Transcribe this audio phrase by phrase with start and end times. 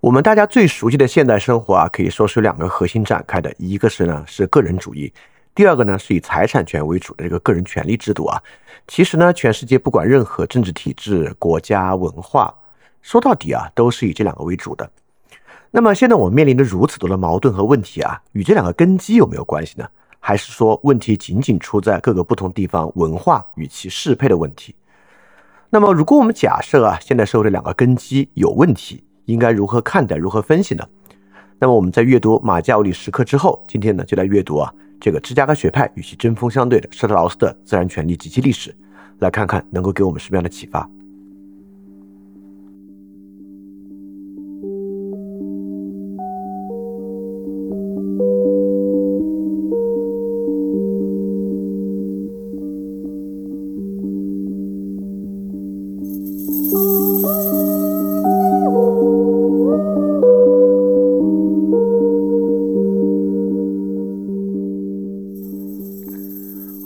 [0.00, 5.12] 我们大家最熟悉的现代生活啊，可以说是有两个核心展开的，一个是呢是个人主义，
[5.54, 8.42] 第二个呢是以财产权为主的这个个人权利制度啊。
[8.88, 12.54] 其实呢，全世界不管任何政治体制、国家文化，
[13.02, 14.90] 说到底啊，都是以这两个为主的。
[15.70, 19.86] 那么现在我们面临的如此多的矛盾和问题啊，与这两个根基有没有关系呢？
[20.18, 24.74] 还是说问题仅仅出在各个不同地方文化与其适配的问题？
[25.68, 30.84] 那么如果我们假设啊，现代社会的两个根基有问题，应该如何看待、如何分析呢？
[31.58, 38.74] 那么我们在阅读马加维利时刻之后，今天呢就来阅读啊这个芝加哥学派与其针锋相对的施特劳斯的自然权利及其历史，
[39.18, 40.88] 来看看能够给我们什么样的启发。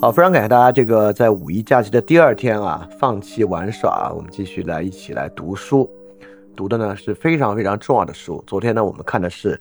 [0.05, 5.89] 好，非常感谢大家这个在五一假期的第二天啊，放弃玩耍，我们继续来一起来读书。
[6.55, 8.43] 读的呢是非常非常重要的书。
[8.45, 9.59] 昨天呢我们看的是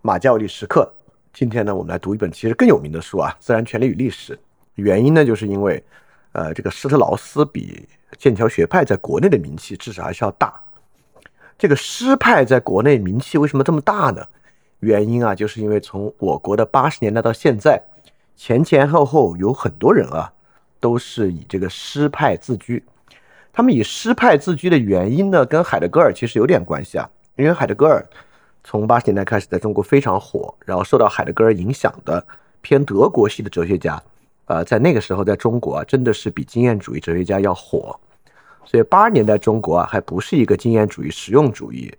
[0.00, 0.92] 马加维利时刻，
[1.32, 4.34] 今天呢我们来读一本其实更有名的书啊，《自然权利与历史》。
[4.74, 5.80] 原因呢就是因为，
[6.32, 10.60] 呃，这个施特劳斯比剑桥学派在国内的名气至少还是要大。
[11.56, 14.26] 这个诗派在国内名气为什么这么大呢？
[14.80, 17.80] 原因啊就是因为从我国的八十年代到现在。
[18.36, 20.32] 前前后后有很多人啊，
[20.80, 22.82] 都是以这个诗派自居。
[23.52, 27.08] 他们以诗派自居的原因呢，跟海德格尔其实有点关系啊。
[27.36, 28.04] 因为海德格尔
[28.64, 32.24] 从八十年代开始在中国非常火，然后受到海德格尔影响的
[32.60, 34.02] 偏德国系的哲学家，
[34.46, 37.98] 呃，在那个时候在中国啊，真的是比经验主义哲学家要火。
[38.64, 41.92] 所以八十年代中国啊，还不是一个经验主义、实用主义，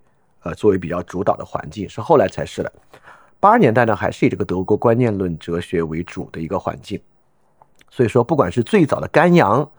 [0.44, 2.72] 呃，作为比较主导的环境，是后来才是的。
[3.44, 6.98] 八十年代呢，还是以这个德国观念论哲学为主的一个环境，
[7.90, 9.70] 所以说，不管是最早的甘阳、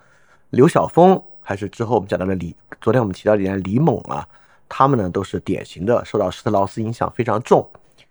[0.50, 4.28] 刘晓峰，还是之后我们讲到的李，昨天我们提到的李猛啊，
[4.68, 7.66] 他们呢都是典型的受到施特劳斯影响非常重，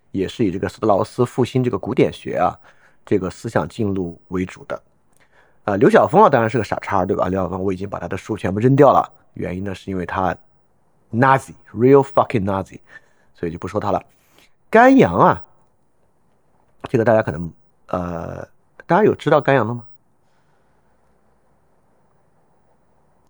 [0.09, 2.57] 也是以这个施特劳斯复兴这个古典学啊
[3.05, 4.81] 这个思想进路为主的。
[5.65, 7.27] 啊，刘晓峰啊，当然是个傻叉，对吧？
[7.27, 10.35] 刘晓峰我已经把他的书全部扔掉了，原因呢是因为他
[11.11, 12.79] Nazi，real fucking Nazi，
[13.35, 14.03] 所以就不说他了。
[14.73, 15.45] 甘阳啊，
[16.89, 17.53] 这个大家可能
[17.89, 18.37] 呃，
[18.87, 19.85] 大家有知道甘阳的吗？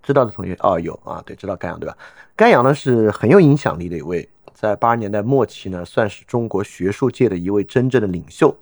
[0.01, 1.97] 知道的同学哦，有啊，对，知道甘阳对吧？
[2.37, 8.55] 甘阳呢是很有影响力的一位，在八十年代末期呢，算是中国学术界的一位真正的领袖。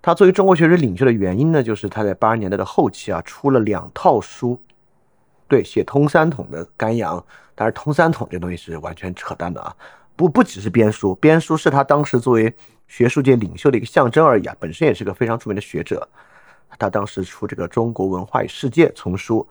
[0.00, 4.58] 他作为中国学术领袖的原因呢，就是他在八十年代的后期啊，出了两套书，
[5.46, 7.22] 对，写通三统的甘阳，
[7.54, 9.76] 但是通三统这东西是完全扯淡的啊。
[10.18, 12.52] 不不只是编书，编书是他当时作为
[12.88, 16.08] 学术界领袖的一个象征而已啊，本身也是个非常著名的学者。
[16.76, 19.46] 他当时出这个《中国文化与世界》丛书，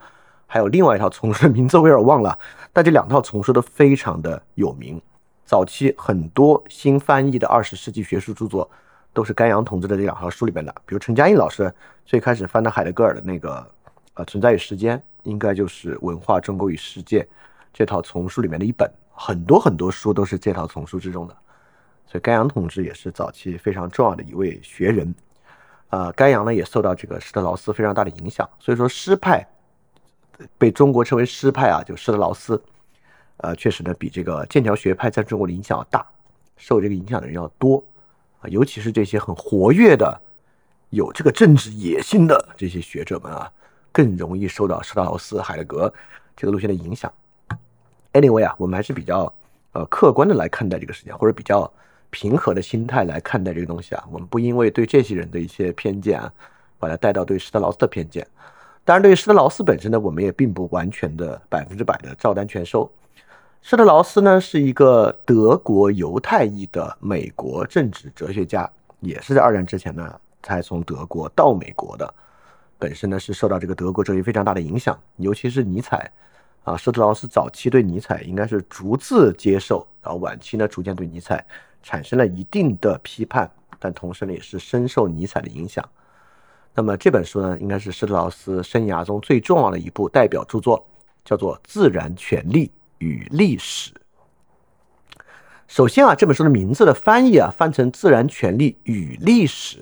[0.46, 2.38] 还有另外一套丛书，名字我有点忘了，
[2.74, 5.02] 但这两套丛书都非常的有名。
[5.46, 8.70] 早期很多新翻译的二十世纪学术著作，
[9.14, 10.76] 都是甘阳同志的这两套书里边的。
[10.86, 11.74] 比如陈嘉映老师
[12.06, 13.66] 最开始翻的海德格尔的那个
[14.16, 17.22] 呃《存在与时间》，应该就是《文化中国与世界》
[17.74, 18.92] 这套丛书里面的一本。
[19.20, 21.36] 很多很多书都是这套丛书之中的，
[22.06, 25.14] 所以甘阳同志也是早期非常重要的一位学人。
[25.90, 29.48] 啊，甘阳呢也受到这个施特劳斯非常大的影响，所以说诗派
[30.58, 32.62] 被中国称为诗派啊，就施特劳斯，
[33.38, 36.06] 呃，确实呢比这个剑桥学派在中国的影响要大，
[36.58, 37.84] 受这个影响的人要多
[38.42, 40.22] 啊，尤其是这些很活跃的、
[40.90, 43.50] 有这个政治野心的这些学者们啊，
[43.92, 45.94] 更容易受到施特劳斯、海德格
[46.36, 47.12] 这个路线的影响。
[48.18, 49.32] Anyway 啊，我们还是比较
[49.74, 51.72] 呃客观的来看待这个事情，或者比较
[52.10, 54.04] 平和的心态来看待这个东西啊。
[54.12, 56.34] 我们不因为对这些人的一些偏见啊，
[56.80, 58.26] 把它带到对施特劳斯的偏见。
[58.84, 62.90] 当然，对于施特劳斯本身呢，我们也并不完全的百分之百的照单全收。
[63.62, 68.68] 施特劳斯呢是一个德国犹太裔的美国政治哲学家，
[69.02, 72.12] 也是在二战之前呢才从德国到美国的。
[72.80, 76.12] 本身呢是受到这个德国哲学非常大的影响，尤其是尼采。
[76.68, 81.46] 啊，施特劳斯早期对尼采应该是逐字接受，然后晚期呢逐渐对尼采
[81.82, 83.50] 产生了一定的批判，
[83.80, 85.82] 但同时呢也是深受尼采的影响。
[86.74, 90.86] 那么这本书呢，应该是施特劳斯生涯中最重要的一部代表著作，
[91.24, 93.92] 叫做《自然权利与历史》。
[95.70, 99.80] 首先啊，这本书的名字的翻译啊，翻成《自然权利与历史》，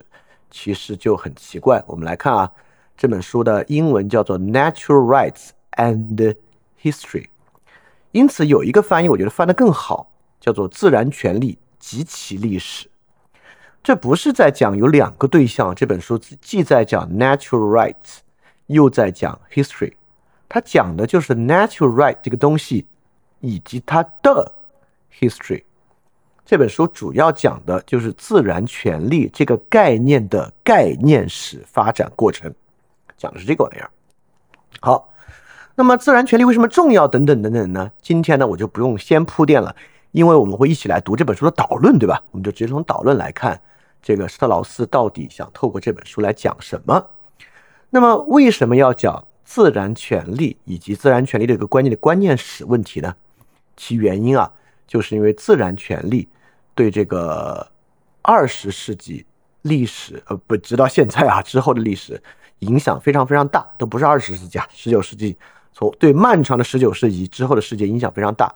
[0.51, 1.83] 其实就很奇怪。
[1.87, 2.51] 我们来看啊，
[2.95, 6.15] 这本书的英文叫做《Natural Rights and》。
[6.85, 7.29] History，
[8.11, 12.87] 因此有一个翻译，我觉得翻得更好，叫做《自然权利及其历史》。
[13.81, 18.19] 这不是在讲有两个对象，这本书既在讲 natural rights，
[18.67, 19.93] 又在讲 history。
[20.47, 22.85] 它讲的就是 natural right 这个东西
[23.39, 24.53] 以及它的
[25.19, 25.63] history。
[26.45, 32.53] 这本书主要讲的就是自然权利这个概念的概念史发展过程，
[33.17, 33.89] 讲的是这个玩意儿。
[34.79, 35.09] 好，
[35.75, 37.07] 那么自然权利为什么重要？
[37.07, 37.91] 等等等等呢？
[38.01, 39.75] 今天呢，我就不用先铺垫了，
[40.11, 42.21] 因为我们会一起来读这本书的导论，对吧？
[42.31, 43.59] 我们就直接从导论来看，
[44.01, 47.05] 这个施特劳斯到底想透过这本书来讲什么？
[47.89, 53.15] 那么为什么要讲自然权利以及自然权利的一个关键的观念史问题呢？
[53.77, 54.51] 其原因啊，
[54.87, 56.27] 就是因为自然权利。
[56.73, 57.65] 对这个
[58.21, 59.25] 二十世纪
[59.61, 62.21] 历史，呃，不，直到现在啊之后的历史
[62.59, 65.37] 影响非常非常大，都不是二十世纪啊，十九世纪，
[65.77, 68.49] 从对漫长的十九世纪之后的世界影响非常大。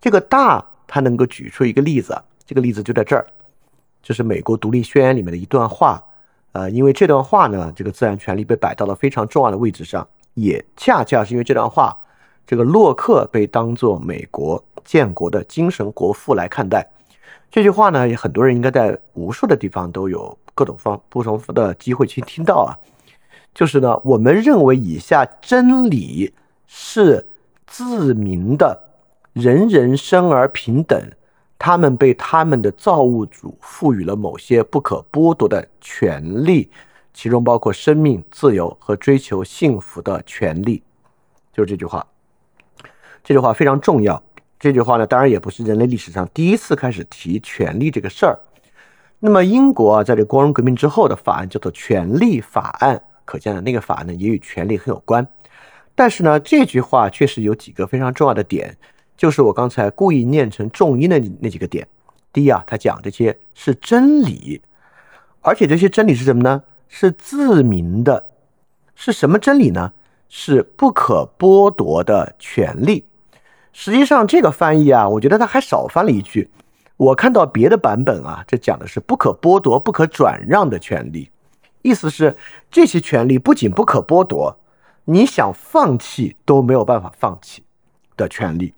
[0.00, 3.24] 这个大，他能够举出一个例子，这个例子就在这儿，
[4.02, 6.04] 就是美国独立宣言里面的一段话，
[6.50, 10.04] 呃，因为这段话呢，这个自然权利被摆到了非常重要的位置上，
[10.34, 11.96] 也恰恰是因为这段话，
[12.44, 16.84] 这个洛克被当做美国建国的精神国父来看待。
[17.48, 22.74] 这句话呢，也很多人应该在无数的地方都有各种方不同的机会去听到啊。
[23.54, 26.34] 就是呢，我们认为以下真理
[26.66, 27.24] 是
[27.66, 28.76] 自明的，
[29.32, 31.00] 人人生而平等，
[31.56, 36.68] 他们被他们的造物主赋予了某些不可剥夺的权利，
[37.12, 40.82] 其中包括生命、自由和追求幸福的权利。
[41.52, 42.04] 就是这句话，
[43.22, 44.20] 这句话非常重要。
[44.58, 48.36] 这句话呢，当然也不是人类历史上第一次开始提权利这个事儿。
[49.20, 55.26] 那么英国啊，在这光荣革命之后的法案叫做《权利法案》，可见的，那个法呢也与权利很有关。
[55.94, 58.76] 但是呢，这句话确实有几个非常重要的点，
[59.16, 61.86] 就是我刚才故意念成重音的那几个点。
[62.32, 64.60] 第一啊，他讲这些是真理，
[65.40, 66.62] 而且这些真理是什么呢？
[66.88, 68.30] 是自明的，
[68.94, 69.92] 是什么真理呢？
[70.28, 73.04] 是不可剥夺的权利。
[73.72, 76.50] 实际上，这个翻译啊，我觉得他还少翻了一句。
[76.96, 81.28] 我看到别的版本啊，这讲的是不可剥夺、不可转让的权利，
[81.84, 82.34] 意思是
[82.70, 84.58] 这些权利不仅不可剥夺，
[85.04, 87.62] 你想放弃都没有办法放弃
[88.16, 88.72] 的权利。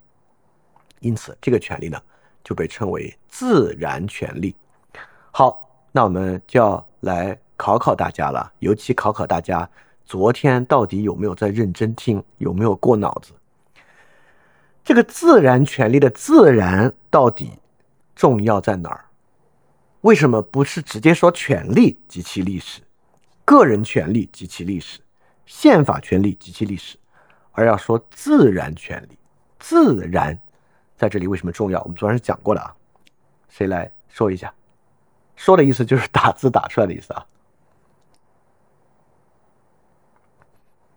[0.98, 2.02] 因此，这个权利呢，
[2.42, 4.56] 就被称为自然权利。
[5.30, 9.70] 好，那我们就要来考考大家了，尤其考考大家，
[10.04, 13.30] 昨天到底有没有在认真听，有没有过脑子？
[14.82, 17.52] 这个自然权利的自然到底
[18.16, 19.04] 重要在哪儿？
[20.00, 22.80] 为什么不是直接说权利及其历史、
[23.46, 25.00] 个人权利及其历史、
[25.46, 26.98] 宪法权利及其历史，
[27.52, 29.16] 而要说自然权利？
[29.58, 30.38] 自然
[30.96, 31.80] 在这里为什么重要？
[31.82, 32.74] 我们昨天是讲过的啊，
[33.48, 34.52] 谁来说一下？
[35.36, 37.26] 说的意思就是 打字打出来的意思啊。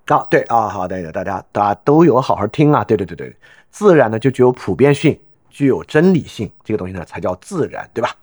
[0.07, 3.37] 啊，对啊，好的，大家大家都有好好听啊，对对对对。
[3.69, 5.19] 自然呢就具有普遍性，
[5.51, 8.15] 具有真理性，这个东西呢才叫自然，对吧？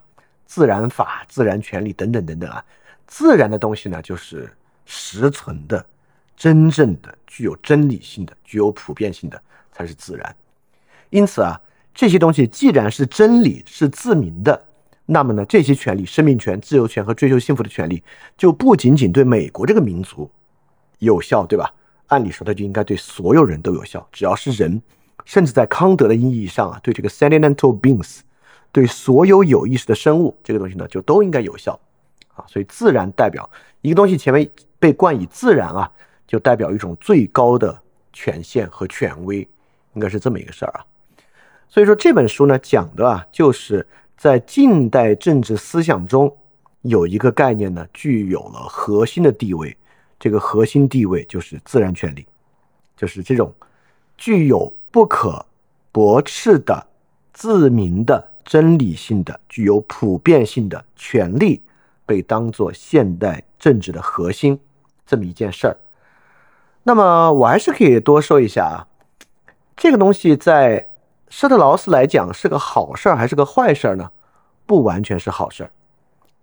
[0.45, 2.63] 自然法、自然权利等等等等啊，
[3.07, 4.47] 自然的东西呢就是
[4.85, 5.83] 实存的、
[6.35, 10.35] 真正的、具有真理性的、具有普遍性的才是自然。
[11.09, 11.59] 因此啊，
[11.93, 14.65] 这些东西既然是真理、是自明的，
[15.05, 18.03] 那么呢，这些权利——生命权、自由权和追求幸福的权利，
[18.37, 20.29] 就不仅仅对美国这个民族
[20.99, 21.73] 有效，对吧？
[22.07, 24.81] 按理说，它就应该对所有人都有效，只要是人。
[25.25, 28.19] 甚至在康德的意义上啊，对这个 sentimental beings，
[28.71, 31.77] 对所有有意识的生物，这个东西呢就都应该有效
[32.37, 32.45] 啊。
[32.47, 33.49] 所以自然代表
[33.81, 35.91] 一个东西前面被冠以自然啊，
[36.25, 37.77] 就代表一种最高的
[38.13, 39.47] 权限和权威，
[39.93, 40.85] 应该是这么一个事儿啊。
[41.67, 46.33] 所以说这本书呢讲的啊，就是在近代政治思想中
[46.83, 49.75] 有一个概念呢具有了核心的地位，
[50.17, 52.25] 这个核心地位就是自然权利，
[52.95, 53.53] 就是这种
[54.15, 54.73] 具有。
[54.89, 55.45] 不可
[55.91, 56.87] 驳斥的、
[57.31, 61.61] 自明的、真理性的、具有普遍性的权利，
[62.07, 64.59] 被当作现代政治的核心，
[65.05, 65.77] 这么一件事儿。
[66.81, 68.87] 那么，我还是可以多说一下啊，
[69.75, 70.89] 这个东西在
[71.29, 74.09] 施特劳斯来讲是个好事儿还是个坏事儿呢？
[74.65, 75.69] 不完全是好事儿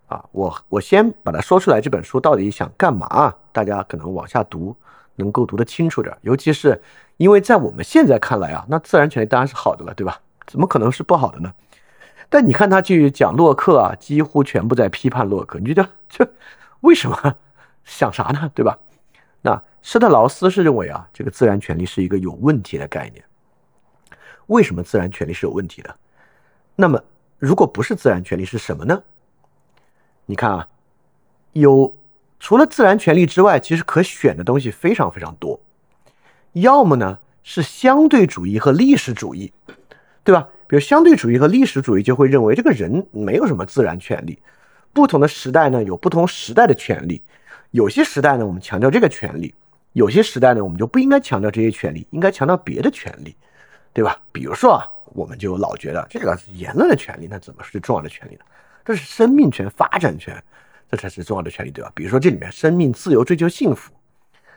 [0.06, 0.24] 啊。
[0.30, 3.34] 我我先把它说出来，这本书到底想干嘛？
[3.50, 4.76] 大家可能往下读，
[5.16, 6.80] 能够读得清楚点，尤其是。
[7.16, 10.20] 因为在我们现在看来啊，那自然权利当然是好的了，对吧？
[10.48, 11.52] 怎么可能是不好的呢？
[12.28, 15.58] 但你看他去讲洛克啊，几乎全部在批判洛克。
[15.58, 16.28] 你觉得这
[16.80, 17.36] 为什么
[17.84, 18.50] 想啥呢？
[18.54, 18.78] 对吧？
[19.42, 23.24] 那施特劳斯是认为啊，这个自然权利是一个有问题的概念。
[24.46, 25.96] 为什么自然权利是有问题的？
[26.76, 27.00] 那么，
[27.38, 29.02] 如果不是自然权利是什么呢？
[30.26, 30.68] 你看啊，
[31.52, 31.94] 有
[32.40, 35.60] 除了自然权利之外，其实可选的东西非常非常多。
[36.52, 39.52] 要么呢是相对主义和历史主义，
[40.22, 40.48] 对吧？
[40.74, 44.36] 比如相对主义和历史主义就会认为这个人没有什么自然权利，
[44.92, 47.22] 不同的时代呢有不同时代的权利，
[47.70, 49.54] 有些时代呢我们强调这个权利，
[49.92, 53.36] 有些时代呢我们就不应该强调这些权利，应该强调别的权利，
[53.92, 54.18] 对吧？
[54.32, 58.40] 比如说啊，我们就老觉得这个言论的权利，那怎么是重要的权利呢？
[58.84, 60.42] 这是生命权、发展权，
[60.90, 61.92] 这才是重要的权利，对吧？
[61.94, 63.92] 比如说这里面生命、自由、追求幸福，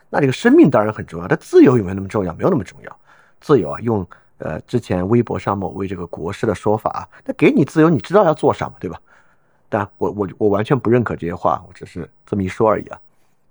[0.09, 2.33] 那这个生命当然很重要，但自由有没有那么重要？
[2.33, 2.99] 没有那么重要。
[3.39, 4.03] 自由啊，用。
[4.39, 8.99] 呃，之前微博上某位这个国师的说法，那给你自由，你知道要做什么，对吧？
[9.69, 12.99] 但我我我完全不认可这些话，我只是这么一说而已啊。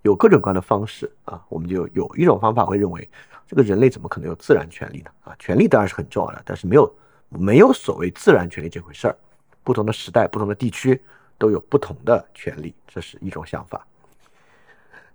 [0.03, 3.09] 有各种各样的方式啊，我们就有一种方法会认为，
[3.47, 5.11] 这个人类怎么可能有自然权利呢？
[5.25, 6.95] 啊，权利当然是很重要的，但是没有
[7.29, 9.17] 没有所谓自然权利这回事儿。
[9.65, 11.03] 不同的时代、不同的地区
[11.37, 13.85] 都有不同的权利，这是一种想法。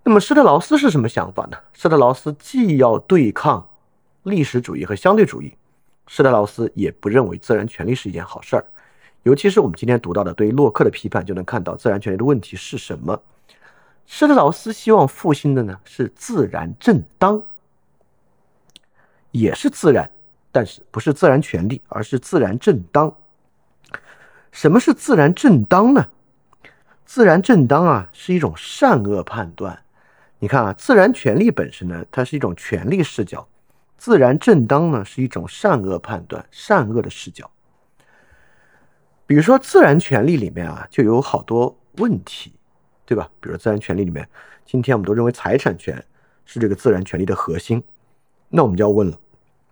[0.03, 1.57] 那么施特劳斯是什么想法呢？
[1.71, 3.65] 施特劳斯既要对抗
[4.23, 5.55] 历史主义和相对主义。
[6.13, 8.65] 施特劳斯也不认为自然权利是一件好事儿，
[9.23, 13.17] 尤其是我们今天读到的对于洛克的批判，就能看到自然权利的问题是什么。
[14.05, 17.41] 施特劳斯希望复兴的呢是自然正当，
[19.31, 20.11] 也是自然，
[20.51, 23.15] 但是不是自然权利，而是自然正当。
[24.51, 26.05] 什么是自然正当呢？
[27.05, 29.81] 自然正当啊是一种善恶判断。
[30.39, 33.47] 你看啊，自然权利本身呢，它是一种权利视角。
[34.01, 37.51] 自然正当呢，是一种善恶判断、善恶的视角。
[39.27, 42.51] 比如说，自然权利里面啊，就有好多问题，
[43.05, 43.29] 对吧？
[43.39, 44.27] 比如说自然权利里面，
[44.65, 46.03] 今天我们都认为财产权
[46.45, 47.83] 是这个自然权利的核心。
[48.49, 49.19] 那我们就要问了：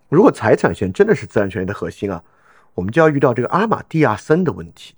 [0.08, 2.22] 如果财产权真的是自然权利的核心啊，
[2.74, 4.94] 我们就要遇到这个阿马蒂亚森的问题。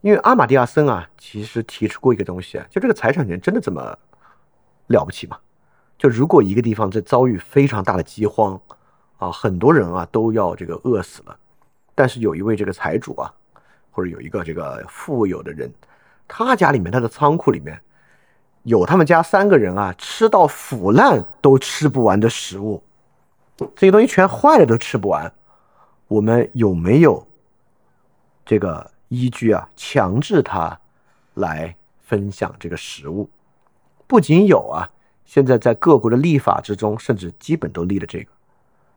[0.00, 3.96] 因为阿马蒂亚森啊，其实提出过一个东西啊，就这个财产权真的这么
[4.88, 5.38] 了不起吗？
[6.00, 8.58] 就如果一个地方在遭遇非常大的饥荒，
[9.18, 11.36] 啊，很多人啊都要这个饿死了，
[11.94, 13.30] 但是有一位这个财主啊，
[13.90, 15.70] 或者有一个这个富有的人，
[16.26, 17.78] 他家里面他的仓库里面
[18.62, 22.82] 有他们家三个人啊吃到腐烂都吃不完的食物，
[23.58, 25.30] 这些东西全坏了都吃不完，
[26.08, 27.26] 我们有没有
[28.46, 30.80] 这个依据啊强制他
[31.34, 33.28] 来分享这个食物？
[34.06, 34.90] 不仅有啊。
[35.30, 38.32] 现在在各国的立法之中，甚至基本都立了这个，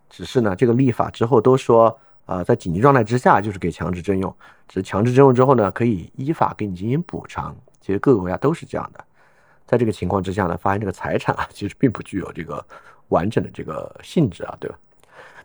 [0.09, 4.35] 只是呢，这个立法之后都说，啊，在紧急状态之下就是给强制征用，
[4.67, 7.55] 只是强制征用之后呢，可以依法给你进行补偿。
[7.79, 9.05] 其实各个国家都是这样的。
[9.67, 12.65] 在这个情况之下呢，发现这个财产啊，其实并不具有这个
[13.09, 14.75] 完整的这个性质啊，对吧？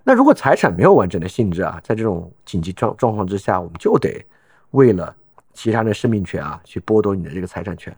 [0.05, 4.25] 那如果财产没有完整的性质啊，在这种紧急状状况之下，我们就得
[4.71, 5.15] 为了
[5.53, 7.95] 其他人的生命权啊，去剥夺你的这个财产权，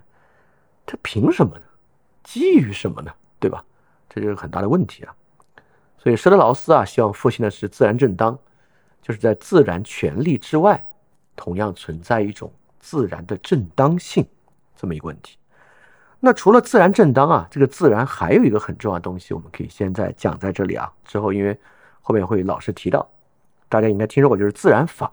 [0.85, 1.63] 他凭什么呢？
[2.23, 3.13] 基于什么呢？
[3.39, 3.65] 对吧？
[4.09, 5.15] 这就是很大的问题啊。
[5.99, 8.39] 所以施特劳斯啊，希望复兴的是自然正当，
[9.03, 10.85] 就是在自然权利之外，
[11.37, 14.27] 同样存在一种自然的正当性
[14.75, 15.37] 这么一个问题。
[16.19, 20.91] 那除了自然正当啊，这个自然还有一个很重要的东西，我们可以现在讲在这里啊。
[21.05, 21.59] 之后因为
[22.01, 23.07] 后面会老师提到，
[23.69, 25.11] 大家应该听说过，就是自然法。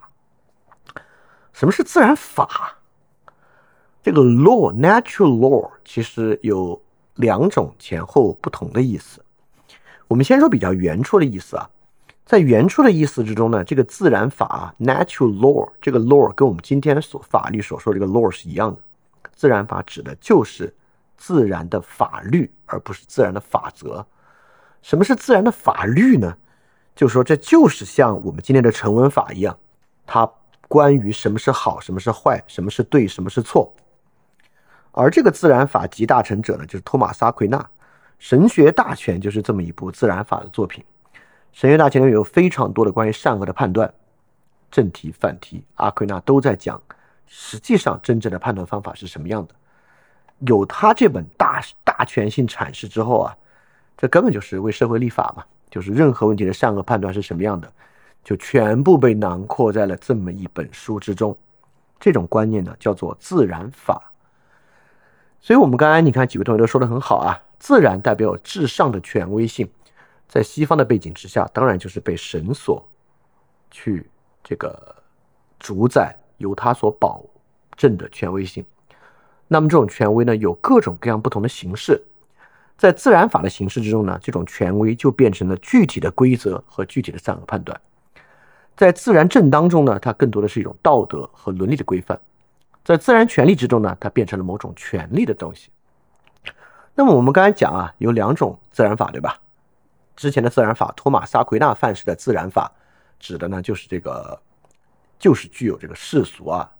[1.54, 2.78] 什么是自然法？
[4.02, 6.82] 这个 law，natural law，其实有。
[7.18, 9.24] 两种前后不同的意思，
[10.08, 11.70] 我们先说比较原初的意思啊，
[12.26, 18.80] 在原初的意思之中呢，这个自然法 （natural law） 这个 law 跟我们今天所法律所说这个 law 是一样的，
[19.36, 20.74] 自然法指的就是
[21.18, 24.06] 自然的法律，而不是自然的法则。
[24.82, 26.38] 什么是自然的法律呢？
[26.96, 29.58] 就说这就是像我们今天的成文法一样，
[30.06, 30.30] 它
[30.68, 33.74] 关于什么是好，什么是坏，什么是对，什么是错。
[34.98, 37.58] 而这个自然法集大成者呢，就是托马斯·阿奎那，
[38.18, 40.84] 《神学大全》就是这么一部自然法的作品。
[41.52, 43.94] 《神学大全》里面有非常多的关于善恶的判断，
[44.72, 46.82] 正题、反题，阿奎那都在讲。
[47.28, 49.54] 实际上，真正的判断方法是什么样的？
[50.40, 53.38] 有他这本大大全性阐释之后啊，
[53.96, 57.72] 这根本就是为社会立法嘛，就是任何问题的善恶判断是什么样的，
[58.24, 61.38] 就全部被囊括在了这么一本书之中。
[62.00, 64.12] 这种观念呢，叫做自然法。
[65.40, 69.70] 所以，我们刚才你看几位同学都说的很好啊，自然代表至上的权威性，
[70.28, 72.86] 在西方的背景之下，当然就是被神所
[73.72, 74.10] 去
[74.44, 74.96] 这个
[75.58, 77.24] 主宰，由他所保
[77.76, 78.66] 证的权威性。
[79.48, 82.04] 那么，这种权威呢，有各种各样不同的形式，
[82.78, 87.80] 在自然法的形式之中呢，这种权威就变成了具体的规则和具体的善恶判断。
[88.76, 92.18] 在自然正当中呢，它更多的是一种道德和伦理的规范；
[92.88, 95.70] 在自然权利之中呢，它变成了某种权利的东西。
[96.96, 99.38] 那么我们刚才讲啊，有两种自然法，对吧？
[100.16, 102.72] 之前的自然法，托马斯·阿奎纳范式的自然法，
[103.20, 104.42] 指的呢就是这个，
[105.20, 106.72] 就是具有这个世俗啊，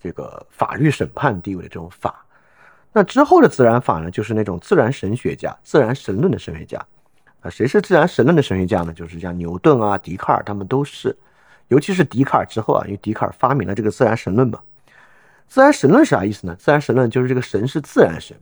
[0.00, 2.24] 这个法律审判地位的这种法。
[2.92, 6.78] 那之后的自然法呢，就是那种自然神学家、自然神论的神学家。
[7.40, 8.92] 啊，谁是自然神论的神学家呢？
[8.92, 11.18] 就是像牛顿啊、笛卡尔，他们都是。
[11.66, 14.60] 尤其是笛卡尔之后啊，因为笛卡尔发明了这个自然神论嘛。
[15.50, 16.54] 自然神论是啥意思呢？
[16.54, 18.36] 自然神论就是这个神是自然神。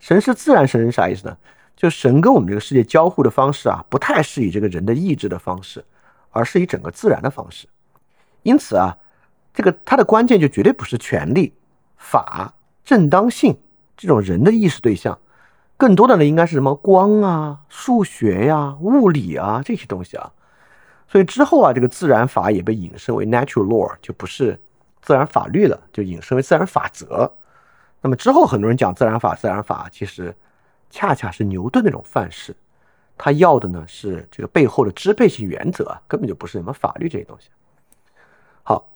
[0.00, 1.36] 神是自然神是啥意思呢？
[1.76, 5.84] 就神跟我们这个世界交互的方式啊，不太是以这个人的意志的方式，
[6.30, 7.68] 而是以整个自然的方式。
[8.42, 8.98] 因此啊，
[9.54, 11.54] 这个它的关键就绝对不是权利、
[11.96, 12.52] 法、
[12.84, 13.56] 正当性
[13.96, 15.16] 这种人的意识对象，
[15.76, 20.32] 更多的呢应该是什么光啊、数学呀、物理啊这些东西啊。
[21.06, 24.58] 所以之后啊，这个自然法也被引申为 natural law，就不是
[25.06, 27.32] 自然法律了，就引申为自然法则。
[28.02, 30.36] 那么之后很多人讲自然法，自然法其实。
[30.88, 32.54] 恰恰是牛顿那种范式，
[33.18, 37.48] 他要的呢是这个背后的支配性原则，根本就不是什么法律这些东西。
[38.62, 38.88] 好，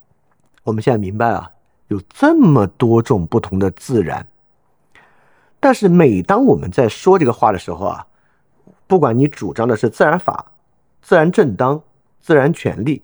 [0.62, 1.50] 我们现在明白啊，
[1.88, 4.24] 有这么多种不同的自然，
[5.58, 8.06] 但是每当我们在说这个话的时候啊，
[8.86, 10.52] 不管你主张的是自然法、
[11.02, 11.82] 自然正当、
[12.20, 13.02] 自然权利，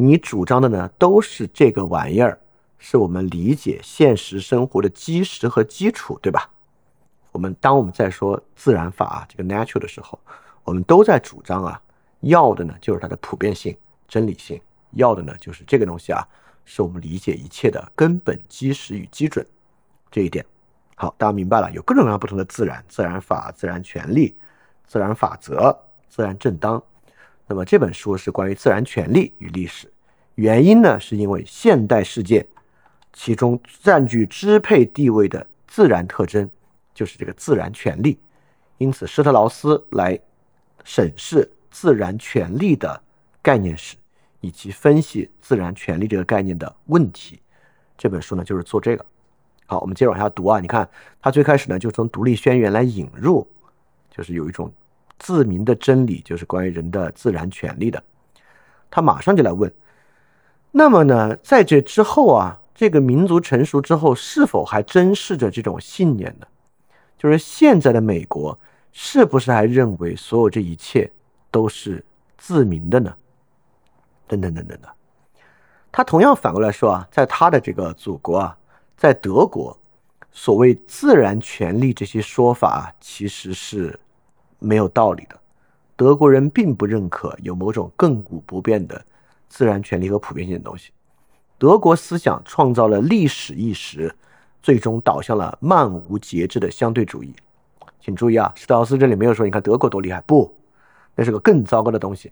[0.00, 2.38] 你主张的呢都是这个玩意儿，
[2.78, 6.48] 是我们理解现实生活的基石和基础，对吧？
[7.32, 10.16] 我们当我们在说自然法啊这个 natural 的时候，
[10.62, 11.82] 我们都在主张啊，
[12.20, 13.76] 要的呢就是它的普遍性、
[14.06, 14.60] 真理性，
[14.92, 16.24] 要的呢就是这个东西啊，
[16.64, 19.44] 是我们理解一切的根本基石与基准。
[20.12, 20.46] 这一点，
[20.94, 24.36] 好，大家明白了，有各种各样不同的自然、自然法、自然权利、
[24.86, 25.76] 自然法则、
[26.08, 26.80] 自然正当。
[27.48, 29.90] 那么这本书是关于自然权利与历史，
[30.36, 32.46] 原因呢是因为现代世界
[33.12, 36.48] 其中占据支配地位的自然特征。
[36.94, 38.18] 就是这个自然权利，
[38.76, 40.18] 因此施特劳斯来
[40.82, 43.00] 审视自然权利的
[43.40, 43.94] 概念史，
[44.40, 47.40] 以及分析自然权利这个概念的问题。
[47.96, 49.06] 这本书呢，就是做这个。
[49.66, 50.58] 好，我们接着往下读啊。
[50.58, 50.88] 你看，
[51.22, 53.46] 他最开始呢，就从《独立宣言》来引入，
[54.10, 54.72] 就是有一种
[55.18, 58.02] 自明的真理，就是关于人的自然权利的。
[58.90, 59.72] 他马上就来问：
[60.70, 66.46] 那么呢，在这之后啊，这个民族成熟之后，是否还珍视着这种信念呢？
[67.18, 68.58] 就是现在的美国，
[68.92, 71.10] 是不是还认为所有这一切
[71.50, 72.04] 都是
[72.36, 73.14] 自明的呢？
[74.26, 74.88] 等等等等的。
[75.90, 78.56] 他同样反过来说啊，在他的这个祖国啊，
[78.96, 79.76] 在德国，
[80.30, 83.98] 所谓自然权利这些说法其实是
[84.58, 85.38] 没有道理的。
[85.96, 89.04] 德国人并不认可有某种亘古不变的
[89.48, 90.90] 自然权利和普遍性的东西。
[91.58, 94.14] 德国思想创造了历史意识。
[94.60, 97.32] 最终导向了漫无节制的相对主义，
[98.00, 100.52] 请注意啊，施特劳斯这里没有说你看德国多厉害，不，
[101.14, 102.30] 那是个更糟糕的东西。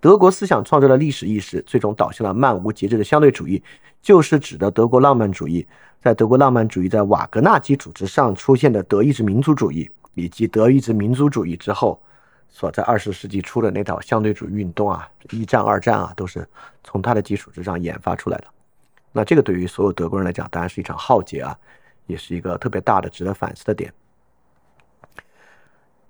[0.00, 3.60] 德国思想创造了历史意识，最终导向了漫无节制的相对主义，
[4.00, 5.66] 就是指的德国浪漫主义。
[6.00, 12.02] 在德国浪漫主义在瓦格纳基础之上出现的德意志民族主义，以及德意志民族主义之后
[12.48, 16.48] 所在二十世纪初的那套相对主义运动啊，一战、二战啊，都是
[16.82, 18.46] 从它的基础之上研发出来的。
[19.12, 21.56] 那这个对于所有德国人来讲，当然是一场浩劫啊，
[22.06, 23.92] 也是一个特别大的值得反思的点。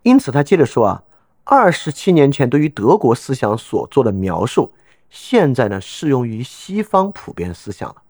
[0.02, 1.02] 因此，他接着说啊，
[1.42, 4.72] 二十七年前对于德国思想所做的描述，
[5.10, 8.02] 现在呢适用于西方普遍思想了。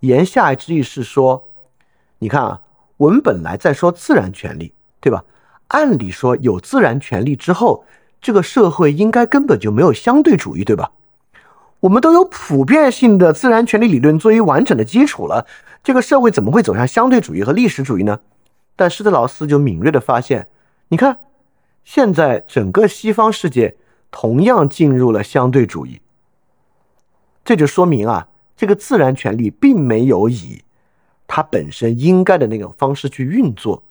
[0.00, 1.48] 言下之意是说，
[2.18, 2.62] 你看啊，
[2.96, 5.24] 我们本来在说自然权利，对吧？
[5.66, 7.84] 按理说有自然权利之后，
[8.20, 10.92] 这个社会应该根本就没有相对主义，对吧？
[11.80, 15.44] 我们都有普遍性的自然权利理论作为完整的基础了，
[15.82, 18.20] 这个社会怎么会走向相对主义和历史主义呢？
[18.76, 20.46] 但施特劳斯就敏锐地发现，
[20.88, 21.18] 你看，
[21.82, 23.76] 现在整个西方世界
[24.12, 26.00] 同样进入了相对主义，
[27.44, 30.62] 这就说明啊，这个自然权利并没有以
[31.26, 33.82] 它本身应该的那种方式去运作，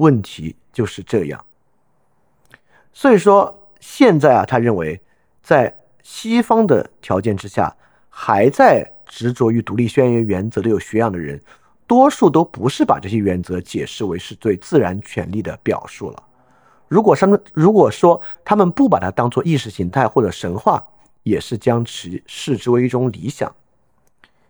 [0.00, 1.44] 问题就是这样。
[2.92, 5.00] 所以说，现在啊，他认为
[5.42, 5.76] 在。
[6.02, 7.72] 西方的条件之下，
[8.08, 11.40] 还在执着于独立宣言原则的有学养的人，
[11.86, 16.20] 多数都不是把这些原则解释为是对自然权利的表述了。
[16.88, 20.84] 如果他们如果说他们不把它当做意识形态或者神话，
[21.22, 23.54] 也是将其视之为一种理想。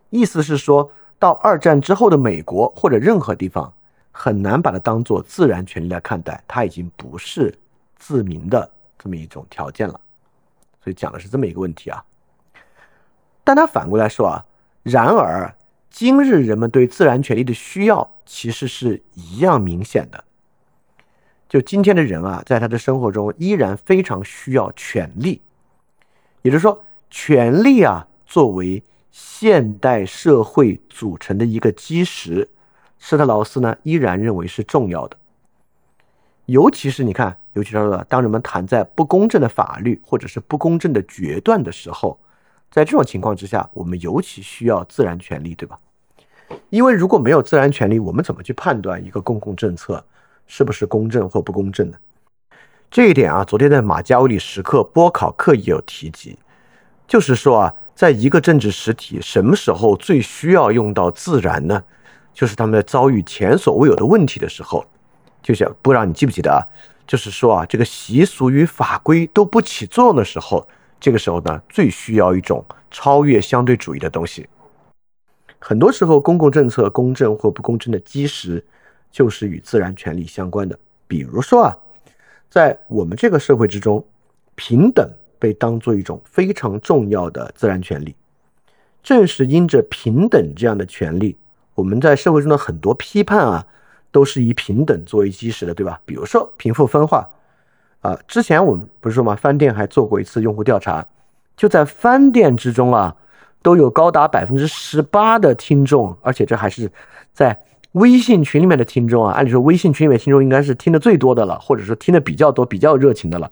[0.08, 3.70] 意思是说到二战之后的美国或者任何地方，
[4.10, 7.54] 很难把它当做自然权利来看待，它已经不是
[7.96, 10.00] 自明的这么一种条件了。
[10.82, 12.04] 所以讲的是这么一个问题啊。
[13.44, 14.44] 但他反过来说啊，
[14.82, 15.54] 然而
[15.88, 20.24] 今日人们对自然权利的需要其实是一样明显的。
[21.48, 25.42] 就今天的人啊，在他的生活中依然非常需要权利，
[26.42, 32.48] 也就是说，权利啊作为现代社会组成的一个基石，
[33.00, 35.16] 施特劳斯呢依然认为是重要的。
[36.46, 42.18] 尤其是你看，尤其是说的，当人们谈在不公正的法律或者是不公正的决断的时候，
[42.70, 45.78] 在这种情况之下，我们尤其需要自然权利，对吧？
[46.68, 50.04] 因为如果没有自然权利，我们怎么去判断一个公共政策？
[50.46, 51.98] 是不是公正或不公正的？
[52.90, 56.36] 这一点啊，昨天在马加里时刻波考克也有提及，
[57.06, 61.80] 就是说啊，在一个政治实体什么时候最需要用到自然呢？
[62.32, 64.84] 就是他们在遭遇前所未有的问题的时候，
[65.42, 66.60] 就像不知道你记不记得啊？
[67.06, 70.66] 就是说啊，这个习俗与法规都不起作用的时候，
[70.98, 74.48] 这个时候呢，最需要一种超越相对主义的东西。
[75.58, 78.64] 很多时候，公共政策公正或不公正的基石。
[79.12, 81.76] 就是与自然权利相关的，比如说啊，
[82.48, 84.06] 在我们这个社会之中，
[84.54, 88.14] 平等被当做一种非常重要的自然权利。
[89.02, 91.36] 正是因着平等这样的权利，
[91.74, 93.66] 我们在社会中的很多批判啊，
[94.10, 96.00] 都是以平等作为基石的，对吧？
[96.04, 97.28] 比如说贫富分化
[98.00, 99.34] 啊，之前我们不是说吗？
[99.34, 101.06] 饭店还做过一次用户调查，
[101.56, 103.16] 就在饭店之中啊，
[103.62, 106.90] 都有高达百分之十八的听众，而且这还是
[107.32, 107.64] 在。
[107.94, 113.50] 微信群里面的听众啊，按理说微信群里面听众应该是听的最多的了，或者说听的比较多、比较热情的了。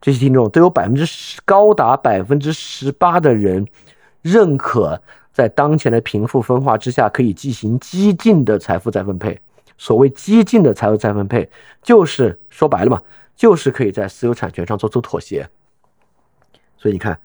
[0.00, 3.64] 这些听众都有百分之十，高达百分之十八的人
[4.22, 5.00] 认可，
[5.40, 9.40] 在当前的贫富分化之下，可以进行激进的财富再分配。
[9.78, 11.48] 所谓激进的财富再分配，
[11.80, 13.00] 就是说白了嘛，
[13.34, 15.48] 就是可以在私有产权上做出妥协。
[16.76, 17.18] 所以你看，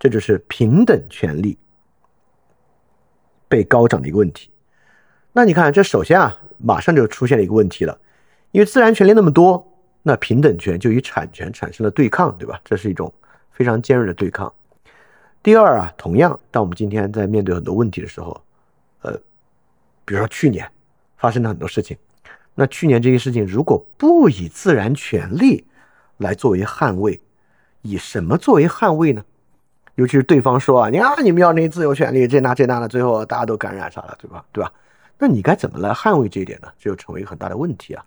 [0.00, 1.56] 这就是平等权利
[3.46, 4.50] 被高涨的一个问题。
[5.32, 7.96] 那你看，这首先啊，马上就出现了一个问题了，
[8.50, 9.64] 因为自然权利那么多，
[10.02, 12.60] 那平等权就与产权产生了对抗，对吧？
[12.64, 13.14] 这是一种
[13.52, 14.52] 非常尖锐的对抗。
[15.42, 18.40] 第二啊，同样，当我们今天在面对很多问题的时候，
[19.02, 19.12] 呃，
[20.04, 20.70] 比如说去年
[21.16, 21.96] 发生了很多事情，
[22.54, 25.66] 那去年这些事情如果不以自然权利
[26.18, 27.20] 来作为捍卫，
[27.82, 29.24] 以什么作为捍卫呢？
[29.94, 34.44] 尤其是对方说啊，你看你们要那自由权利，这那这那的，最后大家都感染上了，对吧？
[34.52, 34.72] 对吧？
[35.18, 36.68] 那你该怎么来捍卫这一点呢？
[36.78, 38.04] 这就成为一个很大的问题啊。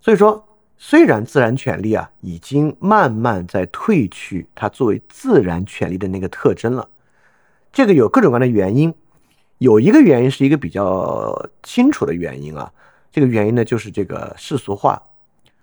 [0.00, 0.44] 所以说，
[0.76, 6.88] 虽然自然权利啊已经慢慢在褪去它作为自然权利的那个特征了，
[7.72, 8.94] 这个有各种各样的原因。
[9.58, 12.70] 有一个原因是一个比较清楚的原因啊，
[13.10, 15.02] 这个原因呢就是这个世俗化。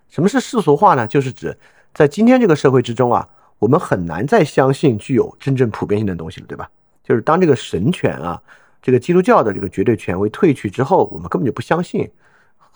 [0.10, 1.06] 什么是世俗化呢？
[1.06, 1.56] 就是指
[1.94, 3.28] 在今天这个社会之中啊，
[3.60, 6.70] 我们很难再相信具有真正普遍性的东西了，对吧？
[7.04, 8.42] 就是当这个神权啊。
[8.84, 12.10] 这个基督教的这个绝对权威褪去之后，我们根本就不相信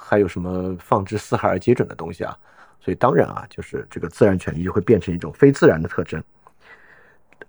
[0.08, 2.38] 还有什么放之四海而皆准的东西啊！
[2.80, 6.24] 所以当然啊，就是这个自然权利就会变成一种非自然的特征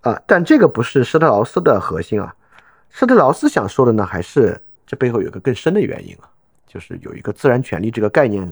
[0.01, 0.19] 啊。
[0.25, 2.35] 但这个不是施特劳斯的核心啊。
[2.89, 6.27] 施特劳斯想说的呢，还是这背后有个更深的原因啊，
[6.65, 8.51] 就是有一个自然权利这个概念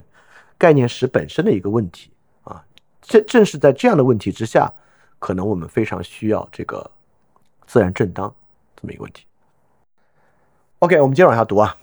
[0.55, 2.11] 概念史本身的一个问题
[2.43, 2.63] 啊。
[3.01, 4.71] 正正是在这样的问题之下，
[5.17, 6.91] 可能我们非常需要这个
[7.65, 8.31] 自然正当
[8.75, 9.25] 这么一个问题。
[10.79, 11.75] OK，我们接着往下读啊。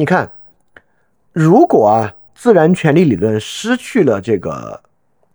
[0.00, 0.32] 你看，
[1.30, 4.82] 如果啊，自然权利理论失去了这个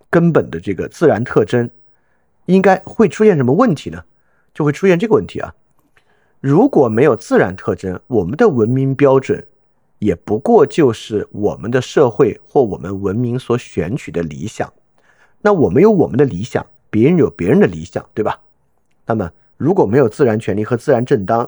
[0.09, 1.69] 根本的这个自然特征，
[2.47, 4.03] 应该会出现什么问题呢？
[4.55, 5.53] 就会出现这个问题啊。
[6.39, 9.45] 如果没有自然特征，我们的文明标准
[9.99, 14.73] 也不过就是我们的社会或我们文明所选取的理想。
[15.43, 18.41] 那我们有我们的理想，别人有别人的理想，对吧？
[19.05, 19.31] 那么。
[19.57, 21.47] 如果没有自然权利和自然正当，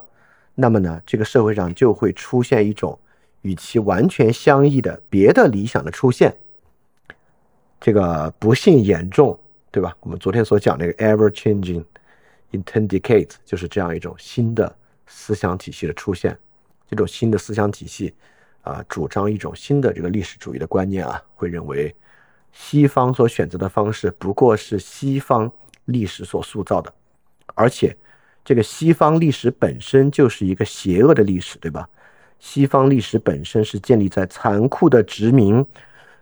[0.54, 2.98] 那么呢，这个社会上就会出现一种
[3.48, 6.38] 与其完全相异的别的理想的出现。
[7.80, 9.40] 这个不幸严重，
[9.72, 9.96] 对吧？
[10.02, 11.82] 我们昨天所讲那个 ever-changing
[12.52, 16.38] intendicate 就是这样一种新的思想体系的出现。
[16.90, 18.14] 这种新的思想体系
[18.64, 21.96] 啊，主张一种新的这个历史主义的观念啊，会认为
[22.52, 25.50] 西方所选择的方式不过是西方
[25.86, 26.94] 历史所塑造的。
[27.56, 27.96] 而且，
[28.44, 31.88] 这个西方历史本身就是一个邪恶的历史，对吧？
[32.40, 35.66] 西方历史本身是建立在残酷的殖民、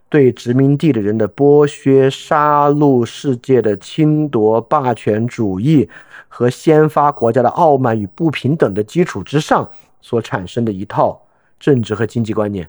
[0.08, 5.88] 对殖民地的人的剥削、杀戮、世界的侵夺、霸权主义
[6.28, 11.20] 和先发国家的傲慢与不平等的基础之上所产生的一套
[11.58, 12.68] 政治和经济观念。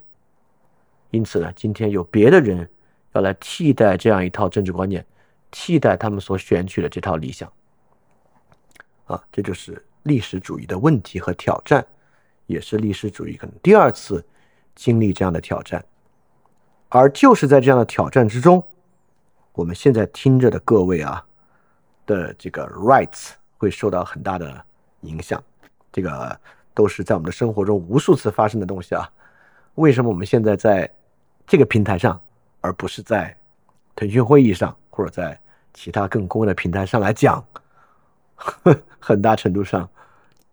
[1.11, 2.69] 因此呢，今天有别的人
[3.13, 5.05] 要来替代这样一套政治观念，
[5.51, 7.49] 替代他们所选取的这套理想。
[9.05, 11.85] 啊，这就是历史主义的问题和挑战，
[12.47, 14.25] 也是历史主义可能第二次
[14.73, 15.83] 经历这样的挑战。
[16.89, 18.65] 而就是在这样的挑战之中，
[19.53, 21.23] 我们现在听着的各位啊
[22.05, 24.63] 的这个 rights 会受到很大的
[25.01, 25.43] 影响。
[25.91, 26.39] 这个
[26.73, 29.09] 都是在我们的生活中无数次发生的东西啊。
[29.75, 30.91] 为什么我们现在在
[31.45, 32.19] 这个平台上，
[32.61, 33.35] 而不是在
[33.95, 35.39] 腾讯会议上或者在
[35.73, 37.43] 其他更公的平台上来讲？
[38.99, 39.89] 很大程度上，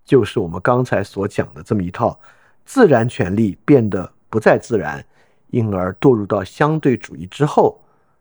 [0.05, 2.19] 就是我们刚才所讲的这么一套
[2.65, 5.05] 自然权利变得不再自然，
[5.49, 7.81] 因而堕入到相对主义之后，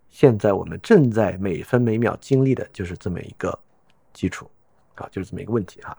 [0.10, 3.58] 现在我们正在每分每秒经历的就是这么一个
[4.14, 4.50] 基础
[4.96, 5.98] 啊，就是这么一个问题哈。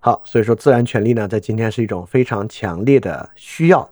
[0.00, 3.88] 好，所以说自然权利呢，在今天是一种非常强烈的需要。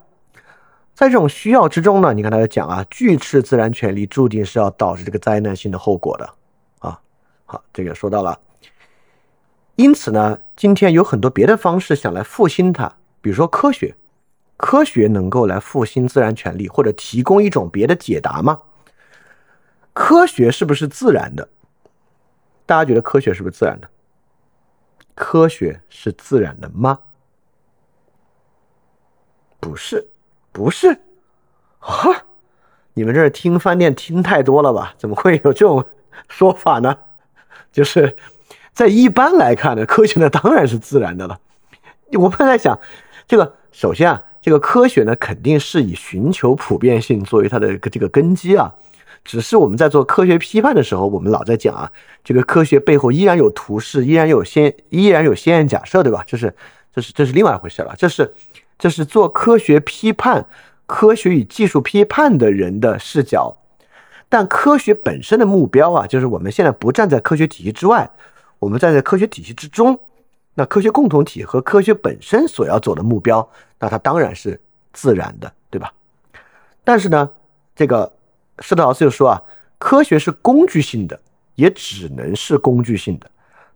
[0.95, 6.35] 在这种需要之中呢，你看他在讲啊，拒斥自然权利注定是要导致这个灾难性的后果的。
[7.53, 8.41] 好，这个说到了。
[9.77, 13.95] 因此呢，今天有很多别的方式想来复兴它，比如说科学，
[14.57, 18.63] 科学能够来复兴自然权利，或者提供一种别的解答吗？
[19.93, 21.47] 科学是不是自然的？
[22.65, 23.91] 大家觉得科学是不是自然的？
[25.15, 27.01] 科学是自然的吗？
[29.61, 30.09] 不是。
[30.53, 31.03] 不是
[31.81, 32.25] 啊，
[32.95, 34.95] 你们这听饭店听太多了吧？
[34.97, 35.85] 怎么会有这种
[36.29, 36.97] 说法呢？
[37.73, 38.17] 就是
[38.73, 41.41] 在一般来看呢，科学呢当然是自然的了。
[42.13, 42.79] 我们在想，
[43.27, 48.73] 这个首先啊，这个科学呢肯定是以寻求普遍性作为它的这个根基啊。
[49.25, 51.91] 只是我们在做科学批判的时候，我们老在讲啊，
[52.23, 56.23] 这个科学背后依然有图示，依然有先，依然有先验假设，对吧？
[56.27, 56.55] 这是
[56.95, 58.35] 这是这是另外一回事了，这是。
[58.79, 60.45] 这是做科学批判、
[60.87, 63.57] 科学与技术批判的人的视角，
[64.33, 68.11] 但科学本身的目标啊，就是我们现在不站在科学体系之外，
[68.59, 70.01] 我们站在科学体系之中。
[70.55, 73.47] 那科学共同体和科学本身所要走的目标，
[73.79, 74.59] 那它当然是
[74.95, 75.93] 自然的，对吧？
[76.83, 77.29] 但是呢，
[77.77, 78.11] 这个
[78.61, 79.43] 施特劳斯又说啊，
[79.77, 81.21] 科学是工具性的，
[81.57, 83.31] 也只能是工具性的，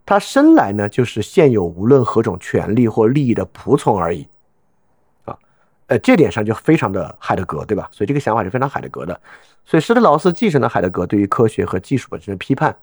[0.07, 4.27] 它生来呢就是现有无论何种权利或利益的仆从而已。
[5.87, 7.89] 呃，这点上就非常的海德格，对吧？
[7.91, 9.19] 所以这个想法是非常海德格的。
[9.65, 12.77] 所以施特劳斯继承了海德格对于科学和技术本身的批判。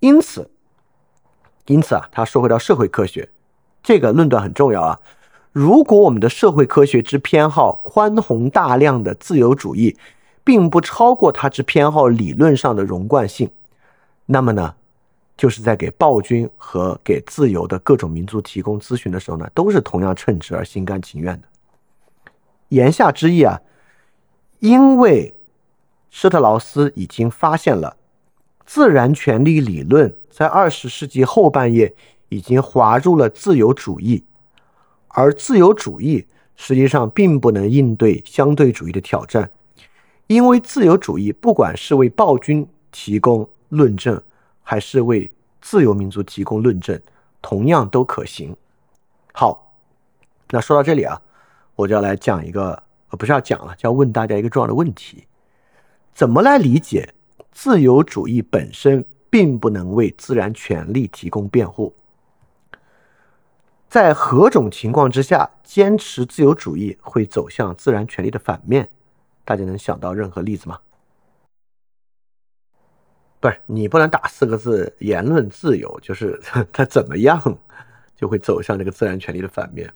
[0.00, 0.50] 因此，
[1.66, 3.28] 因此啊，他说回到社会科学
[3.82, 4.98] 这个论断很重要啊。
[5.52, 9.96] 如果我们的社会科学之偏好宽宏大量的自由主义，
[10.42, 13.48] 并不超过他之偏好理论上的容贯性，
[14.26, 14.74] 那么呢，
[15.36, 21.46] 就是在给暴君和给自由的各种民族提供咨询的时候呢，都是同样称职而心甘情愿的。
[22.72, 23.60] 言下之意啊，
[24.60, 25.34] 因为
[26.08, 27.98] 施特劳斯已经发现了
[28.64, 31.94] 自然权利理论在二十世纪后半叶
[32.30, 34.24] 已经滑入了自由主义，
[35.08, 39.50] 而自由主义实际上并不能应对相对主义的挑战，
[40.26, 44.18] 因为自由主义不管是为暴君提供论证，
[44.62, 45.30] 还是为
[45.60, 46.98] 自由民族提供论证，
[47.42, 48.56] 同样都可行。
[49.34, 49.74] 好，
[50.48, 51.20] 那说到这里啊。
[51.82, 55.26] 我就要来讲一个，呃，不是要讲了，就要问大家一个重要的问题：
[56.14, 57.12] 怎么来理解
[57.50, 61.92] 自由主义本身并不能为自然权利提供辩护？
[63.88, 68.88] 在何种情况之下，坚持自由主义会走向自然权利的反面？
[69.44, 70.78] 大家能想到任何例子吗？
[73.40, 76.40] 不是，你不能打四个字“言论自由”，就是
[76.72, 77.58] 它怎么样
[78.14, 79.92] 就会走向这个自然权利的反面？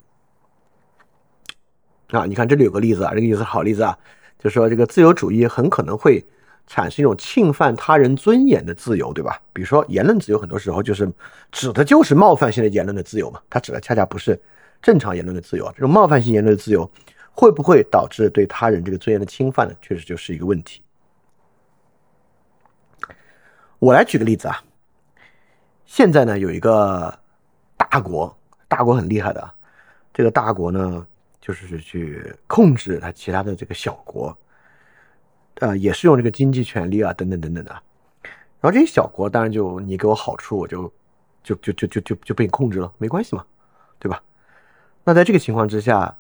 [2.09, 3.99] 啊，你看这里有个例子啊，这个例子好例子啊，
[4.39, 6.25] 就说这个自由主义很可能会
[6.69, 9.41] 产生一种侵犯他人尊严的自由，对吧？
[9.53, 11.13] 比如说言论自由，很多时候就是
[11.51, 14.41] 指的就是冒犯性的言论的自由嘛，它指的恰恰不是
[14.81, 15.65] 正常言论的自由。
[15.75, 16.89] 这种冒犯性言论的自由
[17.33, 19.75] 会不会导致对他人这个尊严的侵犯呢？
[19.83, 20.83] 确实就是一个问题。
[23.79, 24.63] 我来举个例子啊，
[25.85, 27.19] 现在呢有一个
[27.77, 28.39] 大国，
[28.69, 29.51] 大国很厉害的，
[30.15, 31.05] 这个大国呢。
[31.47, 34.37] 就是去控制他其他的这个小国，
[35.61, 37.71] 呃，也是用这个经济权利啊，等等等等的。
[38.61, 40.93] 然后这些小国当然就你给我好处，我就
[41.45, 43.45] 就就就就就就被你控制了，没关系嘛，
[44.01, 44.21] 对吧？
[45.05, 46.19] 那在这个情况之下，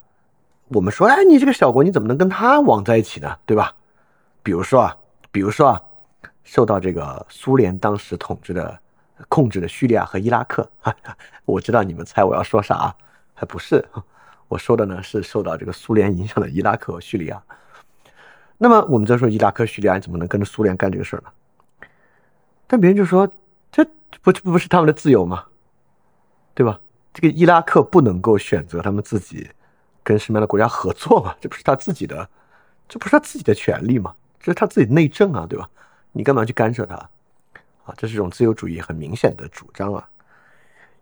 [0.69, 3.37] 我们说，哎，你这个小国你怎么能跟他往在一起呢？
[3.45, 3.75] 对吧？
[4.45, 4.97] 比如说啊，
[5.33, 5.83] 比如说啊，
[6.45, 8.79] 受到这个苏联当时统治的
[9.29, 10.71] 控制的叙利亚和伊拉克，
[11.47, 12.95] 我知道你们猜我要说啥，
[13.35, 13.85] 还不是。
[14.49, 17.43] 我说的呢是受到这个苏联影响的伊拉克和叙利亚。
[18.59, 21.89] 那么我们再说伊拉克、叙利亚怎么能跟着苏联干这个事儿呢？
[22.67, 23.31] 但别人就说，
[23.71, 23.85] 这
[24.23, 25.45] 不不是他们的自由吗？
[26.55, 26.81] 对吧？
[27.13, 29.49] 这个伊拉克不能够选择他们自己
[30.03, 31.35] 跟什么样的国家合作吗？
[31.41, 32.29] 这不是他自己的，
[32.89, 34.15] 这不是他自己的权利吗？
[34.41, 35.69] 这是他自己内政啊，对吧？
[36.13, 36.95] 你干嘛去干涉他？
[37.85, 40.09] 啊，这是一种自由主义很明显的主张啊。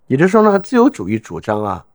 [0.07, 1.87] 也就是说呢，自由主义主张啊，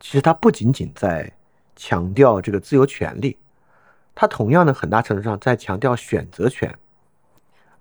[0.00, 1.32] 其实它不仅仅在
[1.74, 3.36] 强调这个自由权利，
[4.14, 6.74] 它同样呢，很大程度上在强调选择权。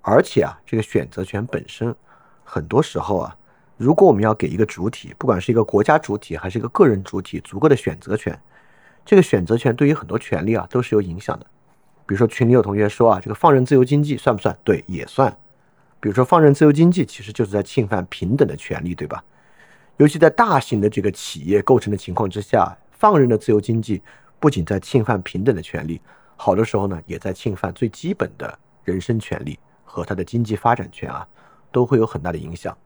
[0.02, 1.94] 而且啊，这个选择权本身，
[2.44, 3.36] 很多时候啊，
[3.76, 8.40] 如果我们要给一个主体，不管是一个国家主体还是一个个人主体，足够的选择权，
[9.06, 11.46] 这个选择权对于很多权利啊都是有影响的。
[12.06, 14.58] 比如说群里有同学说啊，这个放任自由经济算不算？
[14.64, 15.36] 对，也算。
[16.00, 19.22] 比如说放任自由经济其实就是在侵犯平等的权利，对吧？
[19.98, 24.02] 尤其在大型的这个企业构成的情况之下，放任的自由经济
[24.40, 26.02] 不仅在侵犯平等的权利，
[26.36, 29.60] 好多时候呢也在侵犯最基本的人身权利。
[29.90, 31.26] 和它的经济发展权啊，
[31.72, 32.78] 都会有很大的影响。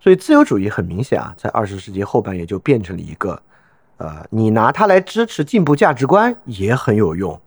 [0.00, 3.42] 所以自由主义很明显啊，在二十世纪后半叶就变成了一个，
[3.98, 7.38] 呃，你拿它来支持进步价值观也很有用。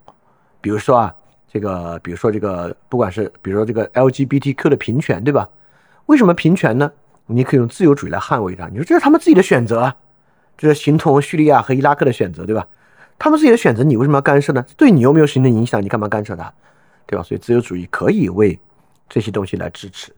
[0.61, 1.15] 比如说啊，
[1.47, 5.49] 这个，比如说这个，不管是比如说这个 LGBTQ 的平权，对吧？
[6.05, 6.91] 为什么平权呢？
[7.27, 8.67] 你可以用自由主义来捍卫它。
[8.67, 9.93] 你说这是他们自己的选择，
[10.57, 12.65] 这是形同叙利亚和伊拉克的选择，对吧？
[13.19, 14.65] 他们自己的选择，你为什么要干涉呢？
[14.75, 15.81] 对你有没有形成影响？
[15.81, 16.51] 你干嘛干涉它？
[17.05, 17.23] 对吧？
[17.23, 18.59] 所以自由主义可以为
[19.09, 20.11] 这些东西来支持，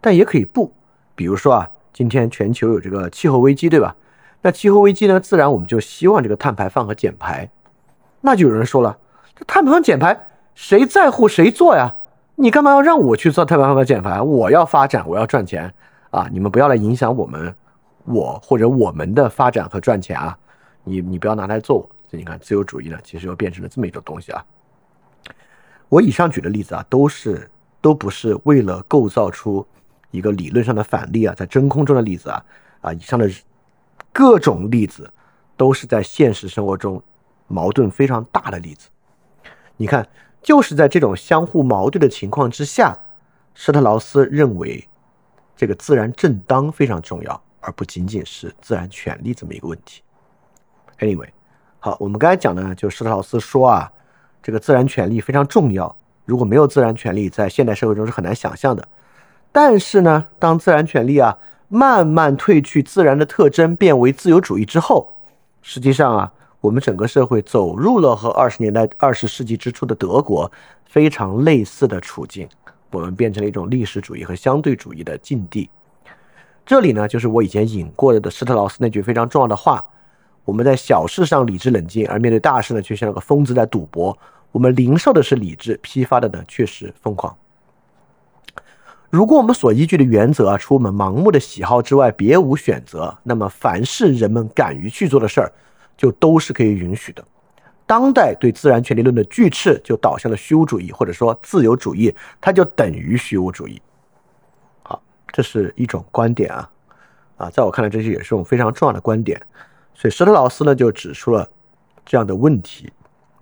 [0.00, 0.72] 但也可以不。
[1.14, 3.96] 比如说啊，今天全球有这个气候危机，对吧？
[4.42, 7.50] 那气候危机呢，自然我们就希望这个碳排放和减排。
[8.20, 8.96] 那就有人说了，
[9.34, 11.94] 这碳排放减排谁在乎谁做呀？
[12.36, 14.20] 你干嘛要让我去做碳排放和减排？
[14.20, 15.74] 我要发展，我要赚钱
[16.10, 16.28] 啊！
[16.32, 17.54] 你们不要来影响我们，
[18.04, 20.38] 我或者我们的发展和赚钱啊！
[20.84, 21.90] 你你不要拿来做我。
[22.08, 24.44] 所以你看，自由主义呢，其实又变成了这么一种东西啊。
[25.88, 29.66] 我以上举的例子啊，都是都不是为了构造出
[30.10, 32.44] 一个理论上的反例啊，在真空中的例子啊，
[32.80, 33.30] 啊，以上的
[34.12, 35.12] 各种例子
[35.56, 37.02] 都是在现实生活中
[37.46, 38.88] 矛盾非常大的例子。
[39.76, 40.08] 你看，
[40.40, 42.98] 就是在这种相互矛盾的情况之下，
[43.54, 44.88] 施特劳斯认为
[45.58, 50.02] 这个自然正当非常重要，而不仅仅是自然权利这么一个问题。
[51.00, 51.28] Anyway，
[51.80, 53.92] 好，我们刚才讲呢，就施特劳斯说啊。
[54.40, 55.94] 这个自然权利非常重要，
[56.24, 58.88] 如果没有自然权利，在现代社会中是很难想象的。
[59.50, 65.12] 但是呢，当自然权利啊慢慢褪去自然的特征，变为自由主义之后，
[65.60, 70.50] 实际上啊，我们整个社会走入了和二十年代、二十世纪之初的德国
[70.86, 72.48] 非常类似的处境。
[72.90, 75.68] 我们变成了一种历史主义和相对主义的境地。
[76.66, 79.84] 这里呢，就是我以前引过的施特劳斯那句非常重要的话。
[80.44, 84.16] 我们在小事上理智冷静，而面对大事呢，却像个疯子在赌博。
[84.50, 87.36] 我们零售的是理智，批发的呢却是疯狂。
[89.10, 95.52] 如果我们所依据的原则啊，除我们盲目的喜好之外别无选择，那么凡是人们敢于去做的事儿，
[95.98, 97.22] 就都是可以允许的。
[97.88, 103.80] 当代对自然权利论的拒斥，就导向了虚无主义，或者说自由主义，它就等于虚无主义。
[104.82, 106.70] 好，这是一种观点啊，
[107.38, 109.40] 啊，在我看来，这些也是种非常重要的观点。
[109.94, 111.48] 所以施特劳斯呢就指出了
[112.04, 112.92] 这样的问题，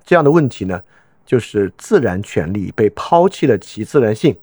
[0.05, 0.81] 这样的问题呢
[1.25, 4.37] 就是自然权利被抛弃了其自然性，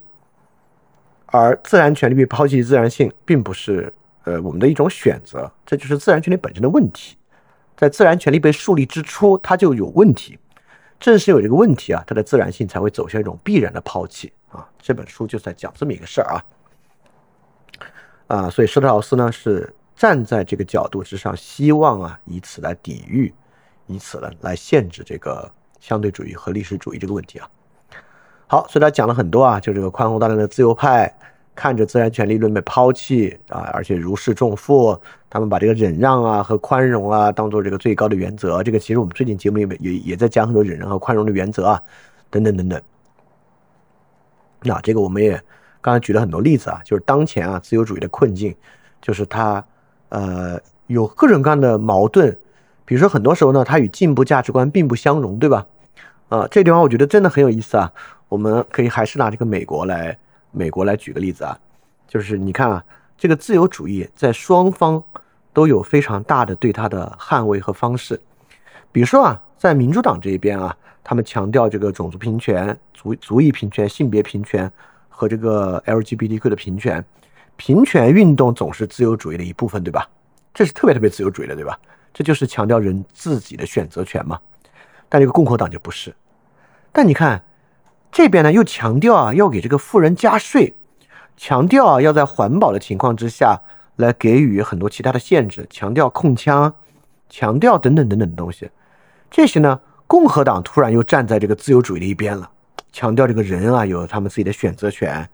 [1.28, 3.92] 而自然权利被抛弃自然性并不是
[4.26, 7.16] 呃我们的一种选择，这就是自然权利本身的问题。
[7.76, 10.38] 在自然权利被树立之初，它就有问题，
[11.00, 14.68] 正是有这个问题啊，它的自然性才会走向一种必然的抛弃啊。
[14.82, 16.38] 这本书就在讲这么一个事儿啊，
[18.28, 19.74] 啊，所以施特劳斯呢是。
[19.96, 23.32] 站在这个角度之上，希望啊，以此来抵御，
[23.86, 27.48] 以此呢来限制这个相对主义和历史主义这个问题啊。
[28.48, 31.16] 好，所以他讲了很多啊，就这个宽宏大量的自由派
[31.56, 38.62] 看着自然权利论被抛弃啊，而且如释重负，他们把这个忍让啊和宽容啊当做这个最高的原则。
[38.64, 41.82] 这个其实我们最近节目里面也也在讲很多忍让和宽容的原则啊，
[42.30, 42.82] 等等等等。
[44.64, 45.42] 那这个我们也
[45.82, 48.56] 刚才举了很多例子啊，就是当前啊自由主义的困境，
[49.02, 49.64] 就是它。
[50.10, 52.38] 呃，有各种各样的矛盾，
[52.86, 55.66] 比如说很多时候呢，它与进步价值观并不相容，对吧？
[56.30, 57.92] 啊，这地方我觉得真的很有意思啊。
[58.30, 60.16] 我们可以还是拿这个美国来，
[60.54, 61.60] 美国来举个例子啊，
[62.08, 62.86] 就是你看啊，
[63.18, 65.04] 这个自由主义在双方
[65.52, 68.18] 都有非常大的对它的捍卫和方式。
[68.92, 74.72] 比如说啊，在民主党这一边啊，他们强调这个种族平权、族族裔平权、性别平权
[75.10, 77.04] 和这个 LGBTQ 的平权。
[77.56, 80.10] 平权运动总是自由主义的一部分，对吧？
[80.54, 81.80] 这是特别特别自由主义的，对吧？
[82.14, 84.40] 这就是强调人自己的选择权嘛。
[85.10, 86.14] 但这个共和党就不是，
[86.92, 87.44] 但你看
[88.14, 90.76] 这边呢，又强调啊，要给这个富人加税，
[91.36, 93.60] 强调啊，要在环保的情况之下
[93.96, 96.72] 来给予很多其他的限制，强调控枪，
[97.28, 98.70] 强调等等等等的东西。
[99.32, 102.48] 这些呢，共和党突然又站在这个自由主义的一边了，
[102.92, 105.28] 强调这个人啊有他们自己的选择权，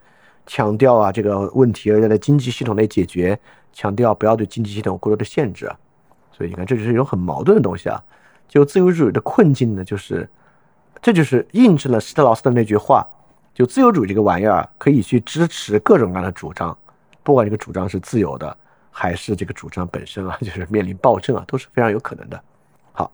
[0.48, 3.38] 强调啊这个问题要在经济系统内解决，
[3.74, 5.70] 强调不要对经济系统过多的限制。
[6.32, 8.02] 所以你看，这就是一种很矛盾的东西啊。
[8.48, 10.28] 就自由主义的困境呢，就是，
[11.02, 13.08] 这就是印证了施特劳斯的那句话：，
[13.54, 16.78] 就自由主义这个玩意儿可以去支持各种各样的主张，
[17.24, 18.56] 不管这个主张是自由的，
[18.92, 22.42] 还是这个主张本身啊， 就是面临暴政啊，都是非常有可能的。
[22.92, 23.12] 好，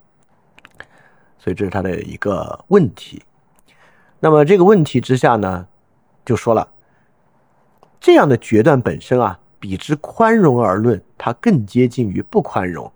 [1.38, 3.22] 所以这是他的一个问题。
[4.20, 5.68] 那么这个问题之下呢，
[6.26, 6.68] 就说了，
[8.00, 12.92] 这样的决断本身啊，比之宽容而论，它更接近于不宽容。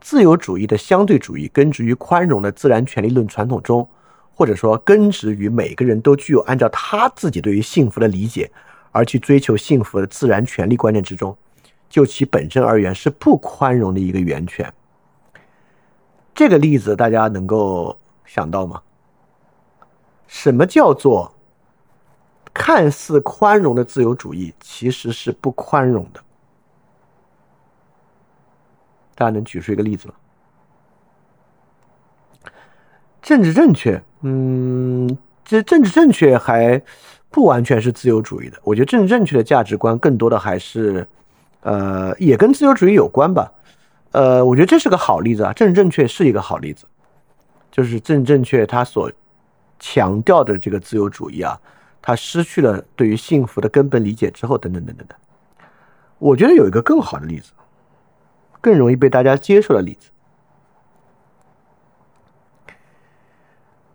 [0.00, 3.88] 自由主义的相对主义根植于宽容的自然权利论传统中，
[4.38, 8.48] 或者说根植于每个人都具有按照他自己对于幸福的理解
[8.92, 11.36] 而去追求幸福的自然权利观念之中。
[11.88, 14.72] 就其本身而言，是不宽容的一个源泉。
[16.36, 18.80] 这个例子大家能够想到吗？
[20.28, 21.34] 什么叫做
[22.54, 26.22] 看似宽容的自由主义，其实是不宽容的？
[29.16, 30.14] 大家能举出一个例子吗？
[33.28, 36.80] 政治正确，嗯，这政治正确还
[37.28, 38.56] 不完全是自由主义的。
[38.64, 41.06] 我觉得政治正确的价值观更多的还是，
[41.60, 43.52] 呃，也跟自由主义有关吧。
[44.12, 46.86] 呃，我觉得这是个好例子啊，政治正确是一个好例子，
[47.70, 49.12] 就是政治正确它所
[49.78, 51.60] 强调的这个自由主义啊，
[52.00, 55.18] 它失去了对于幸福的根本理解之后，等等等等等。
[56.18, 57.52] 我觉得有一个更好的例子。
[58.62, 60.08] 更容易被大家接受的例子，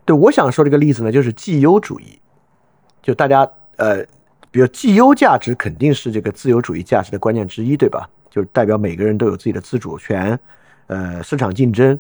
[0.06, 2.20] 对我想说这个例子呢，就是绩优主义。
[3.02, 4.06] 就大家呃，
[4.50, 8.10] 比如绩优价值肯定是这个自由主义价值的关键之一，对吧？
[8.30, 10.40] 就是代表每个人都有自己的自主权，
[10.88, 12.00] 呃，市场竞争。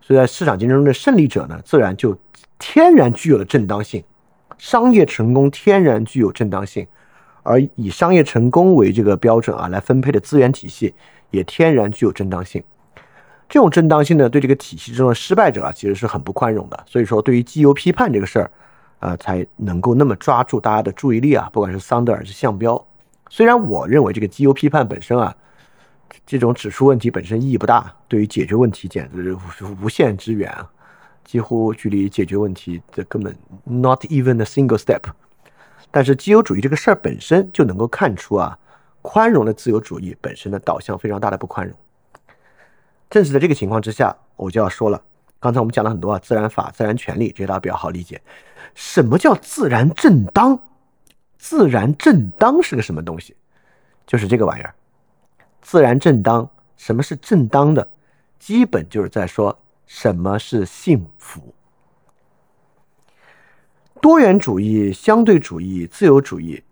[0.00, 2.18] 所以在市场竞争中的胜利者呢，自然就
[2.58, 4.02] 天然具有了正当性，
[4.58, 6.86] 商业成功天然具有正当性，
[7.42, 10.94] 而以商业成功为这个标准啊来分配的资源体系。
[11.30, 12.60] 也天然具有正当性，
[13.50, 16.84] 这种正当性呢，对这个体系中的失败者啊，其实是很不宽容的。
[16.86, 18.50] 所以说，对于绩优批判这个事儿，
[19.00, 21.50] 啊，才能够那么抓住大家的注意力啊。
[21.52, 22.80] 不管是桑德尔是项标，
[23.28, 25.34] 虽然我认为这个绩优批判本身啊，
[26.24, 30.70] 这种指出问题本身意义不大，对于解决问题简直是无限之远啊，
[31.24, 35.02] 几乎距离解决问题的根本 not even a single step。
[35.90, 38.56] 但是绩优主义这个事儿本身就能够看出啊。
[39.02, 41.74] 宽容的自由主义本身的导向非常大的不宽容。
[43.10, 45.02] 正是在这个情况之下，我就要说了，
[45.38, 48.22] 刚才我们讲了很多啊，自然法、自然权利，这些大家比较好理解。
[48.74, 50.58] 什么叫自然正当？
[51.36, 53.34] 自然正当是个什么东西？
[54.06, 54.74] 就是这个玩意儿。
[55.60, 57.86] 自然正当，什么是正当的？
[58.38, 61.54] 基本就是在说什么是幸福。
[64.00, 66.62] 多元主义、相对主义、自由主义。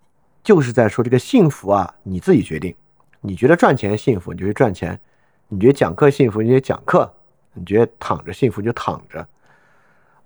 [0.40, 2.74] 就是在说这个幸福啊，你自己决定。
[3.20, 4.96] 你觉得赚钱幸福，你就去赚钱；
[5.48, 7.10] 你觉得讲课幸福，你就讲课；
[7.54, 9.26] 你觉得躺着幸福，就躺着。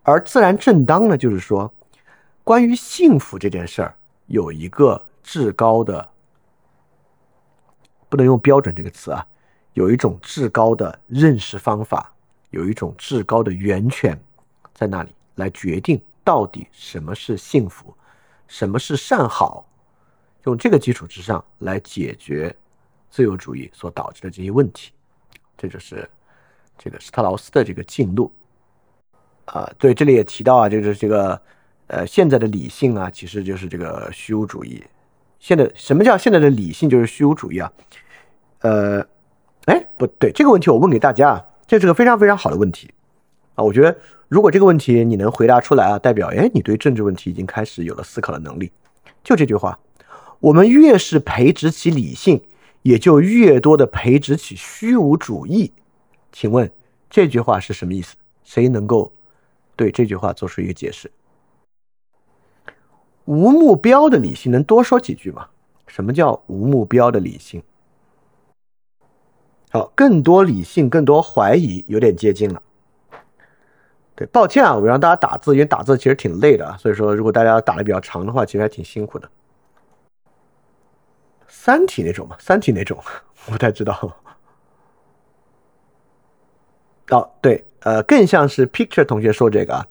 [0.02, 1.72] 而自然正当呢，就是说，
[2.42, 3.94] 关于幸福这件事儿，
[4.26, 6.08] 有一个至高的，
[8.08, 9.24] 不能用标准这个词啊，
[9.74, 12.12] 有一种至高的认识方法，
[12.50, 14.20] 有一种至高的源泉，
[14.74, 17.94] 在那里来决定到底什么是幸福，
[18.48, 19.64] 什么是善好。
[20.46, 22.52] 用这个基础之上来解决
[23.08, 24.92] 自由主义所导致的这些问题，
[25.56, 26.08] 这就是
[26.78, 28.32] 这个施特劳斯的这个进路
[29.44, 29.70] 啊。
[29.78, 31.40] 对，这里也提到啊，就是这个
[31.86, 34.82] 呃，现在的理性啊，其实就是这个虚无主义。
[35.38, 37.72] 现在什么叫现在的理性就是虚无主义啊？
[38.60, 39.06] 呃，
[39.66, 42.90] 哎，不对，这个问题我问给大家啊，这是个非常非常好的问题
[43.54, 43.64] 啊。
[43.64, 43.96] 我觉得
[44.28, 48.70] 如果这个问题你能回答出来啊，代表哎，你对政治问题已经开始有了思考的能力。
[49.22, 49.78] 就这句话。
[50.40, 52.42] 我们越是培植起理性，
[52.82, 55.72] 也就越多的培植起虚无主义。
[56.30, 56.70] 请问
[57.08, 58.16] 这句话是什么意思？
[58.44, 59.12] 谁能够
[59.76, 61.10] 对这句话做出一个解释？
[63.24, 65.46] 无目标的理性能多说几句吗？
[65.86, 67.62] 什么叫无目标的理性？
[69.70, 72.62] 好，更多理性，更多怀疑，有点接近了。
[74.14, 79.30] 对，抱歉啊，我让大家打字，因为打字其实挺累的啊，所以说如果大家打的比较长的话，其实还挺辛苦的。
[81.54, 82.34] 三体那种吗？
[82.40, 82.98] 三体那种，
[83.46, 84.16] 我不太知道。
[87.10, 89.86] 哦，对，呃，更像是 Picture 同学说这个啊，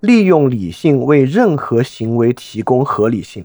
[0.00, 3.44] 利用理性为任何行为提供合理性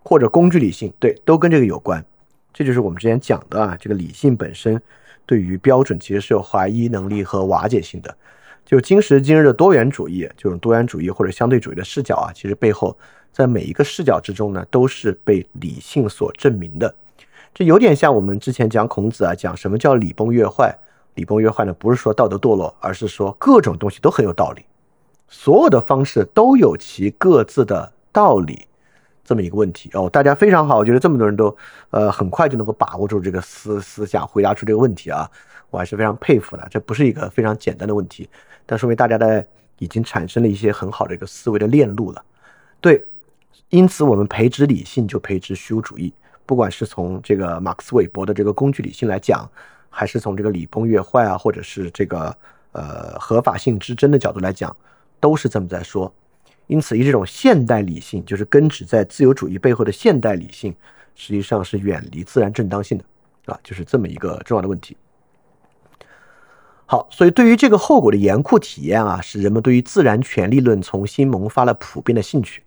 [0.00, 2.04] 或者工具理性，对，都跟这个有关。
[2.52, 4.82] 这就是我们之前讲的啊，这个理性本身
[5.24, 8.14] 对于标准其实是有怀疑能力和瓦解性的。
[8.64, 12.98] 就今时今日的多元主义，这种多元主义或者相对主义的视角啊，其实背后
[13.36, 16.94] 在每一个视角之中呢，都是被理性所证明的。
[17.52, 20.74] 这有点像我们之前讲孔子啊，讲什么叫礼崩乐坏。
[21.16, 24.64] 礼崩乐坏呢，不是说道德堕落，而是说各种东西都很有道理，
[25.28, 28.66] 所有的方式都有其各自的道理，
[29.22, 30.08] 这么一个问题哦。
[30.08, 31.54] 大家非常好，我觉得这么多人都
[31.90, 35.30] 呃很快就能够把握住这个思思想，回答出这个问题啊，
[35.68, 36.66] 我还是非常佩服的。
[36.70, 38.26] 这不是一个非常简单的问题，
[38.64, 39.46] 但说明大家的
[39.78, 42.24] 已经产生了一些很好的一个思维的链路了。
[42.80, 43.02] 对，
[43.70, 46.12] 因此我们培植理性就培植虚无主义，
[46.44, 49.48] 不管是从这个马克思韦伯的这个工具理性来讲。
[49.88, 52.36] 还是从这个礼崩乐坏啊，或者是这个
[52.72, 54.76] 呃合法性之争的角度来讲，
[55.18, 56.12] 都是这么在说。
[56.66, 60.76] 因此，以这种现代理性，就是根植在自由主义背后的现代理性，
[61.14, 63.04] 实际上是远离自然正当性的
[63.46, 64.94] 啊，就是这么一个重要的问题。
[66.84, 72.62] 好，所以对于这个后果的严酷体验啊，使人们对于自然权利论重新萌发了普遍的兴趣。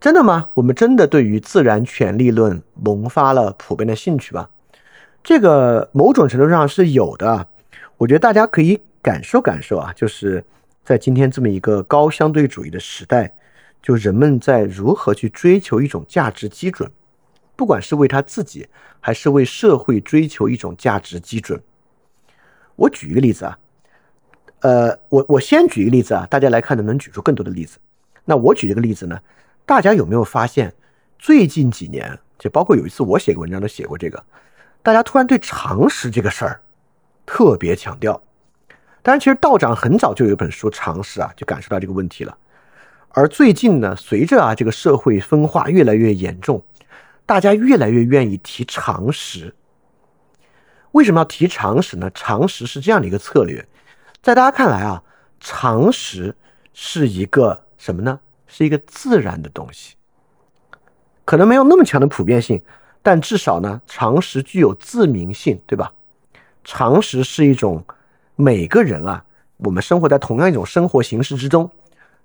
[0.00, 0.50] 真的吗？
[0.54, 4.48] 我们真的对于自然权利论萌发了普遍的兴趣吗？
[5.24, 7.48] 这个某种程度上是有的，
[7.96, 10.44] 我觉得大家可以感受感受啊，就是
[10.84, 13.34] 在今天这么一个高相对主义的时代，
[13.82, 16.88] 就人们在如何去追求一种价值基准，
[17.56, 18.68] 不管是为他自己，
[19.00, 21.60] 还是为社会追求一种价值基准。
[22.76, 23.58] 我举一个例子啊，
[24.60, 27.78] 呃，我我先举一个例子啊，大家来看能不能举出更多的例子。
[28.24, 29.18] 那我举这个例子呢，
[29.68, 30.72] 大家有没有发现，
[31.18, 34.24] 最近几年，就包括有一次我写个文章都写过这个。
[34.82, 36.62] 大家突然对常识这个事儿
[37.26, 38.18] 特别强调，
[39.02, 42.34] 当然，其实道长很早就有一本书《常识》啊，就感受到这个问题了。
[43.10, 46.64] 而最近呢，随着啊这个社会分化越来越严重，
[47.26, 49.54] 大家越来越愿意提常识。
[50.92, 52.10] 为什么要提常识呢？
[52.14, 53.68] 常识是这样的一个策略，
[54.22, 55.02] 在大家看来啊，
[55.38, 56.34] 常识
[56.72, 58.18] 是一个什么呢？
[58.48, 59.94] 是一个自然的东西，
[61.24, 62.60] 可能没有那么强的普遍性。
[63.00, 65.92] 但至少呢，常识具有自明性，对吧？
[66.64, 67.84] 常识是一种
[68.34, 69.24] 每个人啊，
[69.58, 71.70] 我们生活在同样一种生活形式之中，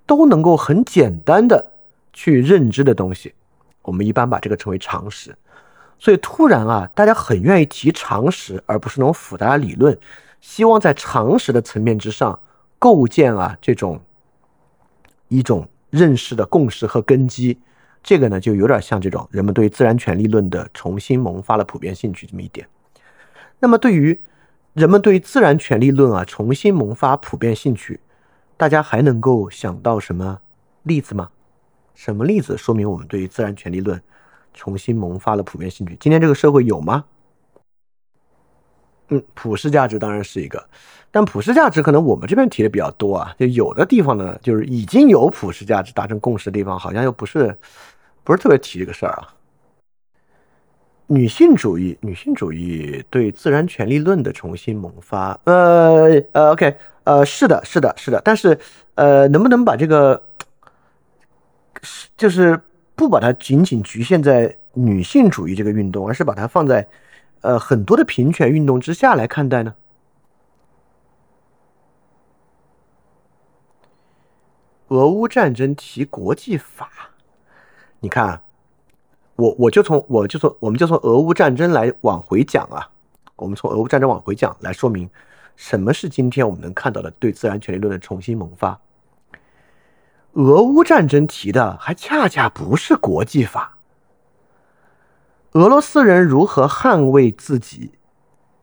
[0.05, 1.63] 都能够很简单的
[2.11, 3.33] 去认知的东西。
[3.83, 5.33] 我们一般把这个称为常识。
[5.99, 9.97] 所以突然啊，大家很愿意提常识，而不是那种复杂的理论，
[10.41, 12.37] 希望在常识的层面之上
[12.77, 14.01] 构建啊这种
[15.29, 17.59] 一种认识的共识和根基。
[18.01, 22.67] 这个呢，就有点像这种人们对自然权利论的重新萌发了普遍兴趣这么一点。
[23.59, 24.19] 那么，对于
[24.73, 27.99] 人们对自然权利论啊重新萌发普遍兴趣，
[28.57, 30.41] 大家还能够想到什么
[30.81, 31.29] 例子吗？
[31.93, 34.01] 什么例子说明我们对于自然权利论
[34.51, 35.95] 重新萌发了普遍兴趣？
[35.99, 37.05] 今天这个社会有吗？
[39.33, 40.63] 普世价值当然是一个，
[41.11, 43.35] 但普世价值可能我们这边提的比较多啊。
[43.37, 47.55] 就有的地方呢，就是已经有普世价值达成共识的地方，好像又不是。
[48.25, 49.27] 不是特别提这个事儿啊。
[51.07, 58.57] 女性主义，女性主义对自然权利论的重新萌发，呃呃，OK，呃，是的，是的，是的，但是，
[58.95, 60.23] 呃，能不能把这个，
[61.81, 62.57] 是就是
[62.95, 66.87] 不把它仅仅局限在女性主义这个运动，而是把它放在，
[67.43, 69.75] 呃，很多的平权运动之下来看待呢？
[74.87, 76.89] 俄乌战争提国际法。
[77.99, 78.41] 你看，
[79.35, 82.89] 我我就从我就从我们就从俄乌战争来往回讲啊，
[83.35, 85.09] 我们从俄乌战争往回讲来说明
[85.55, 88.79] 什么是今天我们能看到的对自然权利论的重新萌发。
[90.33, 93.72] 俄乌战争提的还恰恰不是国际法，
[95.53, 97.91] 俄罗斯人如何捍卫自己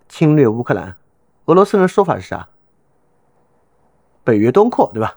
[0.09, 0.97] 侵略乌克兰？
[1.45, 2.49] 俄罗斯人说法是啥？
[4.25, 5.17] 北约东扩，对吧？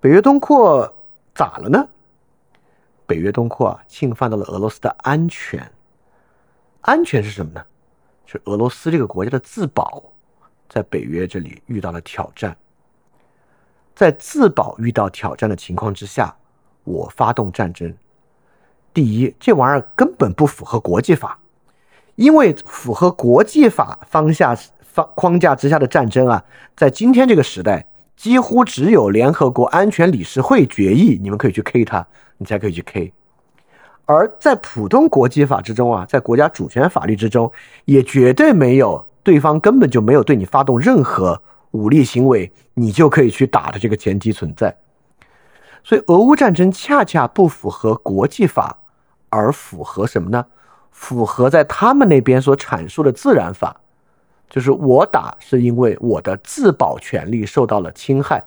[0.00, 0.92] 北约东扩
[1.36, 1.88] 咋了呢？
[3.06, 5.70] 北约东扩啊，侵犯到了俄罗斯的安全。
[6.80, 7.64] 安全是什么呢？
[8.26, 10.02] 是俄罗斯这个国家的自保，
[10.68, 12.56] 在北约这里遇到了挑战。
[13.94, 16.36] 在自保遇到挑战的情况之下，
[16.82, 17.96] 我发动战争。
[18.92, 21.38] 第一，这玩意儿根本不符合国际法，
[22.14, 26.44] 因为符合国际法方下方框架之下的战争啊，
[26.76, 27.86] 在今天这个时代，
[28.16, 32.06] 几乎只有联合国安全理事会决议，你们可以去 K 它。
[32.38, 33.12] 你才可以去 K，
[34.04, 37.52] 而在普通国际法之中啊，在国家主权法律之中，
[37.84, 41.40] 也绝对没有对方根本就没有对你发动任何
[41.70, 44.76] 武力行为，你就可以去打的这个前提存在。
[45.84, 48.76] 所以俄乌战争恰恰不符合国际法，
[49.32, 50.44] 而符合什么呢？
[50.90, 53.80] 符合在他们那边所阐述的自然法，
[54.50, 58.44] 就是我打是因为我的自保权利受到了侵害。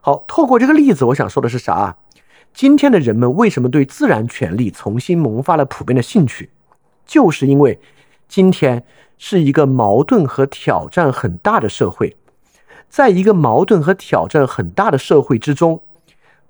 [0.00, 1.96] 好，透过这个例子，我想说的是啥？
[2.52, 6.50] 今天的人们为什么对自然权利重新萌发了普遍的兴趣？
[7.06, 7.80] 就是因为
[8.28, 8.84] 今天
[9.16, 12.16] 是一个矛盾和挑战很大的社会，
[12.88, 15.80] 在一个矛盾和挑战很大的社会之中，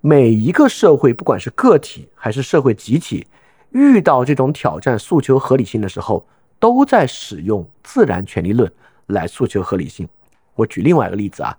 [0.01, 3.27] 每一个社会，不管是个体还是社会集体，
[3.73, 6.27] 遇到这种挑战、诉求合理性的时候，
[6.59, 8.71] 都在使用自然权利论
[9.07, 10.09] 来诉求合理性。
[10.55, 11.57] 我举另外一个例子啊，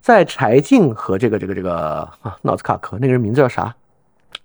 [0.00, 3.74] 在柴静和这个这个这个啊脑子卡壳那个人名字叫啥？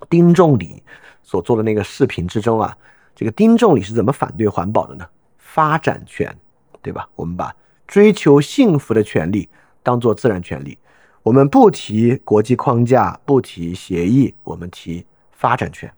[0.10, 0.84] 丁仲礼
[1.24, 2.78] 所做的那个视频之中啊，
[3.16, 5.06] 这个丁仲礼是怎么反对环保的呢？
[5.38, 6.36] 发展权，
[6.82, 7.10] 对吧？
[7.16, 7.56] 我们把
[7.88, 9.50] 追求幸福的权利
[9.82, 10.78] 当做自然权利，
[11.24, 15.92] 我们不提国际框架，不提协议，我们提发展权。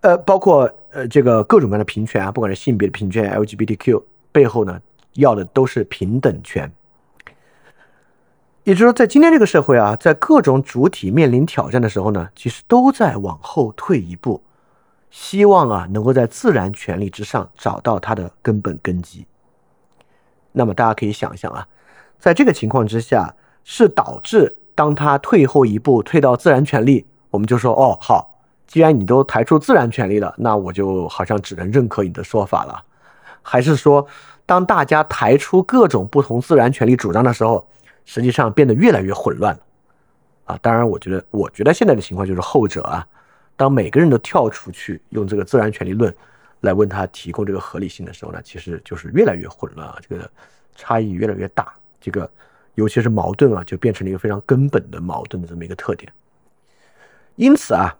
[0.00, 4.80] 呃，包括呃这个各种各样的平权啊，不管是性别的平权，LGBTQ 背后呢
[5.14, 6.70] 要的都是平等权。
[8.64, 14.42] 也就是说，在今天这个社会啊，在各种主体面临挑战的时候呢，其实都在往后退一步，
[15.08, 19.24] 希望啊能够在自然权利之上找到它的根本根基。
[20.50, 21.68] 那么大家可以想象啊，
[22.18, 28.35] 在这个情况之下，是导致当他退后一步，退到自然权利，我们就说哦好，
[28.66, 32.82] 既然你都抬出自然权利了，那我就好像只能认可你的说法了，
[33.42, 34.06] 还是说，
[34.44, 37.66] 当大家抬出各种不同自然权利主张的时候？
[38.08, 39.60] 实际上变得越来越混乱了，
[40.44, 43.04] 啊，当然，我觉得，我觉得现在的情况就是后者啊。
[43.56, 46.14] 当每个人都跳出去用这个自然权利论
[46.60, 50.30] 来问他提供这个合理性的时候呢，其实就是越来越混乱啊，这个
[50.76, 52.30] 差异越来越大，这个
[52.76, 56.08] 尤其是矛盾啊，就变成了一个非常根本的矛盾的这么一个特点。
[57.34, 57.92] 因此啊，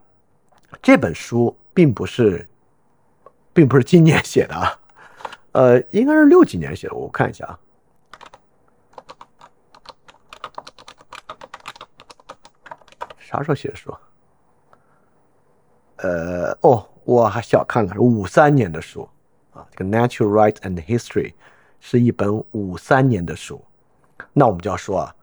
[0.83, 2.49] 这本书并不是，
[3.53, 4.79] 并不是今年写的啊，
[5.53, 7.59] 呃，应该是六几年写的，我看一下啊。
[13.19, 13.95] 啥时候写的书？
[15.97, 19.09] 呃，哦，我还小看了，是五三年的书
[19.53, 19.67] 啊。
[19.73, 21.31] 这个《Natural Right and History》
[21.81, 23.61] 是一本五三年的书。
[24.33, 25.15] 那我们就要说啊，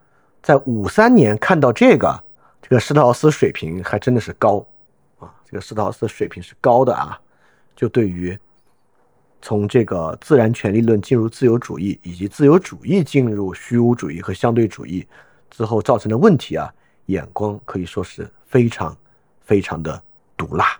[0.42, 2.24] 在五三年看到这个，
[2.62, 4.66] 这个施特劳斯水平还真的是高
[5.46, 7.20] 这个施特劳斯的水平是高的啊。
[7.76, 8.38] 就对于
[9.42, 15.06] 从这个自然权利论进入自由主义，以及自由主义进入虚无主义和相对主义
[15.50, 16.72] 之后造成的问题啊。
[17.08, 18.96] 眼光可以说是非常
[19.42, 20.02] 非常的
[20.38, 20.80] 毒辣。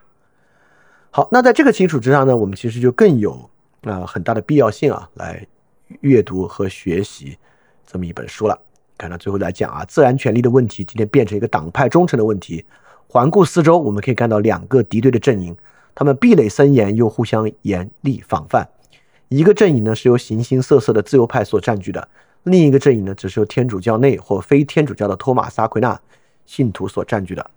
[1.12, 3.50] 好，那在这个基础之上呢，我们其实就更有
[3.82, 5.46] 啊很大的必要性啊，来
[6.00, 7.38] 阅读和学习
[7.86, 8.58] 这么一本书了。
[8.98, 12.64] 看到最后来讲啊，自然权利的问题今天变成一个党派忠诚的问题。
[13.14, 15.56] 环顾四周，我们可以看到两个敌对的阵营，
[15.94, 18.68] 他们壁垒森严又互相严厉防范。
[19.28, 22.10] 一个阵营呢是由形形色色的自由派所占据的，
[22.42, 26.02] 另一个阵营呢只是由天主教内或非天主教的托马斯阿奎那。
[26.48, 27.52] 信徒所占据的，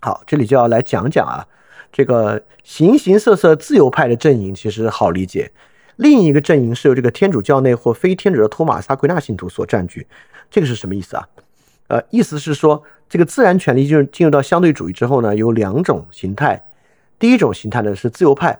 [0.00, 1.48] 好，这里就要来讲讲啊，
[1.90, 5.50] 这个形形色色自由派的阵营其实好理解，
[5.96, 10.06] 另一个阵营是由这个天主教内或非天主的托马萨奎纳信徒所占据，
[10.50, 11.26] 这个是什么意思啊？
[11.88, 16.62] 呃，意思是说，这个自然权利就是进入到相对主义之后呢，有两种形态，
[17.18, 18.58] 第一种形态呢是自由派，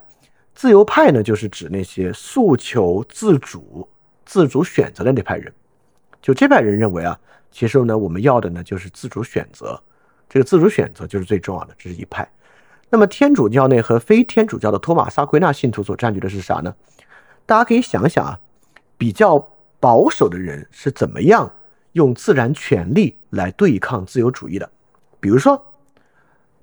[0.54, 3.88] 自由派呢就是指那些诉求自主、
[4.24, 5.52] 自主选择的那派人，
[6.22, 7.18] 就这派人认为啊。
[7.50, 9.80] 其实呢，我们要的呢就是自主选择，
[10.28, 12.28] 这个自主选择就是最重要的，这是一派。
[12.90, 16.74] 那么天主教内和非天主教的托马萨奎纳信徒所占据的是啥呢？
[17.46, 18.38] 大家可以想想啊，
[18.98, 19.38] 比较
[19.80, 21.50] 保守的人是怎么样
[21.96, 24.70] 用自然权利来对抗自由主义的？
[25.18, 25.56] 比如说，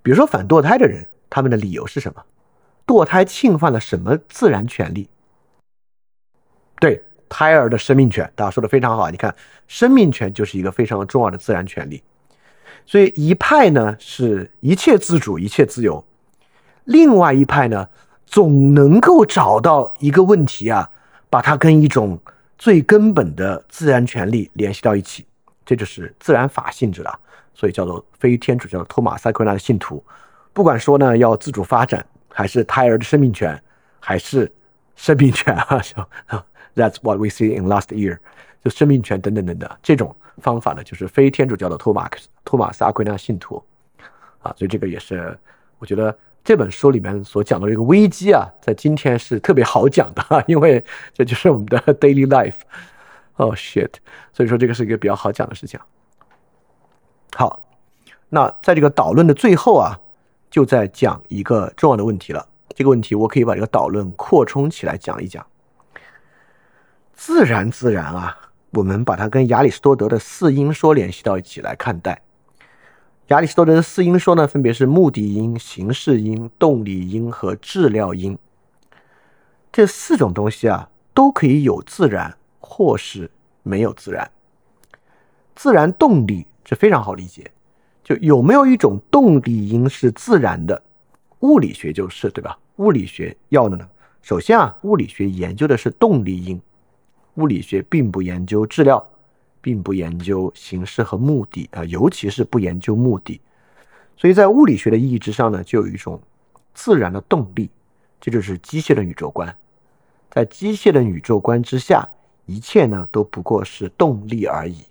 [0.01, 2.23] 比如说反堕胎的人，他们的理由是什么？
[2.85, 5.09] 堕胎侵犯了什么自然权利？
[6.79, 7.03] 对。
[7.35, 9.09] 胎儿的生命权，大家说的非常好。
[9.09, 9.35] 你看，
[9.67, 12.03] 生命权就是一个非常重要的自然权利。
[12.85, 16.05] 所以一派呢是一切自主、一切自由，
[16.83, 17.89] 另外一派呢
[18.27, 20.91] 总能够找到一个问题啊，
[21.31, 22.19] 把它跟一种
[22.63, 25.25] 最根本的自然权利联系到一起，
[25.65, 27.19] 这就是自然法性质的。
[27.53, 30.01] 所以叫做非天主教的托马塞奎纳的信徒，
[30.53, 33.61] 不管说呢要自主发展，还是胎儿的生命权，
[33.99, 34.49] 还是
[34.95, 35.81] 生命权啊。
[36.73, 38.19] That's what we see in last year，
[38.63, 43.61] 就生命权等等等等这种方法呢，就是非天主教的托马斯托马斯阿奎那信徒
[44.41, 45.37] 啊，所以这个也是
[45.79, 50.83] 我觉得这本书里面所讲的这个危机啊，在今天是特别好讲的，因为
[51.13, 52.57] 这就是我们的 daily life。
[53.37, 53.89] Oh shit！
[54.33, 55.79] 所以说这个是一个比较好讲的事情。
[57.35, 57.65] 好，
[58.29, 59.99] 那在这个导论的最后啊，
[60.51, 62.45] 就在讲一个重要的问题了。
[62.75, 65.45] 这个问题我可以把这个导论扩充起来讲一讲。
[67.13, 68.37] 自然，自然啊，
[68.71, 72.21] 我们把它跟亚里士多德的四因说联系到一起来看待。
[73.33, 78.37] 亚里士多德的四因说呢，分别是目的因、形式因、动力因和质料因。
[79.71, 83.31] 这四种东西啊，都可以有自然，或是
[83.63, 84.29] 没有自然。
[85.55, 87.49] 自然动力这非常好理解，
[88.03, 90.79] 就有没有一种动力因是自然的，
[91.39, 92.55] 物理学就是，对吧？
[92.75, 93.89] 物理学要的呢，
[94.21, 96.61] 首先啊，物理学研究的是动力因。
[97.37, 99.03] 物理学并不研究质料，
[99.63, 103.39] 并不研究形式和目的啊，尤其是不研究目的。
[104.17, 106.21] 所以在物理学的意义之上呢，就有一种
[106.73, 107.69] 自然的动力，
[108.19, 109.55] 这就是机械的宇宙观。
[110.29, 112.05] 在机械的宇宙观之下，
[112.45, 114.83] 一切呢都不过是动力而已。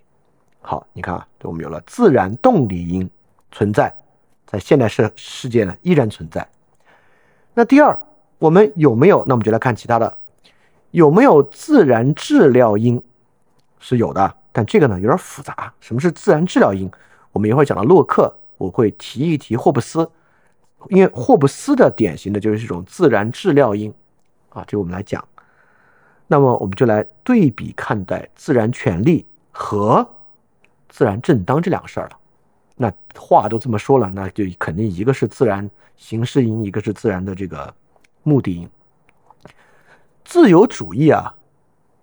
[0.62, 3.10] 好，你看啊，我们有了自然动力因
[3.50, 3.94] 存在，
[4.46, 6.48] 在现代世世界呢依然存在。
[7.52, 8.00] 那第二，
[8.38, 9.22] 我们有没有？
[9.26, 10.16] 那我们就来看其他的。
[10.92, 13.02] 有没有自然质料因？
[13.80, 15.72] 是有的，但这个呢有点复杂。
[15.80, 16.90] 什么是自然治疗因？
[17.32, 20.08] 我们一会儿讲到洛克，我会提一提霍布斯，
[20.90, 23.92] 因为霍布斯的典型的就是这种自然治疗因
[24.50, 25.26] 啊，这我们来讲。
[26.26, 30.06] 那么我们就来对比看待自然权利和
[30.88, 32.18] 自然正当这两个事儿了。
[32.74, 37.72] 那话都这么说了，那就肯定一个是自然形式因，一个是自然的这个
[38.22, 38.68] 目的因。
[40.24, 41.34] 自由主义啊，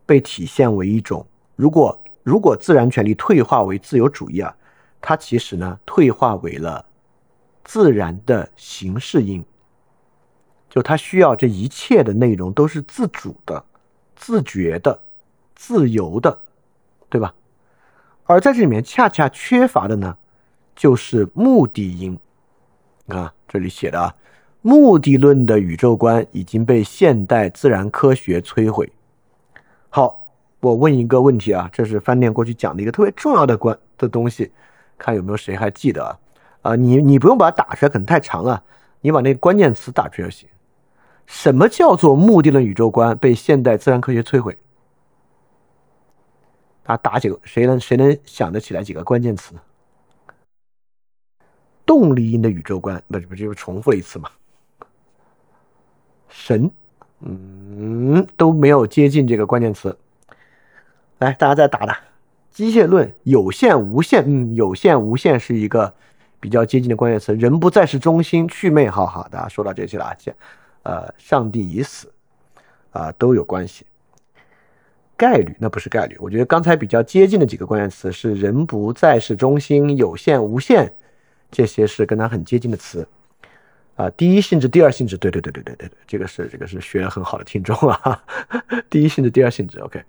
[0.06, 1.26] 被体现为一种，
[1.56, 4.56] 如果如果自然权利退化为自由主义啊，
[5.02, 6.86] 它其实呢退化为了
[7.64, 9.44] 自然的形式因，
[10.70, 13.64] 就它需要这一切的内容都是自主的、
[14.16, 15.00] 自觉的、
[15.56, 16.40] 自由的，
[17.10, 17.34] 对吧？
[18.26, 20.18] 而在这里面恰恰缺乏的呢，
[20.76, 22.20] 就是目的因。
[23.06, 24.16] 你看这里写的啊。
[24.62, 28.92] 目的论的宇宙观已经被现代自然科学摧毁。
[29.88, 30.19] 好，
[30.60, 34.52] 我问一个问题啊，这是饭店过去讲的一个特别重要的关的东西，
[34.98, 36.20] 看有没有谁还记得啊？
[36.62, 38.62] 啊，你你不用把它打出来，可能太长了，
[39.02, 40.50] 你把那关键词打出来就行。
[41.26, 44.58] 什么叫做目的论宇宙观被现代自然科学摧毁？
[46.84, 47.40] 啊，打几个？
[47.44, 49.54] 谁能谁能想得起来几个关键词？
[51.86, 54.30] 动力因的宇宙观，不不就是重复了一次吗？
[56.28, 56.70] 神，
[57.22, 59.98] 嗯，都没有接近这个关键词。
[61.20, 62.00] 来，大家再打打。
[62.50, 65.94] 机械论、有限、无限，嗯，有限、无限是一个
[66.40, 67.34] 比较接近的关键词。
[67.36, 70.16] 人不再是中心，祛魅，好好，大家说到这些了啊。
[70.84, 72.12] 呃，上帝已死，
[72.92, 73.86] 啊，都有关系。
[75.16, 76.18] 概率，那不是概率。
[76.20, 80.94] 我觉得刚才比较接近的几个关键词是人不再是中心、有限、无限，
[81.52, 83.08] 这些是跟它很接近的词。
[83.96, 88.24] 啊，第一性质，第二性质，对对对对对对对，这个是这个是学的很好的听众啊。
[88.90, 90.02] 第一性质，第二性质，OK。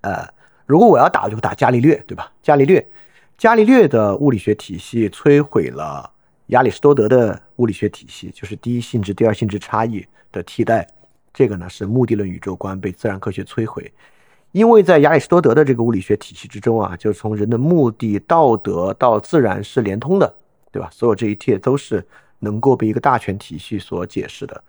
[0.00, 0.26] 呃，
[0.66, 2.32] 如果我要打，我就打伽利略，对吧？
[2.42, 2.86] 伽利略，
[3.36, 6.10] 伽利略的物理学体系摧毁了
[6.46, 10.86] 亚里士多德的物理学体系，就是第一性质、第二性质差异的替代。
[11.32, 13.92] 这个呢是目的论宇宙观被自然科学摧毁，
[14.52, 20.34] 因为在亚里士多德的这个物理学体系之中啊，就是从人的目的、道德到自然是连通的，
[20.72, 20.88] 对吧？
[20.92, 22.06] 所有这一切都是。
[22.42, 24.64] 能够被一个大全体系所解释的，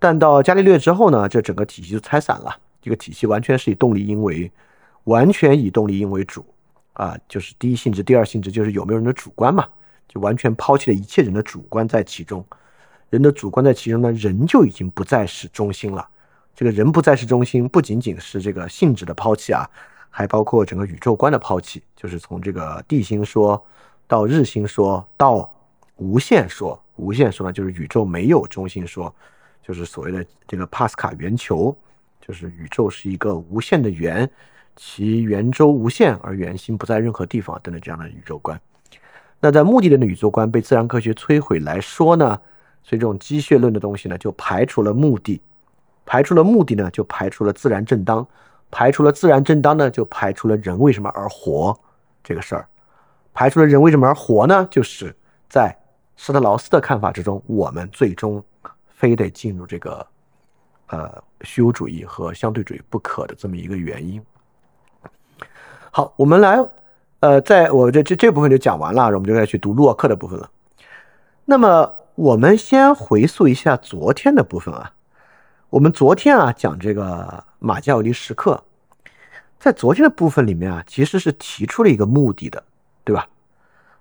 [0.00, 2.56] 但到伽利略之后呢，这整个体系就拆散了。
[2.84, 4.52] 这个体系完全是以动力因为，
[5.04, 6.44] 完全以动力因为主
[6.92, 9.66] 啊，就是第一性质、第二性质，就是有没有人的主观嘛，
[10.06, 12.44] 就完全抛弃了一切人的主观在其中。
[13.08, 16.06] 人的主观在其中呢，人就已经不再是中心了。
[16.54, 19.66] 这个人不再是中心，不仅仅是这个性质的抛弃啊，
[20.10, 23.64] 还包括整个宇宙观的抛弃，就是从这个地心说
[24.06, 25.50] 到日心说到
[25.96, 26.78] 无限说。
[26.96, 29.12] 无限说呢，就是宇宙没有中心说，
[29.66, 31.76] 就是所谓的这个帕斯卡圆球，
[32.26, 34.28] 就是宇宙是一个无限的圆，
[34.76, 38.58] 其圆周无限，而圆心不在任何地方等等这样的宇宙观。
[39.40, 42.40] 那在目的论的宇宙观被自然科学摧毁来说呢，
[42.82, 45.40] 所以这种机械论的东西呢，就排除了目的，
[46.06, 48.26] 排除了目的呢，就排除了自然正当，
[48.70, 51.78] 排除了自然正当呢，就排除了人为什么而活
[52.22, 52.66] 这个事儿，
[53.32, 55.14] 排除了人为什么而活呢，就是
[55.48, 55.76] 在。
[56.16, 58.40] 施特劳斯的看法之中，我们最终
[58.86, 60.06] 非得进入这个
[60.86, 64.20] 呃虚无主义和相对主义不可的这么一个原因。
[65.90, 66.66] 好，我们来
[67.20, 70.50] 呃，在我这这这部分就讲完了，我们就该去读洛克的部分了。
[71.44, 74.92] 那么我们先回溯一下昨天的部分啊，
[75.70, 78.64] 我们昨天啊讲这个马加维利时刻，
[79.58, 82.64] 在昨天的部分里面啊，其实是提出了一个目的的，
[83.04, 83.28] 对吧？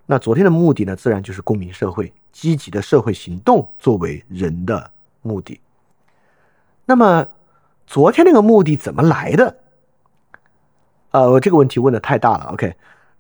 [0.06, 4.92] 那昨天的目的呢，自然就是公民社会，积极的社会行动作为人的
[5.22, 5.62] 目的。
[6.86, 7.26] 那么
[7.86, 9.58] 昨天那个目的怎么来的？
[11.12, 12.46] 呃，这个问题问的太大了。
[12.54, 12.76] OK，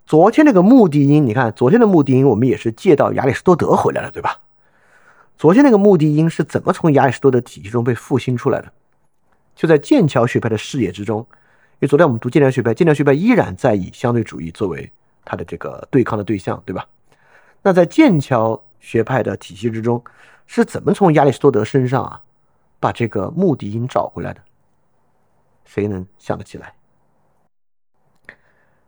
[0.05, 4.39] 昨天那个目的因，你看昨天的目的因，我们也是借到亚里士多德回来了，对吧？
[5.37, 8.71] 昨天那个目的因是怎么从亚里士多德体系中被复兴出来的？
[9.55, 11.19] 就在剑桥学派的视野之中。
[11.79, 14.89] 因为昨天我们读剑桥学派，剑桥学派依然在以相对主义作为
[15.25, 16.85] 它的这个对抗的对象，对吧？
[17.61, 20.01] 那在剑桥学派的体系之中，
[20.47, 22.21] 是怎么从亚里士多德身上啊，
[22.79, 24.41] 把这个目的因找回来的？
[25.65, 26.75] 谁能想得起来？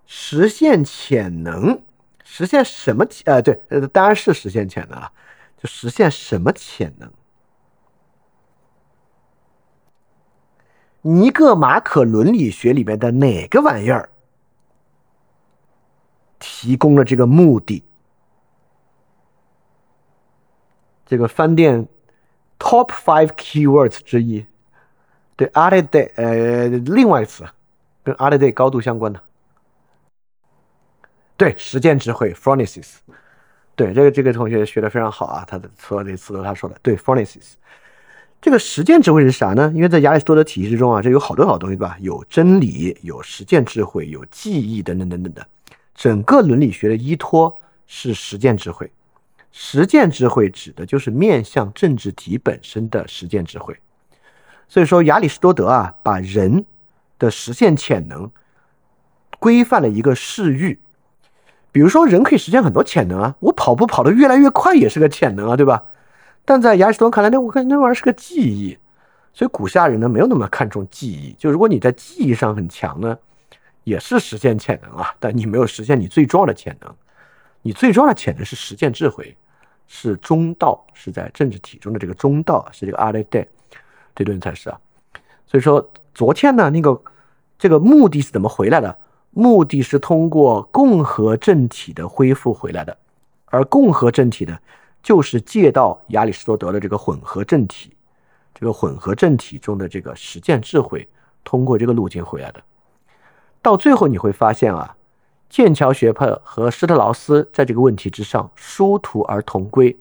[0.05, 1.81] 实现潜能，
[2.23, 3.23] 实现什么潜？
[3.25, 3.59] 呃，对，
[3.91, 5.11] 当然是实现潜能啊。
[5.57, 7.11] 就实现什么潜能？
[11.01, 14.09] 尼格马可伦理学里面的哪个玩意儿
[16.39, 17.83] 提供了这个目的？
[21.05, 21.87] 这个饭店
[22.57, 24.45] top five keywords 之一，
[25.35, 27.43] 对，other day，呃，另外一词
[28.03, 29.21] 跟 other day 高度相关的，
[31.35, 32.95] 对实践智慧 phronesis，
[33.75, 37.53] 对这个这个同学学的非常好啊，他的所有的词都他说的，对 phronesis。
[38.41, 39.71] 这个实践智慧是啥呢？
[39.73, 41.97] 因为在亚里士多德体系之中啊，这有好多好东西，对吧？
[41.99, 45.47] 有真理，有实践智慧，有记忆等等等等的。
[45.95, 47.57] 整个伦理学的依托
[47.87, 48.91] 是实践智慧。
[49.51, 53.75] 实践智慧指的就是面向政治体本身的实践智慧。
[54.67, 56.65] 所以说，亚里士多德啊，把人
[57.19, 58.29] 的实现潜能
[59.39, 60.79] 规范了一个视域。
[61.71, 65.83] 比如说，人可以实现很多潜能啊，我跑步跑得越来越快也是个潜能啊，对吧？
[66.45, 68.77] 但在亚里士多德看来，那我看那玩意儿是个记忆，
[69.33, 71.33] 所以古希腊人呢没有那么看重记忆。
[71.37, 73.17] 就如果你在记忆上很强呢，
[73.83, 76.95] 也是实现潜能啊，但你没有实现你最重要的潜能。
[77.61, 79.35] 你最重要的潜能是实践智慧，
[79.87, 83.11] 是中道，是在政治体中的这个中道，是这个阿
[84.15, 84.79] 这顿才是啊。
[85.45, 86.99] 所以说昨天呢，那个
[87.59, 88.97] 这个目的是怎么回来的？
[89.31, 92.97] 目的是通过共和政体的恢复回来的，
[93.47, 94.57] 而共和政体呢？
[95.03, 97.91] 就是借到亚里士多德的这个混合政体，
[98.55, 101.07] 这个混合政体中的这个实践智慧，
[101.43, 102.63] 通过这个路径回来的。
[103.61, 104.95] 到最后你会发现啊，
[105.47, 109.95] 剑桥学派和施特劳斯在这个问题之上殊途而同归。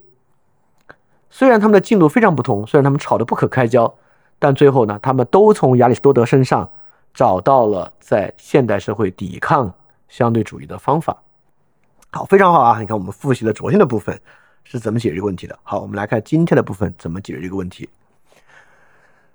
[1.29, 3.95] 虽然他们的进度非常不同，虽然他们吵得不可开交，
[4.39, 6.71] 但最后呢，他们都从亚里士多德身上
[7.13, 9.73] 找到了在现代社会抵抗
[10.09, 11.17] 相对主义的方法。
[12.11, 12.81] 好，非常好啊！
[12.81, 14.21] 你看，我们复习了昨天的部分。
[14.67, 15.59] 是怎么解决这个问题的？
[15.63, 17.87] 好，我们来看今天的部分怎么解决这个问题。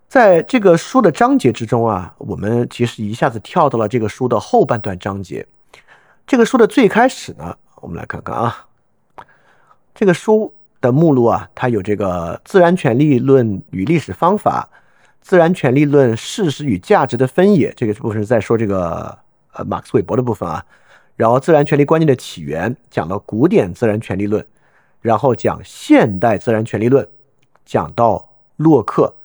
[0.08, 5.46] 在这个书的章节之中啊，我们其实一下子跳到了这个书的后半段章节。
[6.26, 8.66] 这个书的最开始呢，我们来看看啊，
[9.94, 14.68] 这个书的目录啊，它有这个自然权利论与历史方法、
[15.22, 19.18] 自然权利论事实与价值的分野，这个部分是在说这个
[19.54, 20.66] 呃马克思韦伯的部分啊。
[21.16, 24.46] 然后自然权利观念的起源，讲到古典自然权利论。
[25.02, 27.08] 然后讲现代自然权利论，
[27.64, 29.16] 讲到洛克，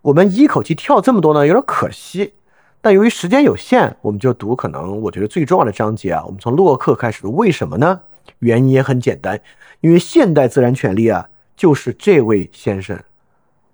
[0.00, 2.32] 我们一口气跳这么多呢，有点可惜。
[2.80, 6.24] 但由于时间有限，我们就读可能我觉得最重要的章节啊。
[6.24, 8.00] 我们从洛克开始，为什么呢？
[8.38, 9.38] 原因也很简单，
[9.80, 12.98] 因为现代自然权利啊，就是这位先生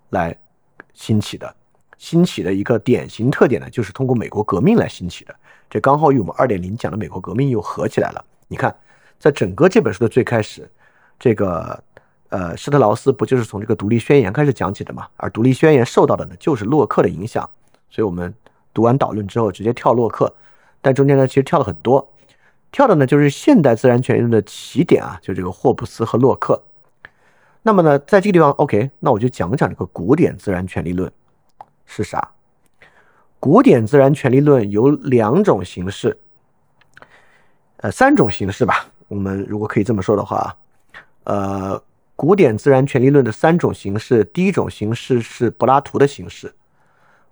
[0.09, 0.37] 来
[0.99, 1.55] 兴起的，
[1.97, 5.33] 兴起的一个典型特点呢，就是通过美国革命来兴起的。
[5.69, 8.25] 这刚好与我们二点零讲的美国革命又合起来了。
[8.49, 8.75] 你看，
[9.17, 10.69] 在整个这本书的最开始。
[11.17, 11.81] 这个，
[12.27, 15.07] 呃，施特劳斯不就是从这个独立宣言开始讲起的嘛？
[15.15, 17.49] 而独立宣言受到的呢，就是洛克的影响。
[17.89, 18.33] 所以我们
[18.73, 20.33] 读完导论之后，直接跳洛克。
[20.81, 22.13] 但中间呢，其实跳了很多，
[22.73, 26.61] 跳的呢就是现代自然权利论的起点啊，就这个霍布斯和洛克。
[27.61, 31.11] 那么呢，在这个地方，OK，那我就讲讲这个古典自然权利论
[31.85, 32.31] 是啥。
[33.39, 36.17] 古典自然权利论有两种形式，
[37.77, 38.85] 呃，三种形式吧。
[39.07, 40.55] 我们如果可以这么说的话。
[41.25, 41.81] 呃，
[42.15, 46.53] 古典自然权利论的三种形式，第一种形式是柏拉图的形式。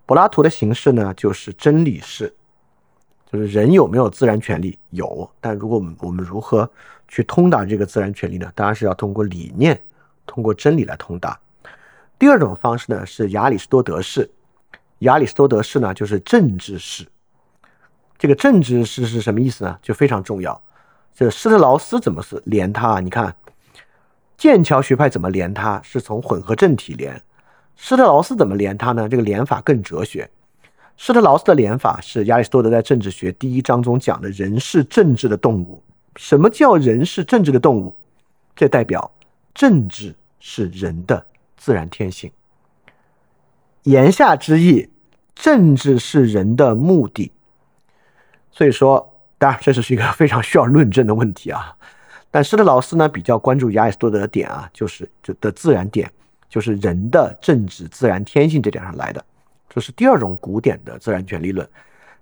[0.05, 2.34] 柏拉图的形式呢，就是真理式，
[3.32, 4.78] 就是人有没有自然权利？
[4.91, 6.69] 有，但如果我们我们如何
[7.07, 8.51] 去通达这个自然权利呢？
[8.53, 9.78] 当然是要通过理念，
[10.28, 11.39] 通过真理来通达。
[12.19, 14.30] 第二种方式呢，是亚里士多德式。
[14.99, 17.07] 亚里士多德式呢，就是政治式。
[18.19, 19.80] 这个政治式是什么意思呢？
[19.82, 20.61] 就非常重要。
[21.15, 22.99] 这施特劳斯怎么是连他？
[22.99, 23.36] 你看。
[24.38, 25.82] 剑桥学派怎么连它？
[25.82, 27.19] 是从混合政体连。
[27.75, 29.09] 施特劳斯怎么连它呢？
[29.09, 30.30] 这个连法更哲学。
[30.95, 35.84] 施特劳斯的连法是亚里士多德在政治学第一章中讲的人是政治的动物，
[36.17, 37.95] 什么叫人是政治的动物？
[38.55, 39.11] 这代表
[39.58, 41.26] 政治是人的
[41.58, 42.32] 自然天性。
[43.82, 44.88] 言下之意，
[45.34, 47.32] 政治是人的目的。
[48.51, 51.76] 所以说，当然这是一个非常需要论证的问题啊。
[52.30, 56.08] 但施特劳斯呢，比较关注亚里士多德的点啊，就是就的自然点，
[56.47, 59.26] 就是人的政治自然天性这点上来的。
[59.68, 61.68] 这是第二种古典的自然权利论。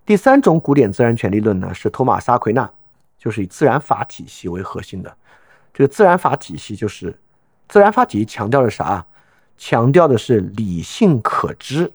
[0.06, 2.72] 第三种古典自然权利论呢，是托马斯阿奎那，
[3.18, 5.18] 就是以自然法体系为核心的。
[5.74, 7.14] 这个自然法体系就是
[7.68, 9.06] 自然法体强调的啥？
[9.58, 11.92] 强调的是理性可知。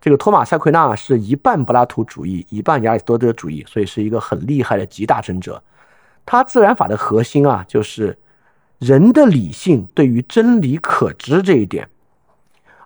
[0.00, 5.62] 这个托马斯阿奎那是一半柏拉图主义，一半亚里士多德主义，所以是一个很厉害的集大成者。
[6.24, 8.16] 他自然法的核心啊，就是
[8.78, 11.88] 人的理性对于真理可知这一点，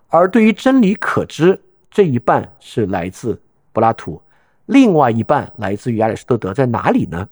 [0.07, 3.39] 而对于真理可知这一半是来自。
[3.73, 4.21] 柏拉图，
[4.67, 7.27] 另外一半来自于亚里士多德，在哪里呢？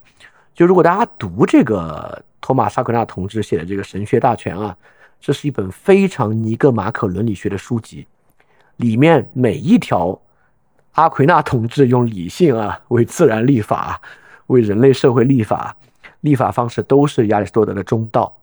[0.53, 4.75] 就如果大家读这个托马萨奎纳同志写的这个《神学大全》啊，
[5.19, 8.05] 这是一本非常尼格马可伦理学的书籍，
[8.77, 10.19] 里面每一条
[10.93, 14.01] 阿奎那同志用理性啊为自然立法，
[14.47, 15.75] 为人类社会立法，
[16.21, 18.35] 立法方式都是亚里士多德的中道，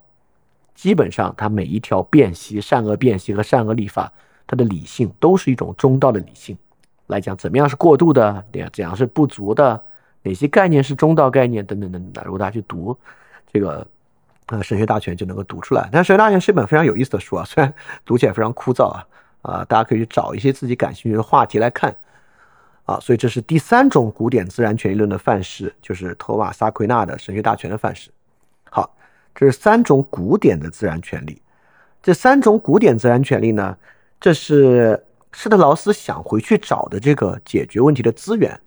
[0.75, 4.11] 基本上他每一条辨析善恶辨析和善恶立法，
[4.47, 6.57] 他的理性都是一种中道的理性。
[7.09, 8.45] 来讲，怎么样是过度的？
[8.73, 9.83] 怎样是不足的？
[10.23, 11.65] 哪些概念是中道概念？
[11.65, 12.23] 等等等等的。
[12.25, 12.97] 如果大家去读
[13.53, 13.87] 这个
[14.47, 15.89] 呃《神学大全》，就能够读出来。
[15.93, 17.73] 但《神学大全》是一本非常有意思的书啊，虽然
[18.05, 19.07] 读起来非常枯燥啊
[19.43, 21.97] 啊，大家可以去找一些自己感兴趣的话题来看
[22.85, 22.99] 啊。
[23.01, 28.11] 所以这是第三种古典自然权利论的范式，就是托马斯·奎纳的《神学大全》的范式。
[28.71, 28.95] 好，
[29.35, 31.41] 这是三种古典的自然权利。
[32.03, 33.77] 这三种古典自然权利呢，
[34.21, 35.05] 这是。
[35.31, 38.59] 施特劳斯想回去找的这个解决问题的资源，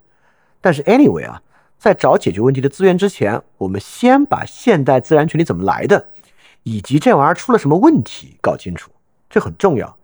[0.62, 1.42] 但是 anyway 啊，
[1.78, 6.10] 在找解决问题的资源之前，我们先把现代自然权利怎么来的，
[6.64, 8.92] 以及这玩意儿出了什么问题搞清楚，
[9.30, 9.98] 这很重要。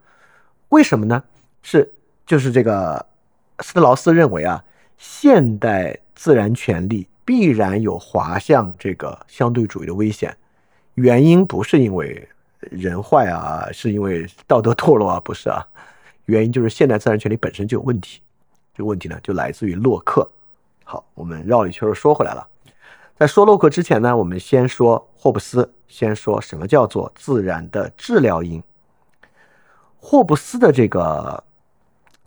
[0.70, 1.22] 为什么呢？
[1.62, 1.92] 是
[2.26, 3.06] 就是这个
[3.60, 4.62] 斯特劳斯认为啊，
[4.96, 10.36] 现代自然权利必然有滑向这个相对主义的危险，
[10.94, 12.28] 原因不是因为
[12.60, 15.64] 人坏啊，是因为道德堕落啊，不是啊。
[16.24, 18.20] 原因就是现代自然权利本身就有问题，
[18.74, 20.28] 这个问题呢就来自于洛克。
[20.90, 22.48] 好，我们绕一圈说回来了。
[23.14, 28.62] 在说洛克之前呢，我们先说霍布斯，先说什么叫做自然的治疗因。
[29.98, 31.44] 霍布斯的这个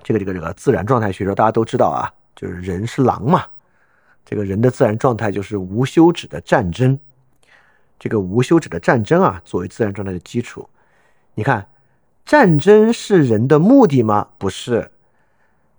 [0.04, 2.06] 这个这个这个自然状态学说，大家都知道啊，
[2.36, 3.46] 就是人是狼嘛，
[4.24, 7.00] 这个人的自然状态就是无休止的战争。
[7.98, 10.70] 这个无休止的战争啊，作为自然状态的基础，
[11.34, 11.68] 你看。
[12.24, 14.28] 战争是人的目的吗？
[14.38, 14.92] 不是。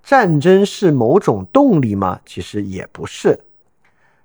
[0.02, 2.20] 战争是某种动力吗？
[2.26, 3.40] 其实也不是。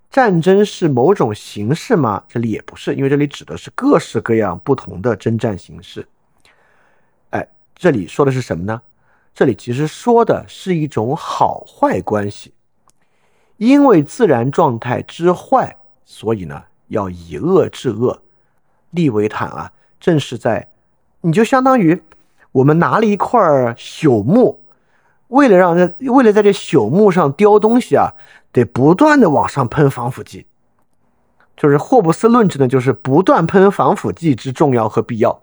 [0.10, 2.24] 战争是某种形式吗？
[2.28, 6.08] 这里也不是，因为这里指的是各式各样不同的征战形式。
[7.30, 8.82] 哎，这里说的是什么呢？
[9.36, 12.54] 这里其实说的是一种好坏关系。
[13.58, 15.76] 因为自然状态之坏，
[16.06, 18.22] 所以呢要以恶制恶。
[18.92, 20.70] 利维坦啊，正是在。
[21.22, 22.02] 你就相当于
[22.52, 23.40] 我们拿了一块
[23.74, 24.64] 朽木，
[25.28, 28.14] 为了让这为了在这朽木上雕东西啊，
[28.52, 30.46] 得不断的往上喷防腐剂。
[31.56, 35.42] 就是霍布斯论证的，就是不断喷防腐剂之重要和必要。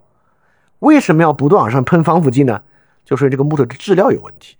[0.78, 2.62] 为什么要不断往上喷防腐剂呢？
[3.04, 4.56] 就是这个木头的质料有问题。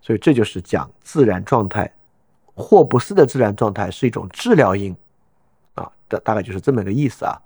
[0.00, 1.92] 所以这就是讲自然状态。
[2.54, 4.96] 霍布斯的自然状态是一种治疗因
[5.74, 7.40] 啊，大大概就是这么个意思啊，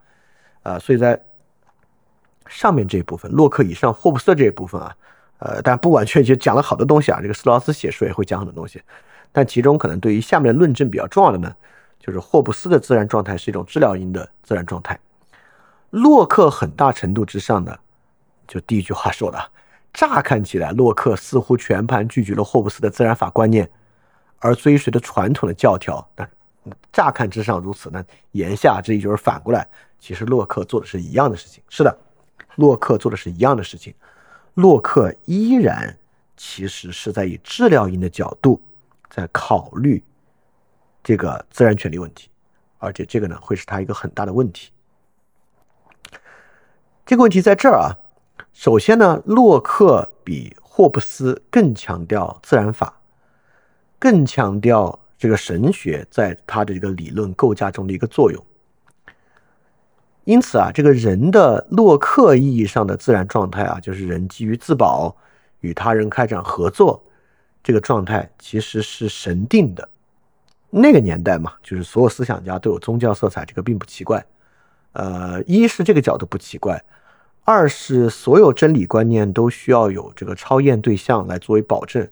[0.63, 1.21] 啊，所以在。
[2.49, 4.97] 上面这一部分，洛克以上霍布斯这一部分啊，
[5.39, 7.21] 呃，但不完全就讲了好多东西啊。
[7.21, 8.83] 这个斯劳斯写书也会讲很多东西，
[9.33, 11.55] 但其中可能对于下面的论证比较重要的呢，
[11.99, 14.99] 就是霍布斯的自然状态是一种治疗因的自然状态。
[15.91, 17.77] 洛克很大程度之上呢，
[18.49, 19.39] 就第一句话说的，
[19.93, 23.69] 乍看起来洛克似乎全盘拒绝了霍布斯的自然法观念，
[24.39, 26.07] 而追随的传统的教条。
[26.15, 26.29] 但
[26.93, 29.69] 乍看之上如此呢，言下之意就是反过来，
[30.01, 31.63] 其实洛克做的是一样的事情。
[31.69, 31.99] 是的。
[32.57, 33.93] 洛克做的是一样的事情，
[34.57, 35.99] 洛克依然
[36.35, 38.61] 其实是在以治疗因的角度
[39.11, 40.03] 在考虑
[41.03, 42.31] 这个自然权利问题，
[42.79, 44.71] 而且这个呢会是他一个很大的问题。
[47.05, 47.93] 这个问题在这儿啊，
[48.55, 52.99] 首先呢，洛克比霍布斯更强调自然法，
[53.99, 58.43] 更强调这个神学在他的这个理论构架中的一个作用。
[60.27, 65.17] 因此啊，这个人的洛克意义上的自然状态啊，就是人基于自保
[65.61, 67.01] 与他人开展合作
[67.63, 69.89] 这个状态，其实是神定的。
[70.69, 74.27] 那个年代嘛，就是所有思想家都有宗教色彩，这个并不奇怪。
[74.95, 76.83] 呃，一是这个角度不奇怪，
[77.45, 82.07] 二是所有真理观念都需要有这个超验对象来作为保证，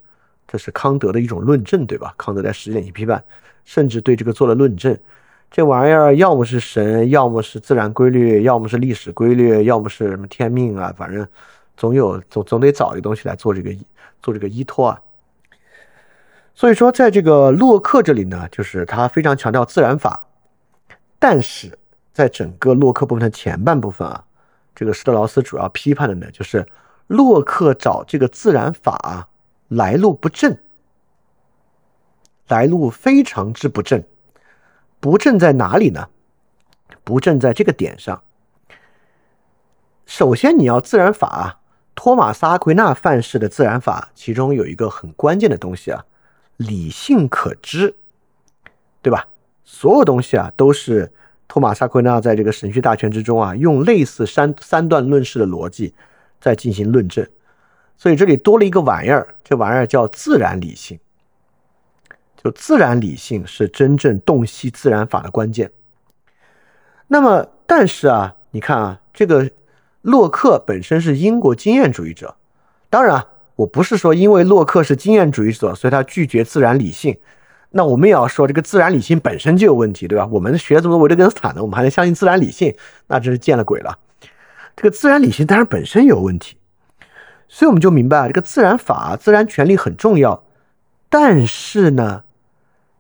[0.46, 2.14] 这是康德的一种论证，对吧？
[2.16, 3.18] 康德在《实践与批判》
[3.64, 4.96] 甚至对这个做了论证。
[5.54, 11.24] 这玩意儿要么是神，要么是自然规律，要么是历史规律，要么是什么天命啊，反正
[11.76, 13.70] 总有总总得找一个东西来做这个
[14.20, 15.00] 做这个依托啊。
[16.56, 20.26] 所以说，在这个洛克这里呢，就是他非常强调自然法，
[21.20, 21.78] 但是。
[22.12, 24.24] 在整个洛克部分的前半部分啊，
[24.72, 26.64] 这个施特劳斯主要批判的呢，就是
[27.08, 29.28] 洛克找这个自然法
[29.66, 30.56] 来路不正，
[32.46, 34.02] 来路非常之不正。
[35.04, 36.08] 不正在哪里呢？
[37.04, 38.22] 不正在这个点上。
[40.06, 41.60] 首先，你要自然法啊，
[41.94, 46.06] 托马斯阿奎那范式的自然法，其中有一个很关键的东西啊，
[46.56, 47.96] 理性可知，
[49.02, 49.28] 对吧？
[49.62, 51.12] 所有东西啊，都是。
[51.46, 55.92] 托马斯·阿奎那在这个神学大全之中啊，用类似三三段论式的逻辑
[56.40, 57.28] 在进行论证，
[57.98, 60.98] 所以这里多了一个玩意儿，这玩意儿叫自然理性。
[62.44, 65.70] 就自然理性是真正洞悉自然法的关键。
[67.08, 69.50] 那么，但是啊，你看啊，这个
[70.02, 72.36] 洛克本身是英国经验主义者，
[72.90, 73.26] 当然啊，
[73.56, 77.16] 我不是说因为洛克是经验主义者，所以他拒绝自然理性。
[77.70, 80.28] 那我们也要说，这个自然理性本身就有问题，对吧？
[80.30, 82.74] 我们学这么多维特根斯坦的，我们还能相信自然理性？
[83.06, 83.98] 那真是见了鬼了。
[84.76, 86.58] 这个自然理性当然本身有问题，
[87.48, 90.44] 所以我们就明白啊，这个自然法、自然权利很重要，
[91.08, 92.22] 但是呢，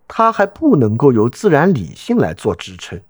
[0.06, 3.00] 它还不能够由自然理性来做支撑。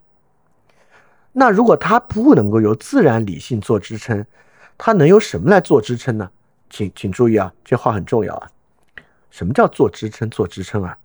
[1.33, 4.25] 那如果它不能够由自然理性做支撑，
[4.79, 6.31] 它能由什么来做支撑呢？
[6.71, 8.49] 请请注意啊，这话很重要啊。
[9.31, 10.31] 什么叫做支撑？
[10.31, 10.97] 做支撑啊？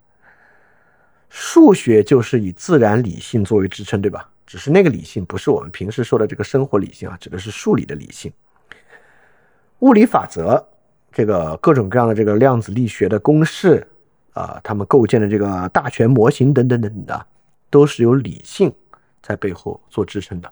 [1.30, 4.30] 数学就是以自然理性作为支撑，对吧？
[4.46, 8.32] 只是那个理性不是我们平时说的这个生活理性啊，指的是数理的理性。
[9.80, 10.64] 物理法则，
[11.12, 13.88] 这个各种各样的这个量子力学的公式
[14.40, 17.28] 啊，他们构建的这个大全模型等等等等的，
[17.70, 18.74] 都是由理性
[19.22, 20.52] 在背后做支撑的。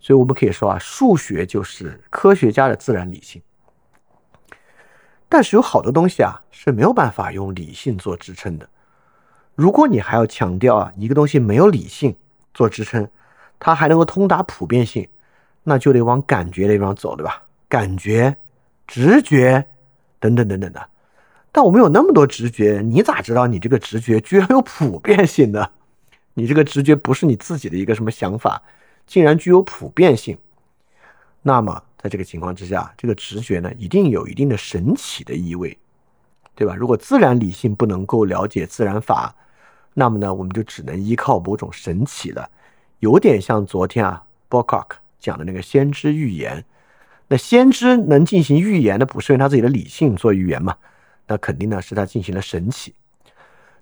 [0.00, 3.40] 所以我们可以说啊，数学就是科学家的自然理性。
[5.28, 8.68] 但是有好多东西啊是没有办法用理性做支撑的。
[9.54, 12.14] 如果你还要强调啊，一个东西没有理性
[12.52, 13.08] 做支撑，
[13.58, 15.08] 它还能够通达普遍性，
[15.62, 17.42] 那就得往感觉那方走，对吧？
[17.68, 18.36] 感觉、
[18.86, 19.64] 直觉
[20.20, 20.88] 等等等等的。
[21.54, 25.68] 但我们有那么多直觉，你咋知道你这个直觉居然有普遍性呢？
[26.34, 28.62] 你这个直觉不是你自己的一个什么想法，
[29.06, 30.38] 竟然具有普遍性？
[31.42, 35.76] 那么在这个情况之下，这个直觉呢，一定有一定的神奇的意味，
[36.54, 36.74] 对吧？
[36.74, 39.34] 如果自然理性不能够了解自然法，
[39.92, 42.48] 那么呢，我们就只能依靠某种神奇的，
[43.00, 46.64] 有点像昨天啊 b o c k 讲的那个先知预言。
[47.28, 50.76] 那先知能进行预言的，不是用他自己的理性做预言嘛？
[51.32, 52.94] 那肯定呢是他进行了神奇。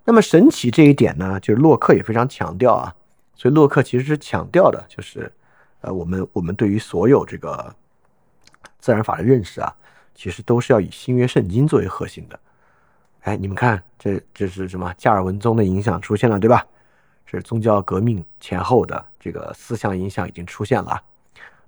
[0.05, 2.95] 那么神奇这一点呢，就是洛克也非常强调啊。
[3.35, 5.33] 所以洛克其实是强调的，就是
[5.81, 7.75] 呃，我们我们对于所有这个
[8.79, 9.75] 自然法的认识啊，
[10.15, 12.39] 其实都是要以新约圣经作为核心的。
[13.23, 14.95] 哎，你们看，这这是什么？
[14.97, 16.65] 加尔文宗的影响出现了，对吧？
[17.27, 21.03] 这是宗教革命前后的这个思想影响已经出现了。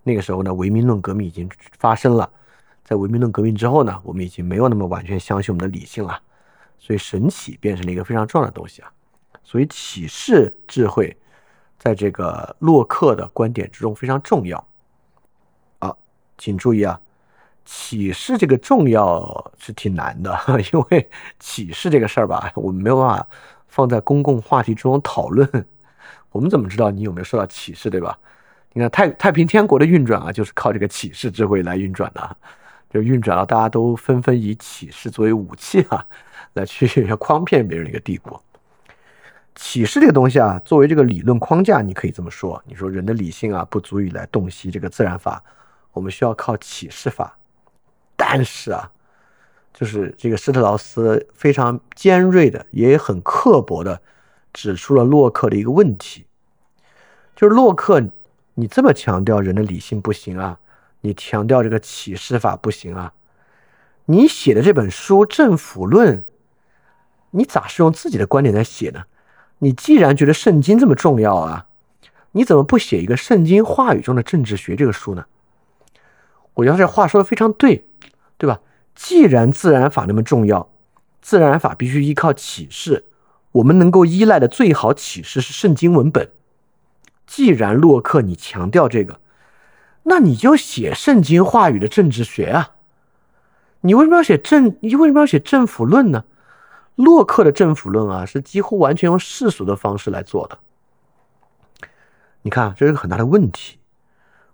[0.05, 2.31] 那个时候呢，唯名论革命已经发生了。
[2.85, 6.21] 在文明论革命之后呢，我们已经没有那么完全相信我们的理性了。
[6.79, 8.93] 所以神启变成了一个非常重要的东西啊。
[9.43, 11.17] 所以启示智慧，
[11.79, 14.67] 在这个洛克的观点之中非常重要。
[15.79, 15.95] 啊，
[16.37, 17.01] 请注意啊。
[17.65, 20.37] 启示这个重要是挺难的，
[20.73, 23.25] 因为启示这个事儿吧，我们没有办法
[23.69, 25.49] 放在公共话题之中讨论。
[26.33, 28.19] 我们怎么知道你有没有受到启示，对吧？
[28.73, 32.37] 你看太太平天国的运转啊，就是靠这个启示智慧来运转的，
[32.93, 36.05] 就运转到大家都纷纷以启示作为武器啊，
[36.53, 36.87] 来去
[37.17, 38.39] 诓骗别人的一个地步。
[39.55, 45.43] 启示这个东西啊，作为这个理论框架，你可以这么说：你说人的理性啊，不足以来洞悉这个自然法，
[45.93, 47.39] 我们需要靠启示法。
[48.15, 48.91] 但是啊，
[49.73, 54.01] 就是这个施特劳斯非常尖锐的，也很刻薄的
[54.53, 56.27] 指出了洛克的一个问题，
[57.35, 58.03] 就是洛克，
[58.55, 60.59] 你这么强调人的理性不行啊，
[61.03, 63.13] 你强调这个启示法不行啊，
[64.07, 66.19] 你写的这本书《政府论》，
[67.31, 69.05] 你咋是用自己的观点在写呢？
[69.59, 71.67] 你既然觉得圣经这么重要啊，
[72.33, 75.27] 你怎么不写一个圣经话语中的政治学这个书呢？
[76.55, 77.87] 我觉得这话说的非常对。
[78.39, 78.59] 对吧？
[78.97, 80.69] 既然自然法那么重要，
[81.21, 83.05] 自然法必须依靠启示，
[83.53, 86.29] 我们能够依赖的最好启示是圣经文本。
[87.25, 89.21] 既然洛克你强调这个，
[90.05, 92.77] 那你就写圣经话语的政治学啊！
[93.83, 94.77] 你为什么要写政？
[94.81, 96.25] 你为什么要写政府论呢？
[96.97, 100.59] 洛克的政府论啊，是几乎完全用世俗的方式来做的。
[102.43, 103.79] 你看，这是个很大的问题。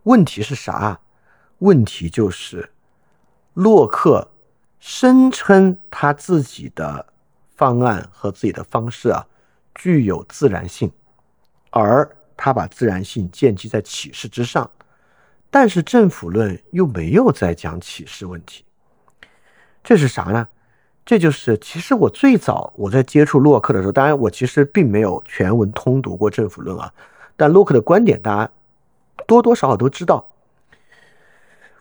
[0.04, 1.00] 问题是啥？
[1.58, 2.70] 问题就是
[3.54, 4.30] 洛克
[4.78, 7.06] 声称他自己的
[7.56, 9.26] 方案和自己的方式啊
[9.74, 10.92] 具有自然性，
[11.70, 14.70] 而他把自然性建基在启示之上。
[15.50, 18.64] 但是政府论又没有在讲启示问题。
[19.82, 20.46] 这是啥呢？
[21.06, 26.92] 这就是其实我最早我在接触洛克的时候，当然我其实并没有全文通读过政府论啊，
[27.34, 28.52] 但洛克的观点大家
[29.26, 30.28] 多多少少都知道。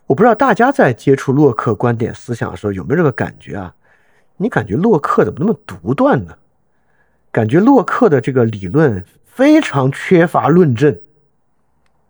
[0.05, 3.75] 我不知道大家在接触洛克观点思想的时候有没有这个感觉啊？
[4.37, 6.37] 你感觉洛克怎么那么独断呢？
[7.29, 10.97] 感觉洛克的这个理论非常缺乏论证。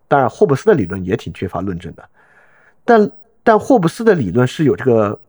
[0.08, 2.02] 当然，霍布斯的理论也挺缺乏论证的，
[2.84, 3.10] 但
[3.44, 5.20] 但霍布斯的理论是有这个。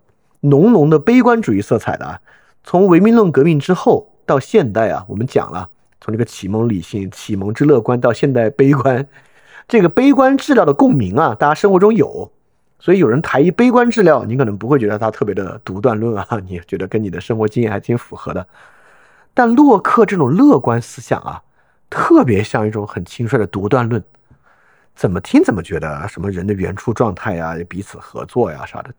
[0.41, 2.21] 浓浓的悲观主义色彩的啊，
[2.63, 5.67] 从唯命论革命之后到现代啊，我们讲了，
[5.99, 9.05] 从这个启蒙理性、启蒙之乐观到现代悲观，
[9.67, 12.31] 这个悲观治疗的共鸣啊，大家生活中有，
[12.79, 18.47] 所以有人抬一悲观治疗，你可能不会觉得他特别的独断论啊，你觉得跟你的生活经验还挺符合的。
[19.33, 21.43] 但洛克这种乐观思想啊，
[21.89, 24.01] 特别像一种很轻率的独断论，
[24.95, 28.93] 怎么听怎么觉得什么人的原初状态呀、彼此合作呀啥的。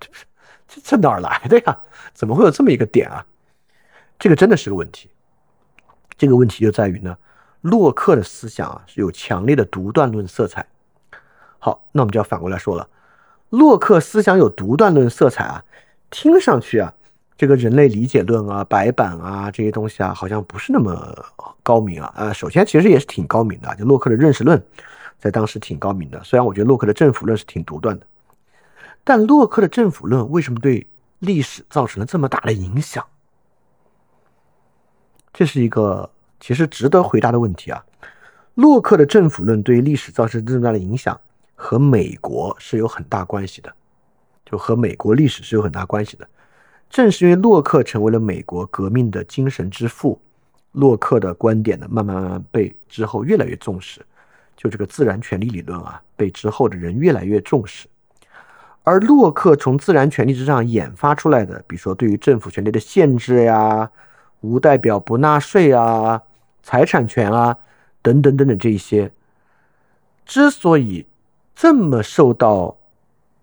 [0.67, 1.79] 这这哪儿来的呀？
[2.15, 3.25] 怎么会有这么一个点啊？
[4.19, 5.11] 这个真的是个问题。
[6.17, 7.17] 这个问题就在于呢，
[7.63, 10.65] 洛克的思想啊是有强烈的独断论色彩。
[11.59, 12.89] 好，那我们就要反过来说了，
[13.49, 15.65] 洛克思想有独断论色彩啊，
[16.11, 16.93] 听上去啊，
[17.37, 21.25] 这个人类理解论啊、白板啊这些东西啊，好像不是那么
[21.63, 22.13] 高明啊。
[22.17, 24.63] 呃，首先其实也是挺高明的，就洛克的认识论
[25.21, 26.21] 在当时挺高明的。
[26.25, 28.07] 虽然我觉得洛克的政府论是挺独断的。
[29.05, 30.87] 但洛克的政府论为什么对
[31.21, 33.05] 历史造成了这么大的影响？
[35.33, 36.11] 这是一个
[36.41, 37.85] 其实值得回答的问题啊。
[38.55, 41.19] 洛克的政府论对于历史造成这么大的影响，
[41.55, 43.73] 和美国是有很大关系的，
[44.45, 46.29] 就和美国历史是有很大关系的。
[46.91, 50.21] 正是因为洛克成为了美国革命的精神之父，
[50.73, 54.05] 洛克的观点呢，慢慢慢慢被之后越来越重视。
[54.61, 57.89] 就这个自然权利理论啊，被之后的人越来越重视。
[58.85, 63.91] 而洛克从自然权利之上研发出来的，比如说对于政府权利的限制呀、
[64.43, 66.21] 无代表不纳税啊、
[66.63, 67.57] 财产权啊
[68.03, 69.11] 等等等等这一些，
[70.27, 71.07] 之所以
[71.55, 72.77] 这么受到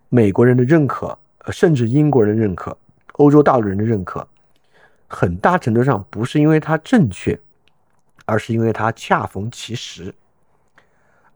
[0.09, 1.17] 美国人的认可，
[1.49, 2.77] 甚至英国人的认可、
[3.13, 4.27] 欧洲大陆人的认可，
[5.07, 7.39] 很大程度上不是因为它正确，
[8.25, 10.13] 而是因为它恰逢其时，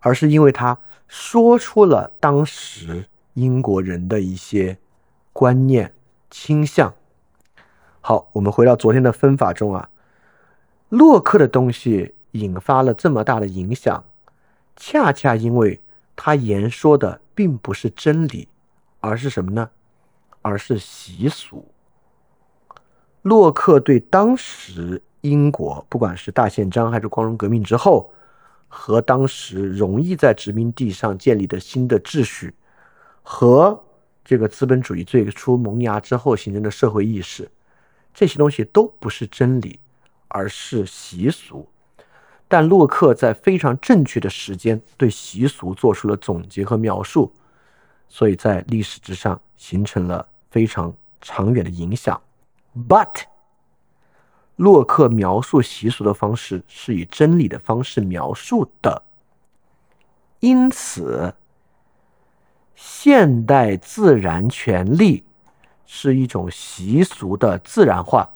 [0.02, 3.06] 而是因为他说出了当时。
[3.36, 4.78] 英国人的一些
[5.32, 5.94] 观念
[6.30, 6.94] 倾向。
[8.02, 9.90] 好，我们回到昨天的分法中啊，
[10.90, 14.03] 洛克的东西引发了这么大的影响，
[14.76, 15.80] 恰恰因为
[16.18, 18.49] 他言说的并不是真理，
[18.99, 19.69] 而是什么呢？
[20.41, 21.65] 而是习俗。
[23.22, 28.11] 洛克对当时英国，不管是大宪章还是光荣革命之后，
[28.73, 32.53] 和当时容易在殖民地上建立的新的秩序。
[33.22, 33.84] 和
[34.23, 37.52] 这个资本主义最初萌芽之后形成的社会意识，
[38.14, 39.77] 这些东西都不是真理，
[40.30, 41.68] 而是习俗。
[42.48, 47.31] 但洛克在非常正确的时间对习俗做出了总结和描述，
[48.07, 52.19] 所以在历史之上形成了非常长远的影响。
[52.88, 53.23] But，
[54.61, 59.01] 洛克描述习俗的方式是以真理的方式描述的，
[60.39, 61.33] 因此。
[62.75, 65.23] 现代自然权利
[65.85, 68.27] 是一种习俗的自然化，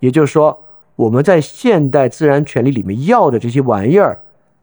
[0.00, 0.64] 也就是说，
[0.96, 4.22] 我们在现代自然权利里面要的这些玩意儿，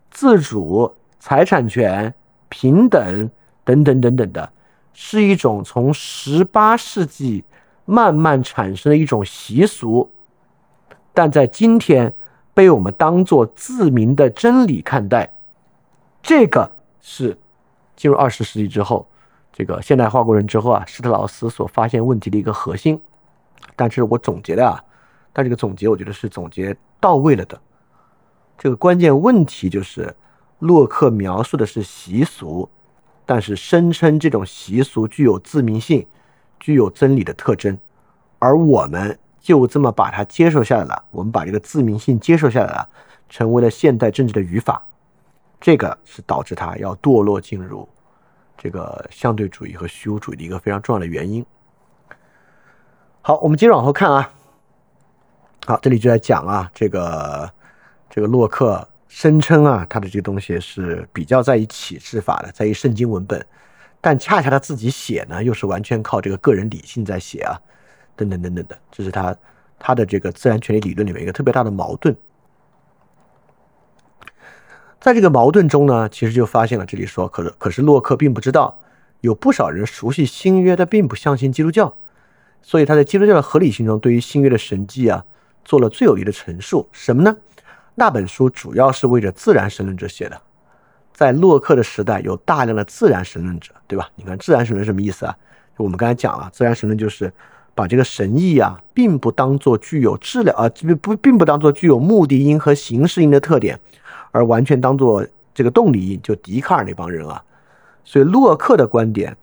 [0.09, 2.13] 自主、财产权、
[2.49, 3.29] 平等
[3.63, 4.51] 等等等等的，
[4.93, 7.43] 是一种从十八世纪
[7.85, 10.11] 慢慢产生的一种习俗，
[11.13, 12.13] 但在今天
[12.53, 15.33] 被我们当做自明的真理看待，
[16.21, 17.37] 这个是。
[17.95, 19.07] 进入二十世纪之后，
[19.53, 22.99] 这个现代化过程之后啊，施特劳斯所发现问题的一个核心。
[23.73, 24.83] 但是我总结的啊，
[25.31, 27.57] 但这个总结我觉得是总结到位了的。
[28.57, 30.13] 这个关键问题就是，
[30.59, 32.69] 洛克描述的是习俗，
[33.25, 36.05] 但是声称这种习俗具有自明性，
[36.59, 37.77] 具有真理的特征，
[38.39, 41.03] 而我们就这么把它接受下来了。
[41.11, 42.89] 我们把这个自明性接受下来了，
[43.29, 44.85] 成为了现代政治的语法。
[45.59, 47.87] 这个是导致它要堕落进入
[48.57, 51.45] 这个相对主义和虚无主义的一个非常重要的原因。
[53.21, 54.31] 好，我们接着往后看啊。
[55.65, 57.51] 好，这里就在讲啊，这个
[58.07, 63.43] 这个洛克声称啊，他的这个东西是比较在意启示法的，在于圣经文本，
[64.05, 67.59] 但恰恰他自己写呢，又是完全靠这个个人理性在写啊，
[68.15, 69.35] 等等等等的，这是他
[69.79, 72.15] 他的这个自然权利理论里面一个特别大的矛盾。
[75.01, 78.79] 在这个矛盾中呢，其实就发现了，这里说，可是可是洛克并不知道，
[79.21, 81.91] 有不少人熟悉新约，但并不相信基督教，
[82.61, 85.25] 所以他在基督教的合理性中，对于新约的神迹啊。
[85.63, 87.35] 做了最有力的陈述，什么呢？
[87.95, 90.39] 那本书主要是为着自然神论者写的，
[91.15, 94.07] 在洛克的时代，有大量的自然神论者，对吧？
[94.15, 95.35] 你看自然神论什么意思啊？
[95.75, 97.33] 就我们刚才讲了，自然神论就是
[97.73, 103.79] 把这个神意啊，并不当做具有质量啊，不不，并不当做具有目的因和形式因的特点，
[104.31, 107.41] 而完全当做这个动力因，就笛卡尔那帮人啊。
[108.03, 109.35] 所以洛克的观点，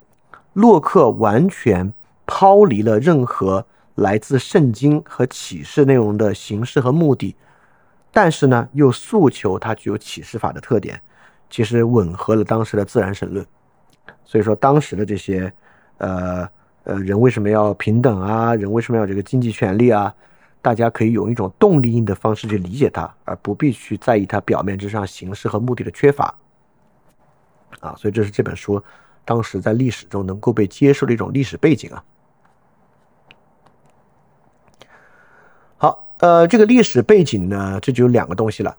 [0.53, 1.93] 洛克完全
[2.27, 3.67] 抛离了任何。
[3.97, 7.37] 来自圣经和启示内容的形式和目的，
[8.11, 10.99] 但是呢，又诉求它具有启示法的特点，
[11.53, 13.47] 其实吻合了当时的自然神论。
[14.25, 15.53] 所以说，当时的这些，
[15.99, 16.49] 呃
[16.85, 18.55] 呃，人为什么要平等啊？
[18.55, 20.13] 人为什么要这个经济权利啊？
[20.63, 26.35] 大家可以用一种动力性的方式去理解它，而不必去在意它表面之上形式和目的的缺乏。
[27.81, 28.83] 啊，所以这是这本书
[29.25, 32.03] 当时在历史中能够被接受的一种历史背景啊。
[35.77, 38.77] 好呃，这个历史背景呢，这就有两个东西了：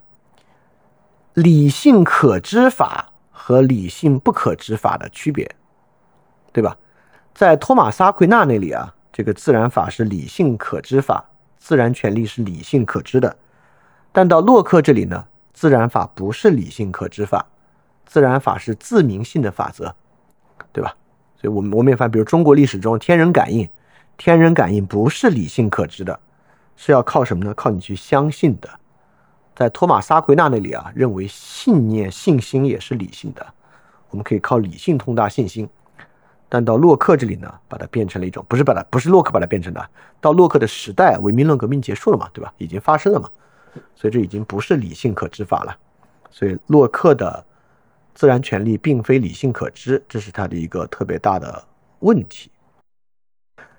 [1.33, 5.49] 理性可知法和理性不可知法的区别，
[6.51, 6.77] 对吧？
[7.33, 11.25] 在托马斯·阿奎那那里啊，这个自然法是理性可知法，
[11.57, 13.35] 自然权利是理性可知的；
[14.11, 17.47] 但到洛克这里呢，自然法不是理性可知法，
[18.05, 19.95] 自然法是自明性的法则，
[20.71, 20.95] 对吧？
[21.41, 23.67] 所以，我们我们也发现，比如中国历史中天人感应，
[24.17, 26.19] 天人感应不是理性可知的。
[26.75, 27.53] 是要靠什么呢？
[27.55, 28.69] 靠你去相信的。
[29.55, 33.45] 在托马萨·奎纳那里啊，认为信念、信心也是理性的，
[34.09, 35.69] 我们可以靠理性通达信心。
[36.49, 39.89] 但到洛克这里呢，把它变成了一种，不是把它，不是洛克把它变成的。
[40.21, 42.53] 到洛克的时代，唯名论革命结束了嘛，对吧？
[42.57, 43.29] 已经发生了嘛，
[43.95, 45.75] 所以这已经不是理性可知法了。
[46.29, 47.43] 所以洛克的
[48.13, 51.63] 自然权利并非理性可知，这是他的一个特别大的
[51.99, 52.51] 问题。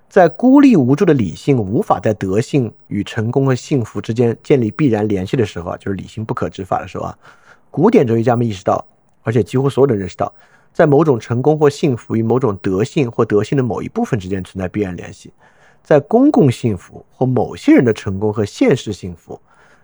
[0.08, 7.18] 在孤立无助的理性无法在德性与成功和幸福之间建立必然联系的时候啊，就是理性不可知法的时候啊，
[7.70, 8.86] 古典哲学家们意识到，
[9.22, 10.32] 而且几乎所有人认识到，
[10.72, 15.32] 在某种成功或幸福与某种德性或德性的某一部分之间存在必然联系，
[15.82, 19.40] 在公共幸福或某些人的成功和现实幸福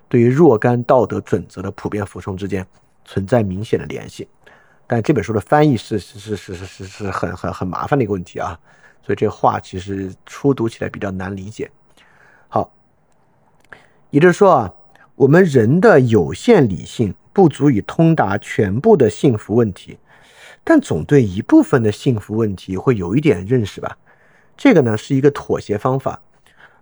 [0.09, 2.65] 对于若干道德准则的普遍服从之间
[3.05, 4.29] 存在明显的联系。
[4.87, 8.59] 但这本书的翻译是是是是是是很很很麻烦的一个问题啊。
[9.11, 11.69] 所以这话其实初读起来比较难理解。
[12.47, 12.73] 好，
[14.11, 14.75] 也就是说啊，
[15.17, 19.99] 我们人的有限理性不足以通达全部的幸福问题，
[20.63, 23.99] 但总对一部分的幸福问题会有一点认识吧？
[24.57, 26.23] 这个呢是一个妥协方法，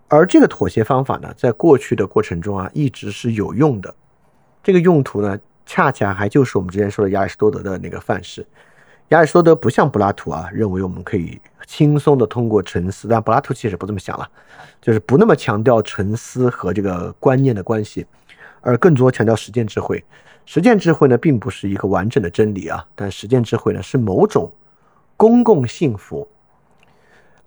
[0.08, 3.94] 而这个妥协方法呢，在过去的过程中啊，一直是有用的。
[4.62, 8.46] 这个用途呢，恰恰还就是我们之前说的亚里士多德的那个范式。
[9.08, 14.28] 亚里士多德不像柏拉图啊，认为我们可以轻松的通过沉思，但柏拉图其实不这么想了，
[14.82, 18.06] 就是不那么强调沉思和这个观念的关系，
[18.60, 20.04] 而更多强调实践智慧。
[20.44, 24.52] 实践智慧呢，并不是一个完整的真理啊，但实践智慧呢，是某种
[25.16, 26.28] 公共幸福。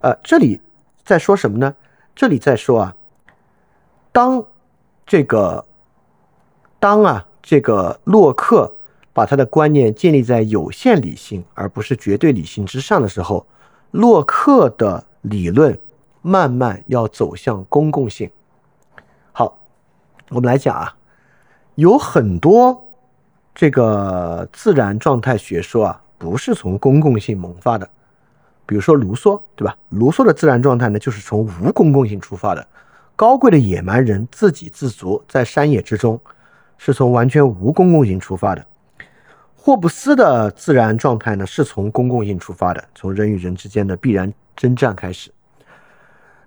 [0.00, 0.60] 呃，这里
[1.04, 1.76] 在说什么呢？
[2.14, 2.96] 这里在说啊，
[4.10, 4.44] 当
[5.06, 5.64] 这个
[6.80, 8.74] 当啊，这个洛克。
[9.12, 13.46] 把他的观念建立在有限理性而不是绝对理性之上的时候，
[13.90, 15.78] 洛克的理论
[16.22, 18.30] 慢慢要走向公共性。
[19.32, 19.58] 好，
[20.30, 20.96] 我们来讲啊，
[21.74, 22.88] 有很多
[23.54, 27.88] 这个自然状态学说啊，不是从公共性萌发的。
[28.64, 29.76] 比如说卢梭，对吧？
[29.90, 32.66] 卢梭的自然状态呢，就是从无公共性出发的。
[33.14, 36.18] 高贵的野蛮人自给自足在山野之中，
[36.78, 38.64] 是从完全无公共性出发的。
[39.64, 45.30] 霍布斯的自然状态呢，是从公共性出发的，从人与人之间的必然征战开始。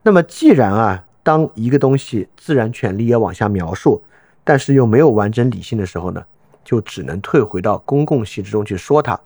[0.03, 4.03] 那么，既然啊，当一个东西自然权利要往下描述，
[4.43, 6.21] 但是又没有完整理性的时候呢，
[6.65, 9.17] 就只能退回到公共性之中去说它。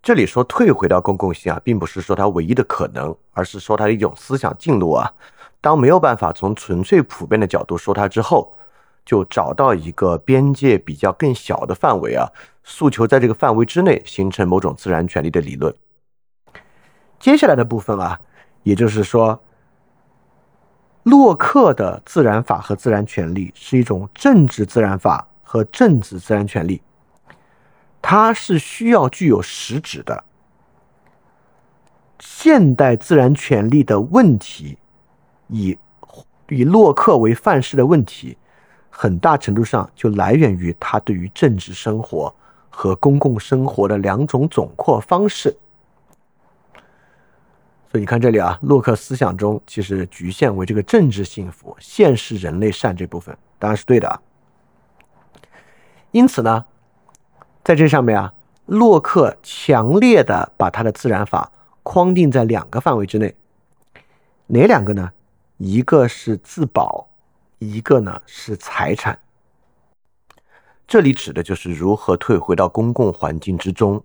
[0.00, 5.12] 这里说退回到公共性啊，并不是说它唯一的可能，而是说它的一种思想进路啊，
[5.60, 8.56] 当没有办法从纯粹普遍的角度说它之后，
[9.04, 12.30] 就找到一个边界比较更小的范围啊，
[12.64, 15.72] 诉求在这个范围之内形成某种自然权利的理论。
[17.20, 18.20] 接下来的部分啊，
[18.64, 19.40] 也就是说，
[21.04, 26.82] 洛克的自然法和自然权利是一种政治自然法和政治自然权利，
[28.02, 30.24] 它是需要具有实质的。
[32.18, 34.78] 现代自然权利的问题。
[35.48, 35.76] 以
[36.48, 38.36] 以洛克为范式的问题，
[38.88, 42.34] 很大程度上就来源于他对于政治生活
[42.74, 45.56] 和公共生活的两种总括方式。
[47.90, 54.20] 所以你看这里啊，洛克思想中其实局限为这个政治幸福、现实人类善这部分，当然是对的啊。
[56.10, 56.64] 因此呢，
[57.62, 58.34] 在这上面啊，
[58.66, 61.52] 洛克强烈的把他的自然法
[61.84, 63.34] 框定在两个范围之内，
[64.48, 65.12] 哪两个呢？
[65.58, 67.08] 一个是自保，
[67.60, 69.16] 一个呢是财产。
[70.94, 74.00] 这里指的就是如何退回到公共环境之中，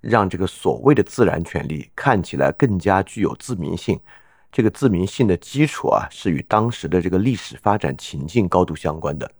[0.00, 4.00] 让这个所谓的自然权利看起来更加具有自明性。
[4.50, 9.30] 这个自明性的基础啊，是与当时的这个历史发展情境高度相关的。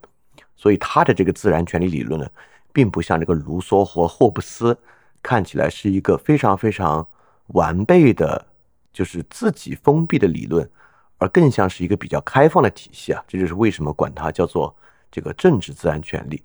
[0.54, 2.28] 所以他的这个自然权利理论呢，
[2.70, 4.78] 并不像这个卢梭和霍布斯
[5.22, 7.08] 看起来是一个非常非常
[7.54, 8.46] 完备的，
[8.92, 10.70] 就是自己封闭的理论。
[11.16, 14.76] 而更像是一个比较开放的体系啊，这就是为什么管它叫做
[15.10, 16.42] 这个政治自然权利。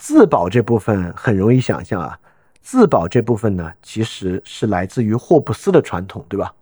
[0.00, 2.18] 自保这部分很容易想象啊，
[2.62, 6.54] 自保这部分呢，其实是来自于霍布斯的传统，对吧？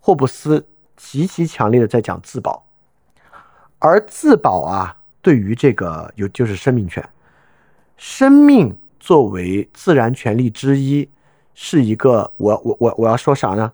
[0.00, 2.66] 霍布斯极其强烈的在讲自保，
[3.78, 7.02] 而自保啊，对于这个有就是生命权，
[7.96, 11.08] 生命作为自然权利之一，
[11.54, 13.72] 是一个我我我我要说啥呢？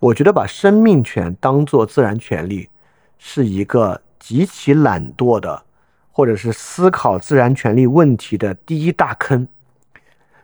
[0.00, 2.68] 我觉得把生命权当做自然权利，
[3.16, 5.62] 是一个极其懒惰的，
[6.10, 9.46] 或者是思考自然权利问题的第一大坑。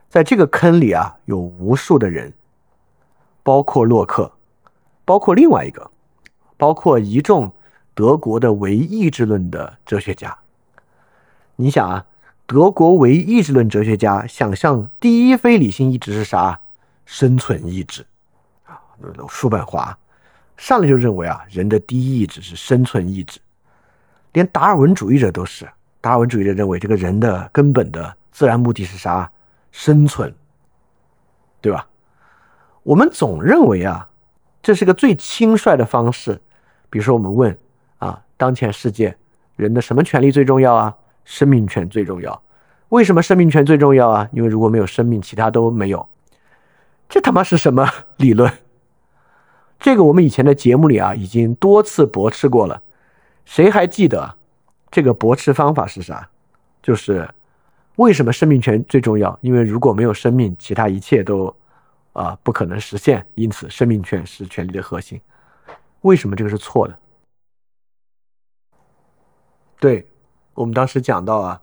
[0.08, 2.32] 在这个坑里啊，有无数的人，
[3.42, 4.32] 包括洛克，
[5.04, 5.90] 包括另外一个，
[6.56, 7.52] 包括一众
[7.94, 10.36] 德国的唯意志论的哲学家。
[11.56, 12.06] 你想啊，
[12.46, 16.60] 德国唯意志论哲学家想象第一非理性意志是啥？
[17.04, 18.06] 生存意志
[18.64, 18.80] 啊。
[19.28, 19.96] 叔本华
[20.56, 23.40] 上来就认为啊，人的第一意志是生存意志，
[24.36, 25.66] 连达尔文主义者都是。
[25.98, 29.32] 达尔文主义者认为，这个人的根本的自然目的是啥？
[29.72, 30.30] 生存，
[31.62, 31.88] 对吧？
[32.82, 34.06] 我们总认为啊，
[34.62, 36.38] 这是个最轻率的方式。
[36.90, 37.56] 比如说，我们问
[37.96, 39.16] 啊，当前世界
[39.56, 40.94] 人的什么权利最重要啊？
[41.24, 42.42] 生命权最重要。
[42.90, 44.28] 为什么生命权最重要啊？
[44.32, 46.06] 因为如果没有生命，其他都没有。
[47.08, 47.88] 这他妈是什么
[48.18, 48.52] 理论？
[49.80, 52.82] 这个我们以前的节目里啊，已经多次驳斥过了。
[53.46, 54.34] 谁还记得
[54.90, 56.28] 这个驳斥方法是啥？
[56.82, 57.26] 就是
[57.96, 59.38] 为什么生命权最重要？
[59.40, 61.56] 因为如果没有生命，其他一切都
[62.12, 63.26] 啊不可能实现。
[63.34, 65.18] 因此，生命权是权利的核心。
[66.02, 66.98] 为什么这个是错的？
[69.78, 70.08] 对
[70.54, 71.60] 我们当时讲到啊，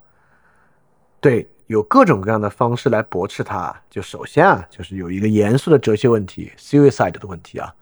[1.19, 3.76] 对，有各种各样的方式来驳斥它。
[3.89, 7.73] 就首先啊，就是有一个严肃的哲学问题，suicide 的问题啊。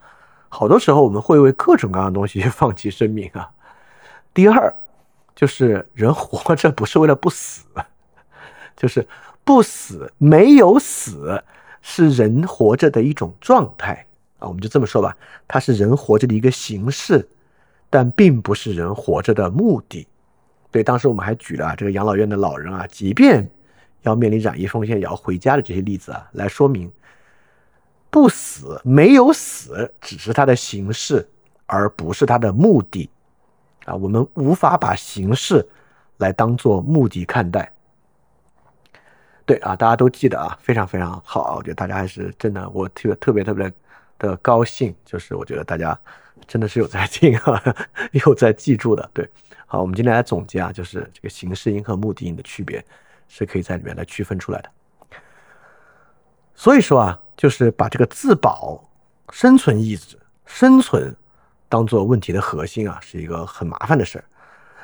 [0.50, 3.50] 好多时候我们会为各种各样的东西放弃生命啊。
[4.34, 4.74] 第二，
[5.36, 7.66] 就是人活着不是为了不死，
[8.78, 9.08] 就是
[9.44, 11.44] 不死没有死
[11.82, 14.06] 是人活着的一种状态
[14.40, 14.48] 啊。
[14.48, 15.16] 我们就这么说吧，
[15.48, 17.28] 它是人活着的一个形式，
[17.90, 20.08] 但并不是人活着的目的。
[20.72, 23.50] 对，当时我们还举了这个养老院的老人啊，即便
[24.04, 26.90] 要面临染疫风险也要回家的这些例子啊，来说明。
[28.10, 31.28] 不死，没有死，只是它的形式，
[31.66, 33.10] 而不是它的目的，
[33.86, 35.68] 啊，我们无法把形式
[36.18, 37.72] 来当做目的看待。
[39.46, 43.72] 对啊，大家都记得啊，非常非常好，我觉得大家还是真的，我特别特别特别
[44.20, 45.98] 的高兴，就是我觉得大家
[46.48, 47.62] 真的是有在听啊，
[48.26, 49.10] 有在记住的。
[49.14, 49.28] 对，
[49.66, 52.84] 好，我们今天来总结啊，就是这个形式音和目的音的区别
[53.28, 54.70] 是可以在里面来区分出来的。
[56.54, 57.20] 所以说啊。
[57.38, 58.88] 就是把这个自保、
[59.32, 61.16] 生存意志、生存
[61.72, 64.26] 当做问题的核心啊，是一个很麻烦的事儿。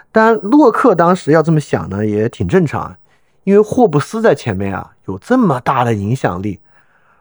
[0.09, 2.95] 但，洛克当时要这么想呢，也挺正常，
[3.43, 6.61] 因为霍布斯在前面啊有这么大的影响力，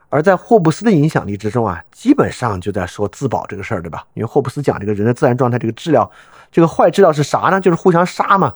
[0.09, 4.06] 而在霍布斯的影响力之中啊，基本上就在说自保这个事儿，对吧？
[4.14, 6.09] 因为霍布斯讲这个人的自然状态，这个治疗，
[6.52, 7.60] 这个坏治疗是啥呢？
[7.60, 8.55] 就是互相杀嘛。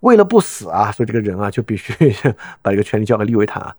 [0.00, 1.94] 为了不死啊，所以这个人啊就必须
[2.60, 3.74] 把这个权利交给利维坦啊。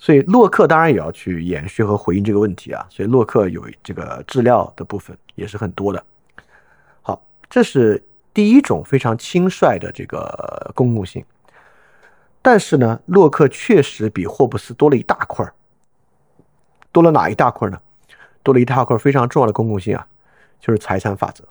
[0.00, 2.84] 所以洛克当然也要去延续和回应这个问题啊。
[2.88, 6.02] 所以洛克有这个治疗的部分也是很多的。
[7.02, 8.02] 好，这是
[8.32, 11.22] 第一种非常轻率的这个公共性。
[12.40, 15.52] 但是呢，洛克确实比霍布斯多了一大块儿。
[16.90, 17.78] 多了哪一大块呢？
[18.42, 20.06] 多了一大块非常重要的公共性啊，
[20.58, 21.44] 就是财产法则。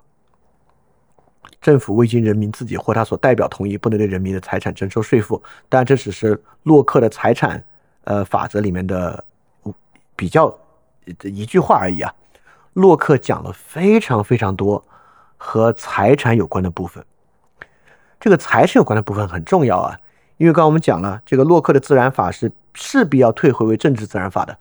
[1.62, 5.42] 政府未经人民自己或他所代表同意，不能对人民的财产征收税负。
[5.70, 7.64] 但这只是洛克的财产
[8.04, 9.24] 呃法则里面的
[10.16, 10.58] 比较
[11.24, 12.14] 一句话而已啊。
[12.74, 14.86] 洛克讲了非常非常多
[15.38, 17.04] 和财产有关的部分。
[18.20, 19.98] 这个财产有关的部分很重要啊，
[20.38, 24.58] 因为刚刚我们讲了，这个洛克的自然法是势必要退回为政治自然法的。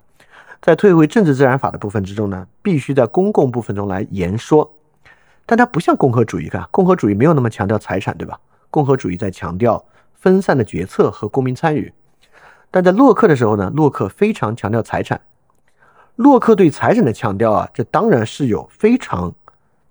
[0.61, 4.75] 在退回政治自然法的部分之中呢，必须在公共部分中来言说。
[5.47, 8.39] 但它不像共和主义，看共和主义没有那么强调财产，对吧？
[8.71, 9.85] 共和主义在强调
[10.15, 11.93] 分散的决策和公民参与。
[12.71, 15.21] 但在洛克的时候呢，洛克非常强调财产。
[16.17, 19.33] 洛克对财产的强调啊，这当然是有非常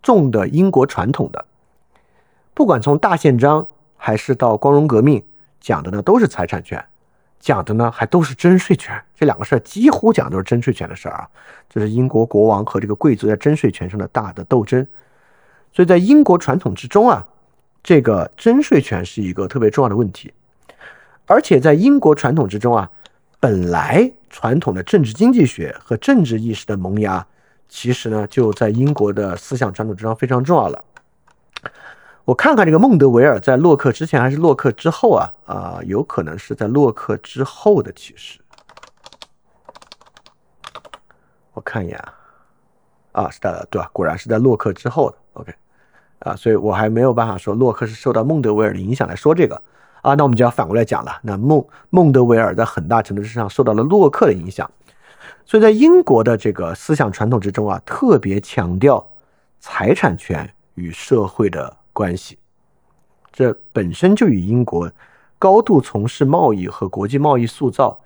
[0.01, 1.45] 重的英国传统的。
[2.53, 5.23] 不管从大宪章还是到光荣革命，
[5.59, 6.83] 讲的呢都是财产权，
[7.39, 9.01] 讲的呢还都是征税权。
[9.15, 11.27] 这两个事儿几乎讲都是征税权的事儿啊。
[11.69, 14.85] 这是英国国王和这个贵族在征税权上的大的斗争。
[15.71, 17.25] 所以在英国传统之中啊，
[17.81, 20.33] 这个征税权是一个特别重要的问题，
[21.27, 22.89] 而且在英国传统之中啊，
[23.39, 27.27] 本来传统的政治经济学和政治意识的萌芽，
[27.69, 30.83] 其实呢就在英国的思想传统之中非常重要了。
[32.23, 38.39] 我看看这个孟德维尔在洛克之前还是洛克之后啊啊，有可能是在洛克之后的其实，
[41.53, 41.97] 我看一眼
[43.11, 43.89] 啊，啊是的对吧？
[43.93, 45.17] 果然是在洛克之后的。
[45.33, 45.53] OK，
[46.19, 49.61] 啊，所以我还没有办法说洛克是受到孟德维尔的影响来说这个
[50.01, 51.19] 啊，那我们就要反过来讲了。
[51.23, 54.69] 那孟孟德维尔在很大程度之上受到了洛克的影响，
[55.45, 59.05] 所以在英国的这个思想传统之中啊，特别强调
[59.59, 62.37] 财产权与社会的关系，
[63.31, 64.91] 这本身就与英国
[65.39, 67.99] 高度从事贸易和国际贸易塑造，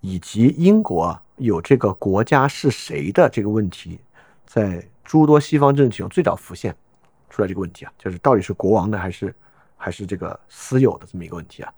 [0.00, 4.00] 以及英国有这个国家是谁的这个问题，
[4.46, 4.86] 在。
[5.08, 6.74] 诸多西方政治中最早浮现
[7.30, 9.32] 出来这个问题啊，就是到底是国王的还是
[9.76, 11.72] 还是这个私有的这么一个问题啊。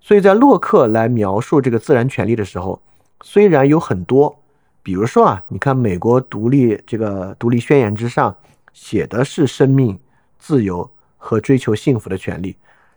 [0.00, 2.80] 所以在洛克来描述这个自然权利的时候，
[3.22, 4.42] 虽然有很多，
[4.82, 8.34] 比如说啊，你看美国独立这个独立宣言之上
[8.72, 9.98] 写的是生命、
[10.38, 12.56] 自由和追求幸福的权利，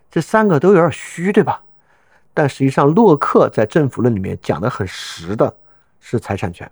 [0.09, 1.63] 这三个都有点虚，对吧？
[2.33, 5.57] 但实际上，洛克在政府论里面讲的很实的
[5.99, 6.71] 是财产权。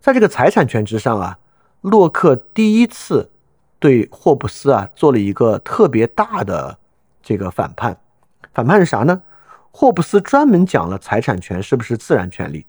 [0.00, 1.38] 在这个财产权之上啊，
[1.80, 3.30] 洛克第一次
[3.82, 6.78] 对霍布斯啊做了一个特别大的
[7.20, 7.98] 这个反叛。
[8.54, 9.20] 反叛是啥呢？
[9.72, 12.64] 霍布斯专门讲了财产权是不是自然权利。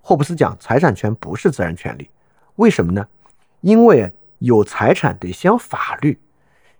[0.00, 2.08] 霍布斯讲财产权不是自然权利，
[2.54, 3.04] 为什么呢？
[3.60, 6.16] 因为有财产得先有法律，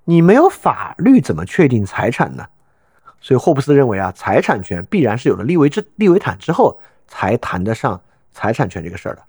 [0.05, 2.47] 你没有法律怎么确定财产呢？
[3.20, 6.78] 所以霍布斯认为啊，财产权必然是有了利维之利维坦之后
[7.09, 8.01] 才谈得上
[8.32, 9.22] 财产权这个事儿的。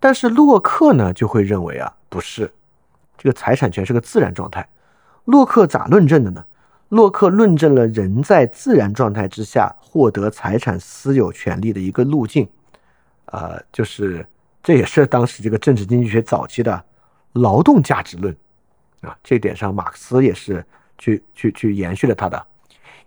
[0.00, 2.52] 但是洛克呢就会认为啊，不是，
[3.16, 4.68] 这个财产权是个自然状态。
[5.24, 6.44] 洛克咋论证的呢？
[6.90, 12.48] 洛克论证了人在自然状态之下获得财产私有权利的一个路径，
[13.26, 14.24] 呃，就是
[14.62, 16.84] 这也是当时这个政治经济学早期的
[17.32, 18.36] 劳动价值论
[19.00, 19.16] 啊。
[19.24, 20.64] 这点上，马克思也是
[20.98, 22.46] 去去去延续了他的，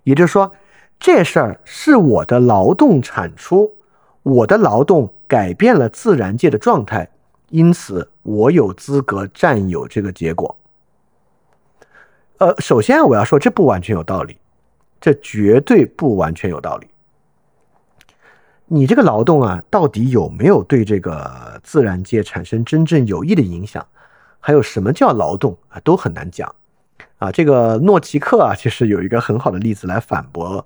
[0.03, 0.51] 也就是说，
[0.99, 3.71] 这事儿是我的劳动产出。
[4.23, 7.09] 我的劳动改变了自然界的状态，
[7.49, 10.57] 因此我有资格占有这个结果。
[12.39, 14.37] 呃，首先我要说，这不完全有道理，
[15.01, 16.87] 这绝对不完全有道理。
[18.65, 23.85] 你这个劳动啊，到底有没有对这个自然界产生真正有益的影响？
[24.39, 26.53] 还有什么叫劳动啊，都很难讲。
[27.17, 30.63] 啊，这个诺奇克啊，其实有一个很好的例子来反驳，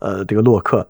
[0.00, 0.88] 呃，这个洛克。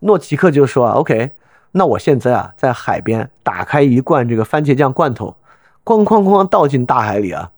[0.00, 1.30] 诺奇克就说啊，OK。
[1.72, 5.36] 那我现在啊，在海边打开一罐这个番茄酱罐头，
[5.84, 7.52] 哐哐哐倒进大海里啊，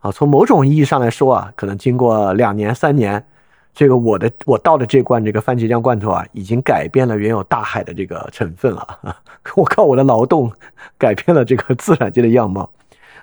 [0.00, 3.26] 啊，从某种意义上来说啊，可能经过两年三年，
[3.72, 9.16] 这个我的我倒的这罐这个番茄酱罐头啊，已经改变了原有大海的这个成分了。
[9.56, 10.52] 我靠，我的劳动
[10.98, 12.70] 改变了这个自然界的样貌，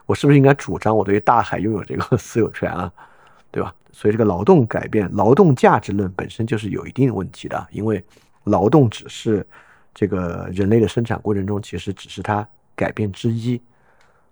[0.07, 2.91] 我是不是应该主张我对大海拥有这个 私有权啊？
[3.51, 3.71] 对吧？
[3.91, 8.03] 所以这个劳动改变劳动价值论本身就是有一定问题的，因为
[8.45, 9.45] 劳动只是。
[9.95, 12.45] 这个人类的生产过程中，其实只是它
[12.75, 13.59] 改变之一，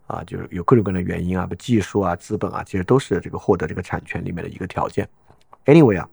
[0.05, 5.07] 啊，就是有各种各样的原因啊，不技术啊、资本啊，其实都是这个获得这个产权里面的一个条件。
[5.65, 6.09] Anyway 啊，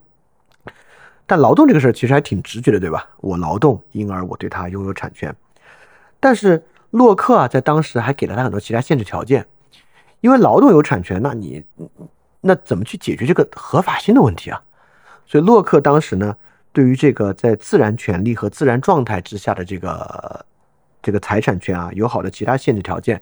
[1.25, 3.09] 但劳动这个事儿其实还挺直觉的，对吧？
[3.17, 5.35] 我劳动，因而我对它拥有产权。
[6.21, 9.45] 但是洛克啊，在当时还给了他很多其他限制条件，
[10.21, 11.61] 因为劳动有产权，那你
[12.39, 14.63] 那怎么去解决这个合法性的问题啊？
[15.25, 16.37] 所以洛克当时呢，
[16.73, 20.45] 对于这个在自然权利和自然状态之下的这个
[21.01, 23.21] 这个财产权啊，有好的其他限制条件。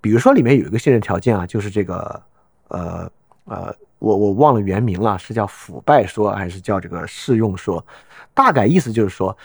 [0.00, 2.22] 比如说里面有一个限制条件啊，就是这个
[2.68, 3.10] 呃
[3.44, 7.84] 呃，我我忘了原名了，是叫腐败说还是叫这个适用说？
[8.32, 9.36] 大概意思就是说，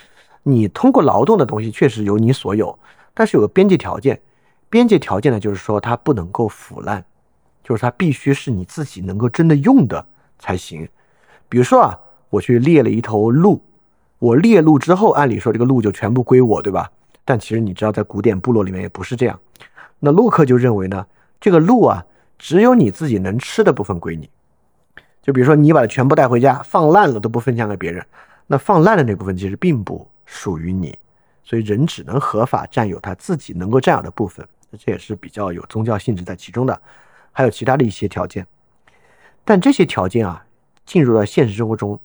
[0.42, 2.78] 你通过劳动的东西确实由你所有，
[3.14, 4.20] 但是有个边界条件，
[4.68, 7.04] 边界条件呢就是说它不能够腐烂，
[7.64, 10.04] 就是它必须是你自己能够真的用的
[10.38, 10.88] 才行。
[11.48, 11.98] 比如说啊，
[12.32, 13.60] 我去猎了一头鹿，
[14.18, 16.90] 我猎鹿之后，按理说这个鹿就全部归我，对吧？
[17.26, 19.38] 但其实你知道，在古典部落里面也不是这样。
[19.98, 21.06] 那洛克就认为呢，
[21.38, 22.06] 这个鹿啊，
[22.38, 24.30] 只有你自己能吃的部分归你。
[25.20, 28.02] 就比如说，你把它全部带回家，放烂了都不分享给别人，
[28.46, 30.98] 那放烂的那部分其实并不属于你。
[31.44, 34.48] 所以人只能合法占有他自己能够占有的部分，
[34.78, 36.80] 这也是比较有宗教性质在其中的。
[37.30, 38.46] 还有其他的一些条件，
[39.44, 40.42] 但这些条件啊。
[40.84, 41.98] 进入了现实生活中，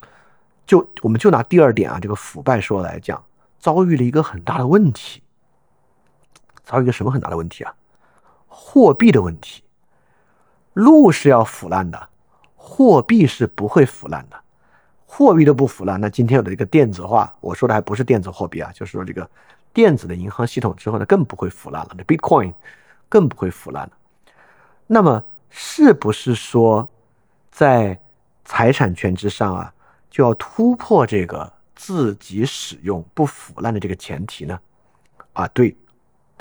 [0.67, 3.23] 就我们就拿第二点啊，这个腐败说来讲，
[3.57, 5.23] 遭遇了一个很大的问题。
[6.63, 7.73] 遭遇一个什么很大的问题啊？
[8.45, 9.63] 货币的问题。
[10.73, 12.09] 路是要腐烂的，
[12.55, 14.39] 货币是不会腐烂的。
[15.05, 19.27] 货币都不腐烂，那今天有的这个电子化，我说的还不是电子货币啊，就是说这个
[19.73, 21.95] 电子的银行系统之后呢，更不会腐烂了。
[21.97, 22.53] 那 Bitcoin
[23.07, 23.91] 更不会腐烂了。
[24.85, 26.87] 那么是不是说
[27.49, 27.99] 在
[28.43, 29.73] 财产权之上啊，
[30.09, 34.59] 就要突破这个自己使用不腐烂的这个前提呢？
[35.33, 35.75] 啊，对，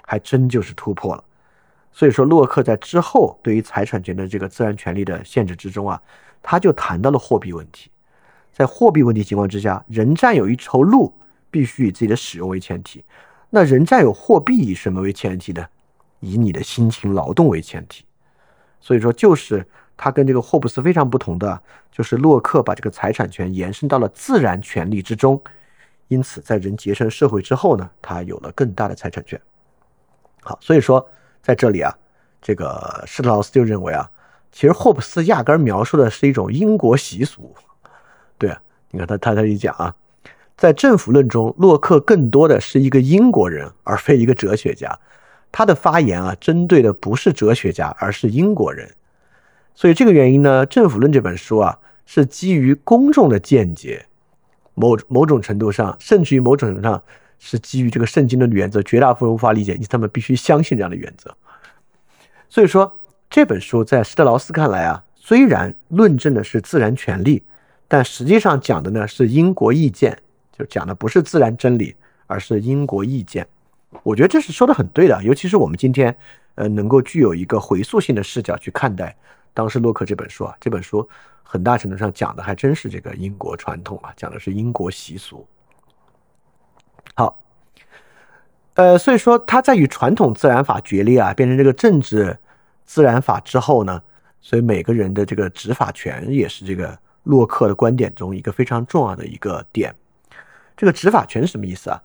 [0.04, 1.22] 还真就是突破了。
[1.92, 6.00] 所以说，洛克在之后对于财产权的这个自然权利的限制之中啊，
[6.42, 7.90] 他就谈到了货币问题。
[8.52, 11.12] 在货币问题情况之下，人占有一头鹿，
[11.50, 13.04] 必须以自己的使用为前提。
[13.50, 15.66] 那人占有货币以什么为前提呢？
[16.20, 18.04] 以你的辛勤劳动为前提。
[18.80, 19.66] 所以说，就是。
[19.96, 21.60] 他跟这个霍布斯非常不同的，
[21.90, 25.40] 就是洛克把这个财产权延伸到了自然权利之中，
[26.08, 29.40] 因此在人结成社会之后呢，他有了更大的财产权。
[30.42, 31.08] 好，所以说
[31.42, 31.92] 在这里啊，
[32.42, 34.08] 这个施特劳斯就认为啊，
[34.52, 37.54] 其实霍布斯压根描述的是一种英国习俗。
[38.38, 38.60] 对啊，
[38.90, 39.94] 你看他他他一讲啊，
[40.56, 44.98] 在政府论中，洛克更多的是一个英国人，而非一个哲学家。
[45.50, 48.94] 他的发言啊，针对的不是哲学家，而是英国人。
[49.76, 54.06] 所以这个原因呢，《政府论》这本书啊，是基于公众的见解，
[54.74, 57.02] 某某种程度上，甚至于某种程度上
[57.38, 61.36] 是基于这个圣经的原则，绝大部分人无法理解，因此他们必须相信这样的原则。
[62.48, 62.98] 所以说
[63.28, 67.42] 这本书在施特劳斯看来啊，虽然论证的是自然权利，
[67.86, 70.18] 但实际上讲的呢是英国意见，
[70.58, 71.94] 就讲的不是自然真理，
[72.26, 73.46] 而是英国意见。
[74.02, 76.16] 我觉得这是说的很对的，尤其是我们今天
[76.54, 79.14] 呃能够具有一个回溯性的视角去看待。
[79.56, 81.08] 当时洛克这本书啊，这本书
[81.42, 85.48] 很大程度上讲的还真是这个英国传统啊，讲的是英国习俗。
[87.14, 87.42] 好，
[88.74, 92.38] 呃，所以说他在与传统自然法决裂啊，变成这个政治
[92.84, 94.02] 自然法之后呢，
[94.42, 99.94] 所以每个人的这个执法权也是这个洛克的观点中一个非常重要的一个点。
[100.76, 101.98] 这个执法权是什么意思啊？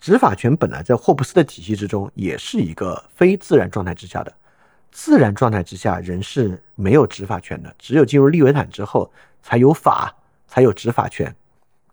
[0.00, 4.34] 执法权本来在霍布斯的体系之中也是一个非自然状态之下的。
[4.98, 9.12] 自然状态之下，人是没有执法权的，只有进入利维坦之后，
[9.42, 10.10] 才有法，
[10.48, 11.36] 才有执法权。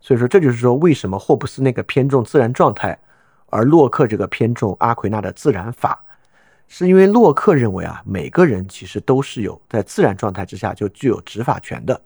[0.00, 2.98] 所以说，这就是说，为什么霍布斯那个偏重自然状态，
[3.50, 6.02] 而洛克这个偏重阿奎那的自然法，
[6.66, 12.00] 是因为洛克认为啊，每个人其实都是有在自然状态之下就具有执法权的。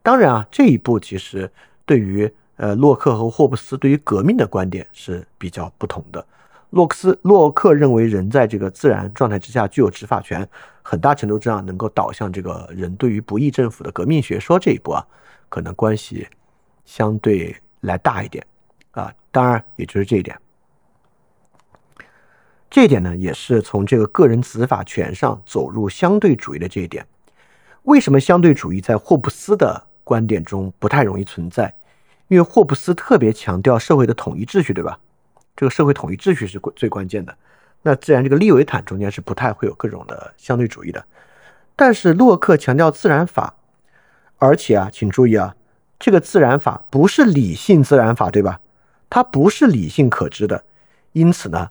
[0.00, 1.50] 当然啊，这一步其实
[1.84, 6.24] 对于呃洛克和霍布斯对于革命的观点是比较不同的。
[6.70, 10.48] 洛克斯洛克认为，人在这个自然状态之下具有执法权，
[10.82, 15.04] 很大程度上能够导向这个人对于不义政府的革命学说这一步啊，
[15.48, 16.26] 可能关系
[16.84, 18.44] 相对来大一点
[18.92, 19.12] 啊。
[19.32, 20.38] 当然，也就是这一点，
[22.70, 27.06] 这一点呢，也是从这个个人执法权上走入相对主义的这一点。
[27.82, 31.74] 为什么相对主义在霍布斯的观点中不太容易存在？
[32.28, 35.00] 因为霍布斯特别强调社会的统一秩序，对吧？
[35.56, 37.36] 这个社会统一秩序是最关键的，
[37.82, 41.04] 那自然这个利维坦中间是不太会有各种的相对主义的，
[41.76, 43.54] 但是洛克强调自然法，
[44.38, 45.54] 而且啊，请注意啊，
[45.98, 48.60] 这个自然法不是理性自然法，对吧？
[49.10, 50.64] 它不是理性可知的，
[51.12, 51.70] 因此呢，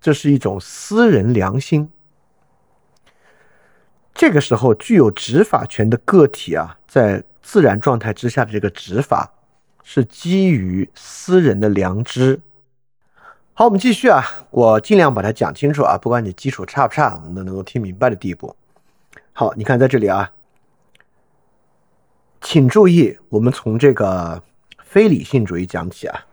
[0.00, 1.90] 这是一种私人良心。
[4.12, 9.32] 这个时候，具有执法权的个体啊，在自然状态之下的这个执法
[9.82, 12.40] 是基于私人的良知。
[13.54, 18.56] 好，我们继续啊，我尽量把它讲清楚啊，不管你基础差不差，我们都能够听明白的地步。
[19.32, 20.32] 好，你看在这里啊，
[22.40, 24.42] 请注意，我们从这个
[24.82, 26.26] 非理性主义讲起啊。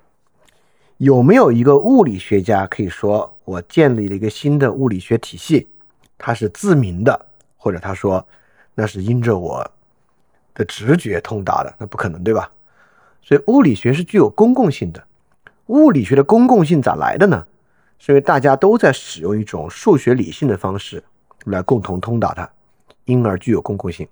[0.98, 5.70] 有没有一个物理学家可以说我建立了一个新的物理学体系，
[6.18, 7.26] 它是自明的，
[7.58, 8.26] 或者他说
[8.76, 9.70] 那是因着我
[10.54, 11.74] 的直觉通达的？
[11.78, 12.52] 那不可能，对吧？
[13.30, 15.03] 所以物理学是具有公共性的。
[15.68, 17.45] 物理学的公共性咋来的呢？
[17.99, 21.03] 是因为大家都在使用一种数学理性的方式
[21.45, 22.49] 来共同通达它，
[23.06, 24.07] 因而具有公共性。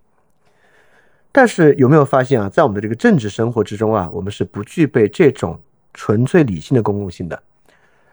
[1.32, 5.60] 但是有没有发现啊，在我们的这个政治生活之中啊，我们是不具备这种。
[5.94, 7.44] 纯粹理性的公共性的，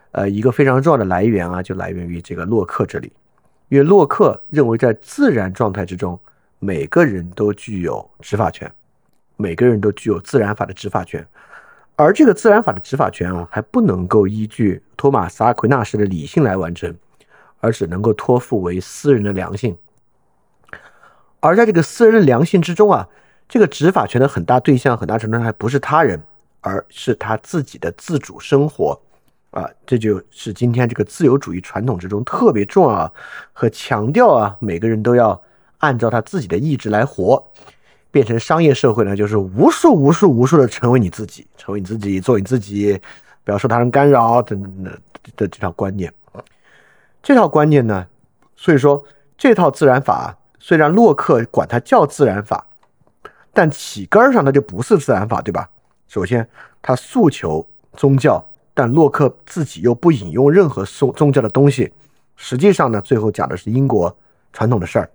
[0.09, 3.13] 呃，一个非常重要的来源啊，就来源于这个洛克这里，
[3.69, 6.19] 因为洛克认为在自然状态之中，
[6.57, 8.71] 每个人都具有执法权，
[9.37, 11.25] 每个人都具有自然法的执法权，
[11.95, 16.95] 而这个自然法的执法权啊，还不能够依据托马斯阿奎纳式的理性来完成，
[17.59, 19.77] 而只能够托付为私人的良心，
[21.39, 23.07] 而在这个私人的良心之中啊，
[23.47, 26.21] 这个执法权的很大对象，很大程度上还不是他人。
[26.67, 28.99] 而是他自己的自主生活，
[29.51, 33.13] 啊，这就是今天这个自由主义传统之中特别重要
[33.53, 35.39] 和强调啊，每个人都要
[35.77, 37.45] 按照他自己的意志来活。
[38.15, 42.97] 变成商业社会呢，就是无数无数无数的成为你自己，成为你自己，做你自己，
[43.43, 44.91] 不要受他人干扰等等的
[45.35, 46.09] 的这套观念。
[47.21, 48.07] 这套观念呢，
[48.55, 49.03] 所以说
[49.37, 52.65] 这套自然法虽然洛克管它叫自然法，
[53.51, 55.69] 但起根上它就不是自然法，对吧？
[56.07, 56.47] 首先，
[56.81, 57.67] 他诉求
[57.97, 58.41] 宗教，
[58.73, 61.91] 但洛克自己又不引用任何宗宗教的东西。
[62.37, 64.17] 实际上呢，最后讲的是英国
[64.53, 65.09] 传统的事儿，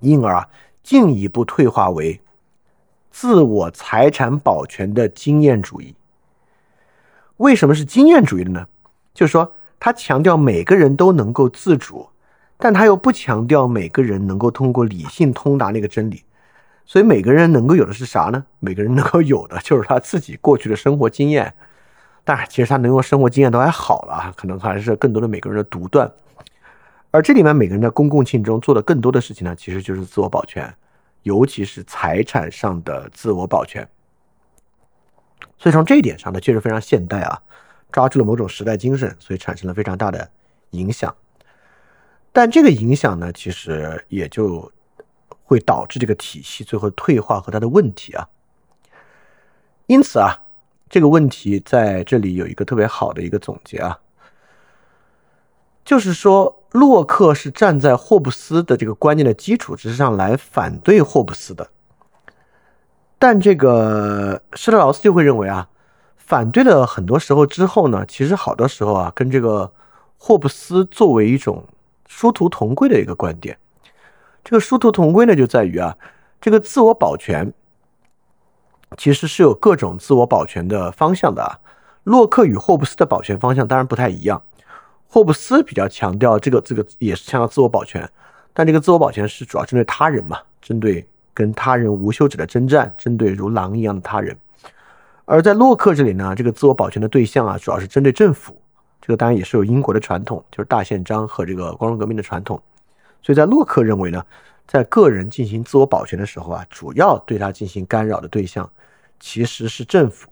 [0.00, 0.46] 因而啊，
[0.90, 2.20] 进一步退化为
[3.12, 5.94] 自我财产保全的经验主义。
[7.36, 8.66] 为什么是经验主义的呢？
[9.14, 12.08] 就是说，他强调每个人都能够自主，
[12.56, 16.24] 但他又不强调每个人能够通过理性通达那个真理。
[16.84, 18.44] 所以每个人能够有的是啥呢？
[18.58, 21.54] 每个人能够有的 就是他自己过去的生活经验。
[22.24, 26.10] 当然，其实他能用生活经验都还好了，可能还是更多的每个人的独断。
[27.12, 30.72] 而这里面每个人在公共性中做的更多的事情呢，其实就是自我保全，
[31.22, 33.88] 尤其是财产上的自我保全。
[35.58, 37.42] 所以从这一点上呢，确实非常现代啊，
[37.92, 40.30] 抓住了某种时代精神，所以产生了非常大的
[40.70, 41.14] 影响。
[42.32, 44.70] 但这个影响呢，其实也就。
[45.50, 48.28] 会导致这个体系最后退化和它的问题啊，
[49.88, 50.38] 因此啊，
[50.88, 53.98] 这个问题在这里有一个特别好的一个总结啊，
[55.90, 61.68] 就是说洛克是站在霍布斯的这个观念的基础之上来反对霍布斯的，
[63.18, 65.66] 但这个施特劳斯就会认为啊，
[66.16, 69.72] 反对了很多时候之后呢，其实好多时候啊，跟这个
[70.16, 71.64] 霍布斯作为一种
[72.06, 73.58] 殊途同归的一个观点。
[74.44, 75.96] 这个殊途同归呢，就在于啊，
[76.40, 77.52] 这个自我保全
[78.96, 81.58] 其实是有各种自我保全的方向的啊。
[82.04, 84.40] 洛克与霍布斯的保全方向当然不太一样，
[85.12, 88.08] 霍布斯比较强调这个这个也是强调自我保全，
[88.52, 91.04] 但这个自我保全是主要针对他人嘛，针对
[91.34, 94.36] 跟他人无休止的征战，针对如狼一样的他人。
[95.24, 98.62] 而在洛克这里呢，这个自我保全的对象啊，主要是针对政府，
[99.00, 102.62] 这个当然也是有英国的传统，就是大宪章和这个光荣革命的传统。
[103.20, 104.24] 所以在洛克认为呢，
[104.68, 108.70] 在个人进行自我保全的时候啊，主要对他进行干扰的对象
[109.18, 110.28] 其实是政府。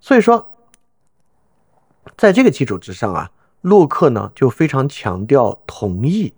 [0.00, 0.48] 所以说，
[2.16, 3.30] 在这个基础之上啊，
[3.62, 6.32] 洛克呢就非常强调同意，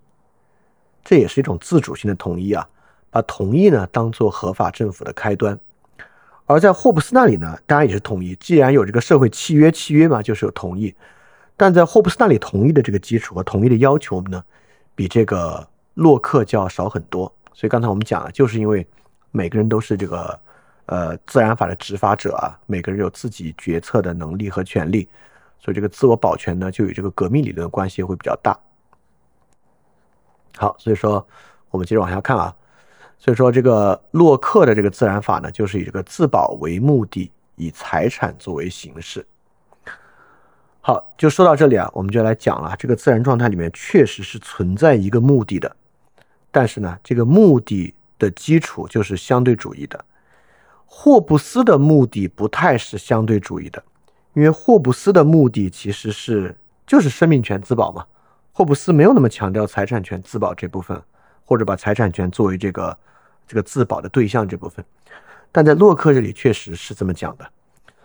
[1.04, 2.68] 这也是一种自主性的同意啊，
[3.10, 5.58] 把同意呢当做合法政府的开端。
[6.46, 10.94] 而在霍布斯那里呢，当然也是同意，既然有这个社会契约，契约嘛就是有同意，
[11.56, 14.42] 但在霍布斯那里同意的这个基础和同意的要求呢？
[14.94, 18.86] 比这个洛克就要少很多，所以刚才我们讲了，就是因为
[19.30, 20.38] 每个人都是这个
[20.84, 25.08] 呃自然法的执法者啊，每个人有自己决策的能力和权利，
[25.62, 28.58] 所以这个自我保全呢，就与这个革命理论的关系会比较大。
[30.56, 31.24] 好，所以说
[31.70, 32.54] 我们接着往下看啊，
[33.16, 39.24] 所以说这个洛克的这个自然法呢，就是以这个自保为目的，以财产作为形式。
[40.80, 42.74] 好，就说到这里啊，我们就来讲了。
[42.76, 45.76] 这个自然状态里面确实是存在一个目的的，
[46.50, 50.04] 但是呢，这个目的的基础就是相对主义的。
[50.84, 53.82] 霍布斯的目的不太是相对主义的，
[54.34, 56.56] 因为霍布斯的目的其实是
[56.86, 58.06] 就是生命权自保嘛。
[58.52, 61.00] 霍布斯没有那么强调财产权自保这部分，
[61.44, 62.96] 或者把财产权作为这个
[63.46, 64.84] 这个自保的对象这部分。
[65.50, 67.46] 但在洛克这里确实是这么讲的，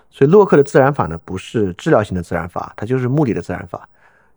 [0.09, 3.87] 所以洛克的自然法呢，不是治疗性的自然法，它就是目的的自然法。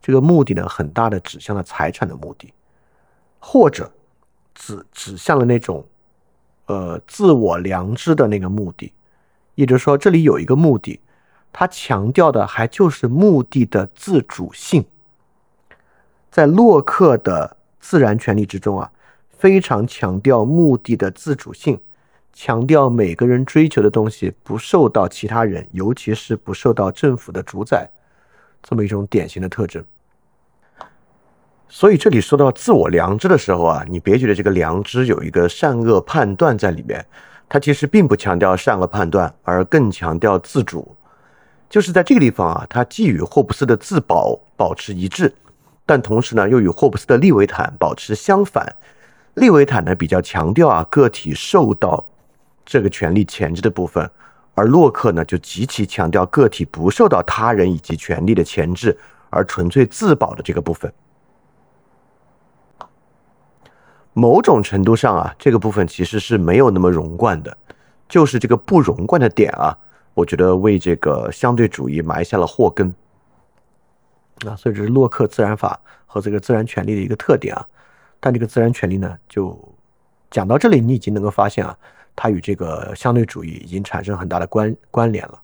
[0.01, 2.53] 这个目的呢，很大的指向了财产的目的，
[3.39, 3.93] 或者
[4.55, 5.85] 指指向了那种
[6.67, 8.93] 呃自我良知的那个目的。
[9.57, 10.99] 也就是说，这里有一个目的，
[11.53, 14.85] 它强调的还就是目的的自主性。
[16.31, 18.91] 在洛克的自然权利之中啊，
[19.31, 21.81] 非常强调目的的自主性。
[22.33, 27.91] 强调每个人追求的东西不受到其他人，尤其是不受到政府的主宰，
[28.63, 29.85] 这么一种典型的特征。
[31.69, 37.05] 所以这里说到自我良知的时候啊，你别觉得这个良知有一个善恶判断在里面，
[37.49, 40.97] 它其实并不强调善恶判断，而更强调自主。
[41.71, 45.33] 就是在这个地方啊，它既与霍布斯的自保保持一致，
[45.87, 48.77] 但同时呢，又与霍布斯的利维坦保持相反。
[49.35, 52.05] 利维坦呢比较强调啊个体受到。
[52.63, 54.09] 这个权利前置的部分，
[54.55, 58.97] 而洛克呢就极其强调个体不受到他人以及权利的前置，
[59.29, 60.93] 而纯粹自保的这个部分。
[64.13, 67.57] 某种程度上啊，这个部分其实是没有那么融贯的，
[68.09, 69.77] 就是这个不融贯的点啊，
[70.15, 72.95] 我觉得为这个相对主义埋下了祸根。
[74.47, 77.67] 啊，所以这是洛克自然法和这个自然权利的一个特点啊。
[78.19, 79.59] 但这个自然权利呢，就
[80.31, 81.77] 讲到这里，你已经能够发现啊。
[82.17, 85.41] 它与这个相对主义已经产生很大的关关联了。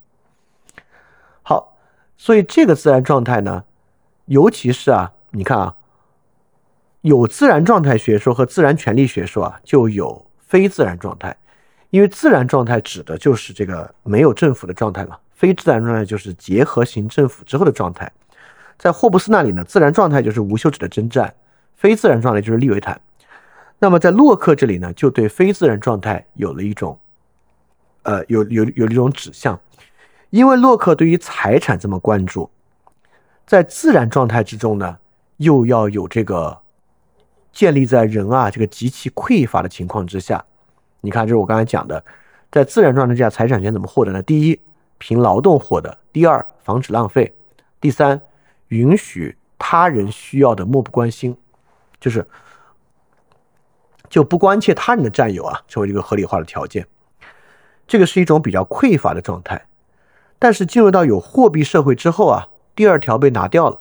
[1.42, 1.74] 好，
[2.18, 3.64] 所以这个自然状态呢，
[4.26, 5.74] 尤其是啊，你看啊，
[7.00, 11.34] 有自然状态学说和自然权利学说啊，就有非自然状态。
[11.90, 18.10] 因为自然状态指的就是这个没有政府的状态嘛，非自然状态就是结合型政府之后的状态。
[18.78, 21.34] 在霍布斯那里呢，自然状态就是无休止的征战，
[21.76, 23.00] 非自然状态就是利维坦。
[23.78, 26.98] 那么在洛克这里呢，就对非自然状态有了一种，
[28.02, 29.58] 呃，有有有一种指向，
[30.30, 32.50] 因为洛克对于财产这么关注，
[33.46, 34.98] 在自然状态之中呢，
[35.36, 36.58] 又要有这个
[37.52, 40.44] 建立在人啊这个极其匮乏的情况之下，
[41.06, 42.04] 你看，这是我刚才讲的，
[42.50, 44.20] 在自然状态下，财产权怎么获得呢？
[44.22, 44.60] 第一，
[44.98, 47.32] 凭劳动获得；第二，防止浪费；
[47.80, 48.20] 第三，
[48.68, 51.36] 允许他人需要的漠不关心，
[52.00, 52.26] 就是。
[54.08, 56.86] 就不关切他人的占有啊，成为一个合理化的条件。
[57.88, 59.66] 这个是一种比较匮乏的状态。
[60.38, 62.46] 但是进入到有货币社会之后啊，
[62.76, 63.80] 第二条被拿掉了。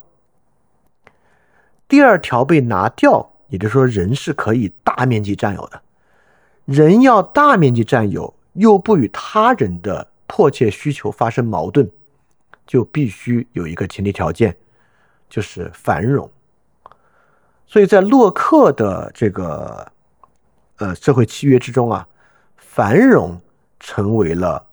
[1.88, 5.80] 第二条被拿掉，也就是说，人是可以大面积占有的。
[6.66, 11.90] 人要大面积占有，又不与他人的迫切需求发生矛盾，
[12.68, 14.58] 就必须有一个前提条件，
[15.30, 16.30] 就是繁荣。
[17.66, 19.92] 所以在洛克的这个。
[20.78, 22.06] 呃，社会契约之中啊，
[22.58, 23.40] 繁荣
[23.80, 24.68] 成为了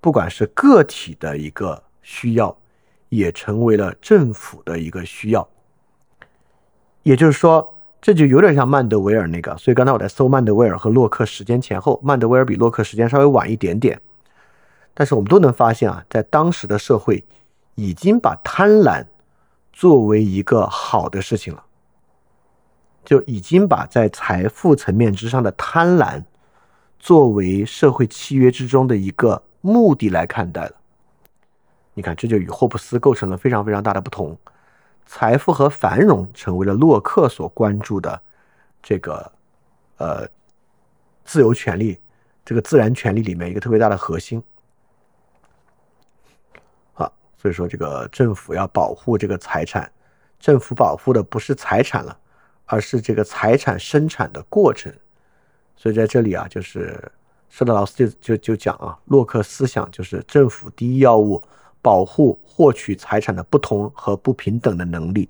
[0.00, 2.56] 不管是个体的一个需要，
[3.10, 5.46] 也成为了政府的一个需要。
[7.02, 9.56] 也就是说，这就有点像曼德维尔那个。
[9.56, 13.98] 所以刚才我在搜曼德维尔和洛克时间前后，曼德维尔比洛克时间稍微晚一点点，
[14.92, 17.24] 但是我们都能发现啊，在当时的社会
[17.76, 19.06] 已经把贪婪
[19.72, 21.64] 作为一个好的事情了。
[23.04, 26.22] 就已经把在财富层面之上的贪婪
[27.00, 30.72] 作为社会契约之中的一个目的来看待了。
[31.94, 34.38] 你看，这就与霍布斯构成了非常非常大的不同。
[35.06, 38.20] 财富和繁荣成为了洛克所关注的
[38.82, 39.32] 这个
[39.98, 40.26] 呃
[41.24, 41.98] 自由权利、
[42.44, 44.42] 这个自然权利里面一个特别大的核心。
[46.92, 49.90] 好，所以说这个政府要保护这个财产，
[50.38, 52.18] 政府保护的不是财产了。
[52.64, 54.90] 而是这个财产生产的过程，
[55.76, 57.12] 所以在这里啊，就是
[57.50, 61.42] 施特劳斯就就就讲啊，洛克思想就是政府第一要务，
[61.82, 65.28] 保护获取财产的不同和不平等的能力。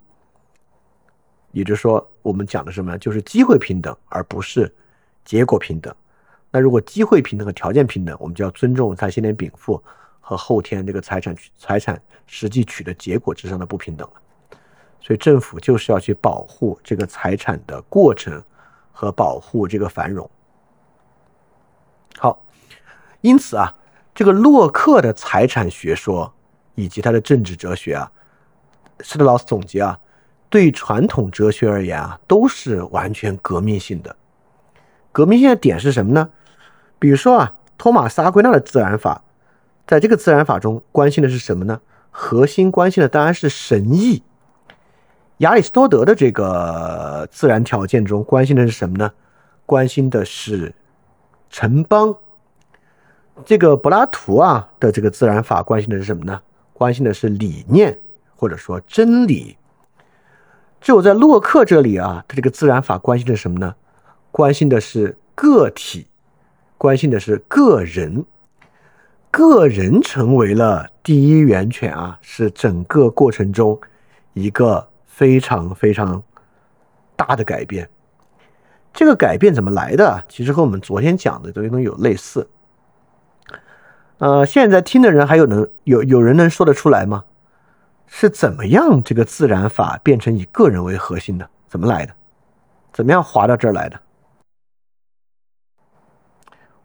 [1.50, 2.98] 也就是说，我们讲的什么呢？
[2.98, 4.72] 就是机会平等，而不是
[5.24, 5.94] 结果平等。
[6.50, 9.82] 那如果机会平等和条件平等，我们就要尊重他先天禀赋
[10.20, 14.14] 和后天这个财产财产实际取得结果之上的不平等了。
[15.00, 18.42] 所以政府就是要去保护这个财产的过程
[18.92, 20.30] 和保护这个繁荣。
[22.18, 22.42] 好，
[23.20, 23.74] 因此啊，
[24.14, 26.32] 这个洛克的财产学说
[26.74, 28.10] 以及他的政治哲学啊，
[29.00, 29.98] 施特劳斯总结啊，
[30.48, 34.14] 对传统哲学而言啊，都是完全革命性的。
[35.12, 36.30] 革命性的点是什么呢？
[36.98, 39.22] 比如说啊，托马斯阿圭纳的自然法，
[39.86, 41.80] 在这个自然法中关心的是什么呢？
[42.10, 44.22] 核心关心的当然是神意。
[45.38, 49.12] 亚里士多德的这个自然条件中关心的是什么呢？
[49.66, 50.74] 关心的是
[51.50, 52.14] 城邦。
[53.44, 56.40] 这个柏拉图啊的这个自然法关心的是什么呢？
[56.82, 57.96] 关心的是理念
[58.34, 59.56] 或者说真理。
[60.80, 63.72] 只有在洛克这里啊，他这个自然法关心的什么呢？
[64.32, 66.08] 关心的是个体，
[66.76, 68.24] 关心的是个人。
[69.30, 73.80] 个人成为了第一源泉啊，是整个过程中
[74.32, 76.20] 一个非常非常
[77.14, 77.88] 大的改变。
[78.92, 80.24] 这个改变怎么来的？
[80.28, 82.44] 其实和我们昨天讲的这些东西有类似。
[84.22, 87.24] 呃，现在听的人还有能有有人能说得出来吗？
[88.06, 91.50] 是怎么样这个自然法变成以个人为核心的？
[91.66, 92.14] 怎么来的？
[92.92, 93.98] 怎么样滑到这儿来的？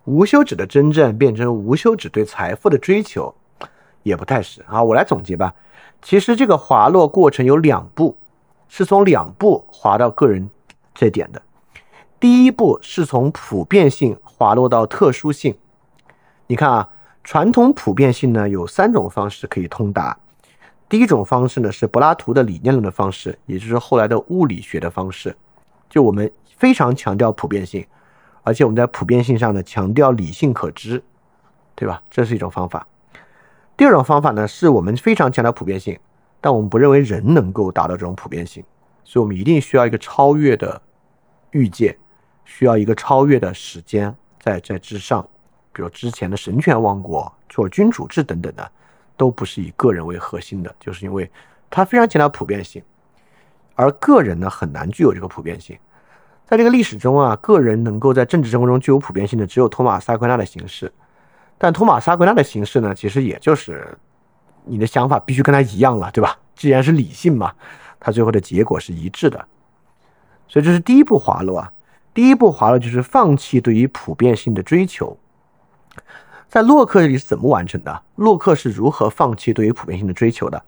[0.05, 3.35] 无休止的真正变成无休止对财富的追求，
[4.01, 4.81] 也不太是啊。
[4.81, 5.53] 我来总结吧。
[6.01, 8.17] 其实这个滑落过程有两步，
[8.67, 10.49] 是从两步滑到个人
[10.91, 11.39] 这点的。
[12.19, 15.55] 第一步是从普遍性滑落到特殊性。
[16.47, 16.89] 你看啊，
[17.27, 20.17] 传统普遍性呢有三种方式可以通达。
[20.87, 25.35] 第一种方式呢是柏拉图的理念论的方式，也就是后来的物理学的方式。
[25.89, 27.85] 就我们非常强调普遍性。
[28.43, 31.03] 而且我们在普遍性上呢，强调理性可知，
[31.75, 32.01] 对吧？
[32.09, 32.87] 这是一种方法。
[33.75, 35.99] 第二种方法呢，是我们非常强调普遍性，
[36.39, 38.63] 但我们不认为人能够达到这种普遍性，
[39.03, 40.81] 所以我们一定需要一个超越的
[41.51, 41.97] 欲界，
[42.45, 45.27] 需要一个超越的时间在在之上。
[45.77, 48.71] 比如之前的神权王国做君主制等等的，
[49.15, 51.29] 都不是以个人为核心的，就是因为
[51.69, 52.81] 它非常强调普遍性，
[53.75, 55.77] 而个人呢很难具有这个普遍性。
[56.47, 60.91] 在这个历史中啊，个人能够在政治生活中具有普遍性的只有托马斯·阿奎那的形式，
[61.59, 63.95] 但托马斯·阿奎那的形式呢，其实也就是
[64.65, 66.39] 你的想法必须跟他一样了，对吧？
[66.55, 67.53] 既然是理性嘛，
[67.99, 69.45] 他最后的结果是一致的，
[70.47, 71.71] 所以这是第一步滑落啊。
[72.15, 75.15] 第一步滑落就是放弃对于普遍性的追求。
[76.49, 78.01] 在洛克这里是怎么完成的？
[78.15, 80.61] 洛克是如何放弃对于普遍性的追求的？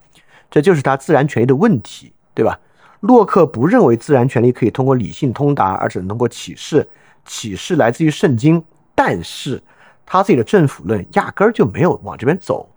[0.51, 2.59] 这就是他自然权利的问题，对吧？
[2.99, 6.87] 洛克不认为自然权利可以通过理性通达，而只能通过启示。
[7.25, 9.61] 启示来自于圣经，但是
[10.05, 12.67] 他自己的政府论压根儿就没有往这边走。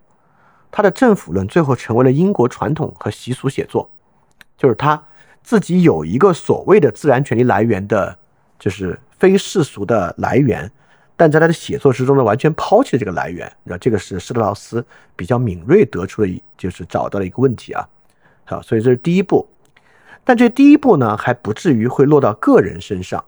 [0.71, 3.89] 他的政府论最后成为了英国传统和习俗写作，
[4.57, 5.03] 就是他
[5.41, 8.17] 自己有一个所谓的自然权利来源的，
[8.57, 10.71] 就是非世俗的来源，
[11.15, 13.51] 但在他的写作之中呢，完全抛弃了这个来源。
[13.63, 14.85] 那这个是施特劳斯
[15.15, 17.87] 比较敏锐得出的，就是找到了一个问题啊。
[18.45, 19.47] 好，所以这是第一步。
[20.23, 23.23] 但这第一步呢，还不至于会落到个人身上，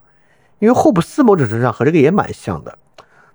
[0.59, 2.77] 因为霍布斯某种程度上和这个也蛮像的。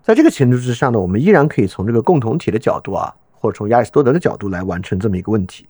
[0.03, 5.67] 在这个前提之上呢，我们依然可以从这个共同体的角度啊，或者从亚里士多德的角度来完成这么一个问题。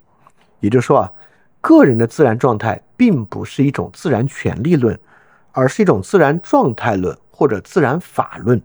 [0.60, 1.12] 也就是说啊，
[1.60, 4.98] 个人的自然状态并不是一种自然权利论，
[5.52, 8.60] 而是一种自然状态论或者自然法论，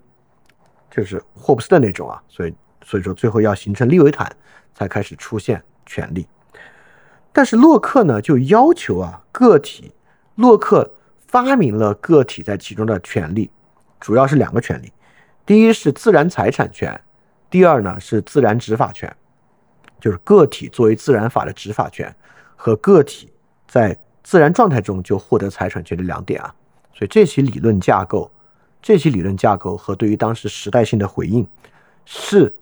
[0.91, 2.22] 就是霍布斯的那种啊。
[2.27, 2.53] 所以，
[2.84, 4.30] 所以说最后要形成利维坦，
[4.73, 6.27] 才开始出现权利。
[7.31, 9.93] 但是洛克呢，就要求啊，个体，
[10.35, 10.93] 洛克
[11.26, 13.49] 发明了个体在其中的权利，
[13.97, 14.91] 主要是两个权利，
[15.45, 16.99] 第一是自然财产权，
[17.49, 19.10] 第二呢是自然执法权，
[20.02, 22.14] 就是个体作为自然法的执法权
[22.57, 23.31] 和个体
[23.69, 26.53] 在自然状态中就获得财产权的两点啊，
[26.93, 28.31] 所以这些理论架构，
[28.86, 31.48] 这些理论架构和对于当时时代性的回应，
[32.06, 32.53] 是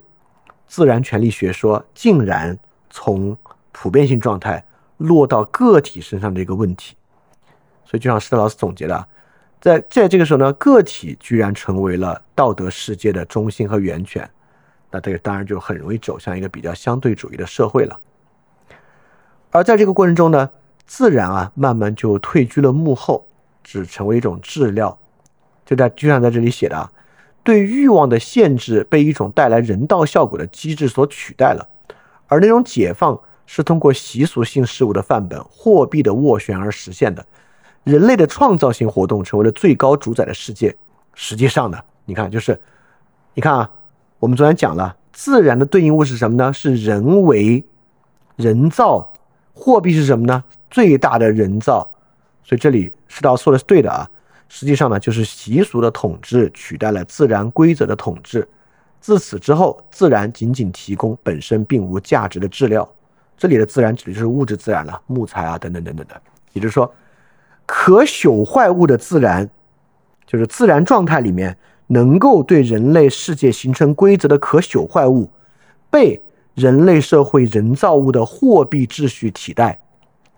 [0.68, 2.58] 自然权利学说竟然
[2.90, 3.38] 从。
[3.76, 4.64] 普遍性状态
[4.98, 6.96] 落到个体身上的一个问题，
[7.84, 9.08] 所以就像施特劳斯总结的，
[9.60, 14.30] 在在这个时候呢，个体居然成为了道德世界的中心和源泉，
[14.92, 18.00] 那这个当然就很容易走向一个比较相对主义的社会了。
[19.50, 20.52] 而在这个过程中呢，
[20.86, 23.26] 自然啊慢慢就退居了幕后，
[23.64, 24.96] 只成为一种质料。
[25.66, 26.90] 就在就像在这里写的，
[27.44, 31.68] 对欲望的限制被一种带来人道效果的机制所取代了，
[32.28, 33.20] 而那种解放。
[33.46, 37.24] 是通过习俗性事物的范本——货币的斡旋而实现的。
[37.84, 40.74] 人类的创造性活动成为了最高主宰的世界。
[41.14, 42.58] 实际上呢，你看，就是
[43.34, 43.70] 你看啊，
[44.20, 46.54] 我们昨天讲了，自然的对应物是什么呢？
[46.54, 47.62] 是人为、
[48.38, 49.12] 人造。
[49.54, 50.42] 货币是什么呢？
[50.72, 51.92] 最大的人造。
[52.46, 54.10] 所以这里施道说的是对的啊。
[54.56, 58.48] 实际上呢，就是习俗的统治取代了自然规则的统治。
[59.02, 62.88] 自此之后，自然仅仅提供本身并无价值的质料。
[63.36, 66.22] 这里的自然指的就是物质自然了，木材啊，等等等等的。
[66.52, 66.94] 也就是说，
[67.66, 69.50] 可朽坏物的自然，
[70.28, 71.58] 就是自然状态里面
[71.88, 75.28] 能够对人类世界形成规则的可朽坏物，
[75.90, 76.22] 被
[76.54, 79.80] 人类社会人造物的货币秩序替代。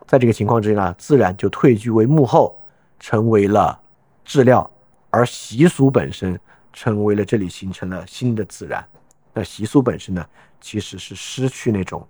[0.08, 2.58] 在这个情况之下，自然就退居为幕后，
[2.98, 3.78] 成为了
[4.26, 4.70] 质料，
[5.10, 6.38] 而习俗本身
[6.74, 8.86] 成为了这里形成了新的自然。
[9.32, 10.26] 那习俗本身呢，
[10.60, 12.06] 其实是失去那种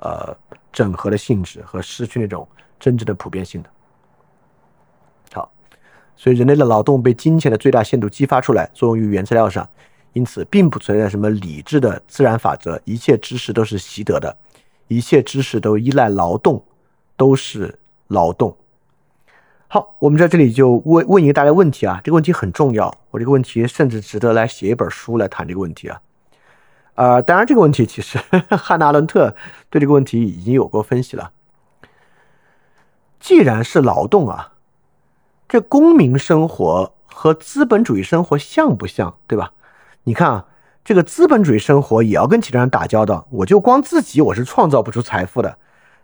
[0.00, 0.36] 呃
[0.72, 2.46] 整合的性质和失去那种
[2.78, 3.70] 真正的普遍性的。
[5.32, 5.50] 好，
[6.16, 9.68] 所以人类的劳动被金钱的最大限度激发出来，作用于原材料上，
[10.12, 14.36] 因此并不存在什么理智的自然法则，一切知识都是习得的，
[14.88, 16.64] 一切知识都依赖劳动，
[17.16, 17.78] 都是
[18.08, 18.56] 劳动。
[19.72, 26.00] 好，我们在这里就问问一个大家问题啊，这个问题很重要，我这个问题甚至值得来写一本书来谈这个问题啊。
[26.96, 28.18] 呃，当然这个问题其实
[28.50, 29.32] 汉娜伦特
[29.68, 31.30] 对这个问题已经有过分析了。
[33.20, 34.54] 既然是劳动啊，
[35.48, 39.52] 这公民生活和资本主义生活像不像，对吧？
[40.02, 40.46] 你看啊，
[40.84, 45.58] 这个资本主义生活也要跟其他人打交道，我就光自己我是创造不出财富的，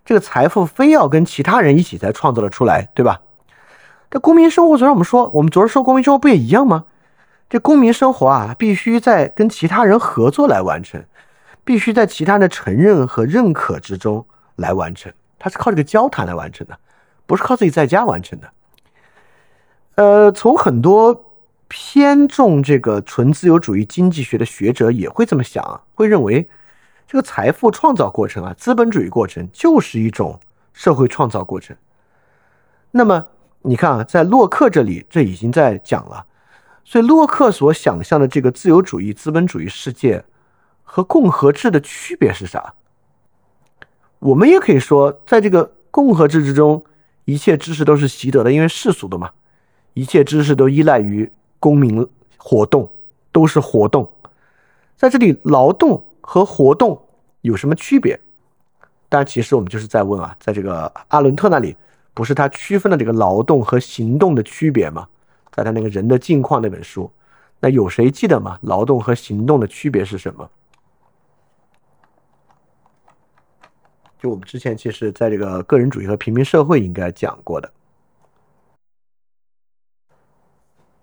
[0.05, 3.19] 这个财富非要跟其他人一起才创造了出来，对吧？
[4.09, 6.85] 这公民生活，昨天我们说，我们昨儿说公民生活不也一样吗？
[7.49, 11.03] 这公民生活啊，必须在跟其他人合作来完成，
[11.65, 14.25] 必须在其他人的承认和认可之中
[14.55, 16.77] 来完成，它是靠这个交谈来完成的，
[17.25, 18.49] 不是靠自己在家完成的。
[19.95, 21.25] 呃，从很多
[21.67, 26.49] 偏重这个纯自由主义经济学的学者也会这么想啊，会认为
[27.05, 30.39] 这个财富创造过程啊，资本主义过程就是一种
[30.71, 31.75] 社会创造过程。
[32.91, 33.25] 那么。
[33.61, 36.25] 你看啊，在洛克这里，这已经在讲了。
[36.85, 40.23] 所以，洛克所想象的这个自由主义资本主义世界
[40.83, 42.73] 和共和制的区别是啥？
[44.19, 46.81] 我们也可以说，在这个共和制之中，
[47.25, 49.29] 一切知识都是习得的，因为世俗的嘛，
[49.95, 51.29] 一切知识都依赖于
[51.59, 52.07] 公民
[52.37, 52.89] 活动，
[53.33, 54.09] 都是活动。
[54.95, 56.97] 在这里，劳动和活动
[57.41, 58.17] 有什么区别？
[59.09, 61.75] 但其实我们就是在问啊，在这个阿伦特那里。
[62.17, 65.07] 不是他区分了这个劳动和行动的区别吗？
[65.51, 67.11] 在他那个人的境况那本书，
[67.59, 68.57] 那有谁记得吗？
[68.63, 70.49] 劳动和行动的区别是什么？
[74.17, 77.71] 就我们之前其实在这个个人主义和平民社会应该讲过的。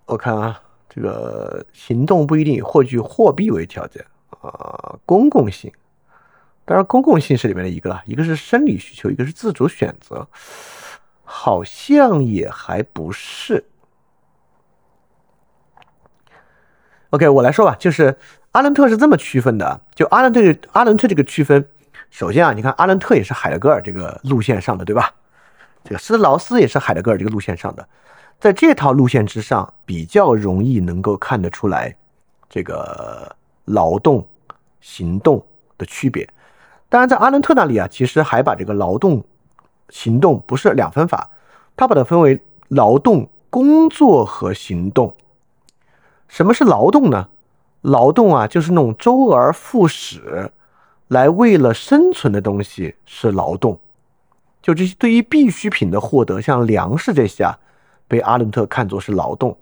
[0.06, 4.04] 我看啊，这个行动不一定以获取货币为条件
[4.40, 5.72] 啊，公共性，
[6.64, 10.28] 当然公共性是里面的一个了，一个是生理需求，一个是自主选择。
[11.24, 13.64] 好像也还不是。
[17.10, 18.16] OK，我来说吧，就是
[18.52, 19.80] 阿伦特是这么区分的。
[19.94, 20.40] 就阿伦特，
[20.72, 21.68] 阿伦特这个区分，
[22.10, 25.14] 首先啊，你看阿伦特也是海德格尔这个路线上的，对吧？
[25.84, 27.88] 这个施劳斯也是海德格尔这个路线上的，
[28.40, 31.94] 在这套路线之上，比较容易能够看得出来
[32.48, 33.36] 这个
[33.66, 34.26] 劳动
[34.80, 35.46] 行动
[35.78, 36.28] 的区别。
[36.88, 39.24] 当然，在阿伦特那里啊，其实还把这个劳动。
[39.88, 41.30] 行动不是两分法，
[41.76, 45.14] 他把它分为劳动、工作和行动。
[46.28, 47.28] 什么是劳动呢？
[47.82, 50.50] 劳动啊，就是那种周而复始
[51.08, 53.78] 来为了生存的东西是劳动。
[54.62, 57.58] 就这些对于必需品的获得，像粮食这些啊，
[58.08, 59.56] 被阿伦特看作是劳动。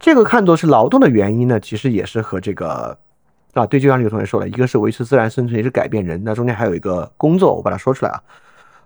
[0.00, 2.98] 这个看作是劳动的原因呢，其实也是和这个
[3.54, 6.20] 啊，对，就像这个同学说了，一个是维持自然生存，也是改变人。
[6.24, 8.20] 那中间还有一个工作，我把它说出来啊。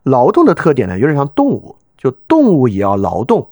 [0.04, 3.48] 劳动的特点呢，有点像动物，就动物也要劳动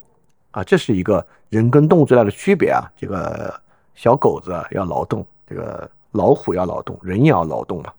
[0.51, 2.91] 啊，这是一个人跟动物最大的区别啊。
[2.97, 3.55] 这个
[3.95, 7.93] 小狗子要劳动，这个老虎要劳动，人也要劳动嘛，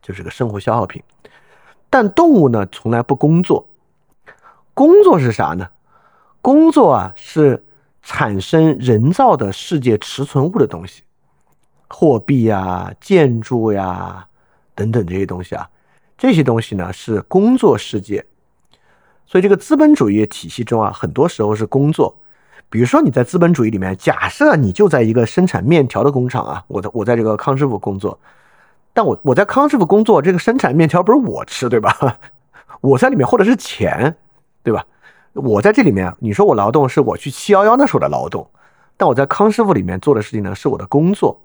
[0.00, 1.02] 就是个生活消耗品。
[1.90, 3.66] 但动物呢，从来不工作。
[4.74, 5.68] 工作是啥呢？
[6.42, 7.64] 工作啊，是
[8.02, 11.02] 产生人造的世界持存物的东西，
[11.88, 14.28] 货币呀、建筑呀
[14.74, 15.68] 等等这些东西啊。
[16.18, 18.24] 这些东西呢是工作世界，
[19.26, 22.16] 所以这个资本主义体系中啊，很多时候是工作。
[22.68, 28.18] 比如说你在资本主义里面，假设你就在一个生产面条的工厂啊，我在我在这个康师傅工作，
[28.92, 32.18] 但我我在康师傅工作，这个生产面条不是我吃对吧？
[32.80, 34.16] 我在里面获得是钱，
[34.62, 34.84] 对吧？
[35.34, 38.48] 我在这里面，你说我劳动是我去七幺幺那时候的劳动，
[38.96, 41.40] 但我在康师傅里面做的事情呢是我的工作。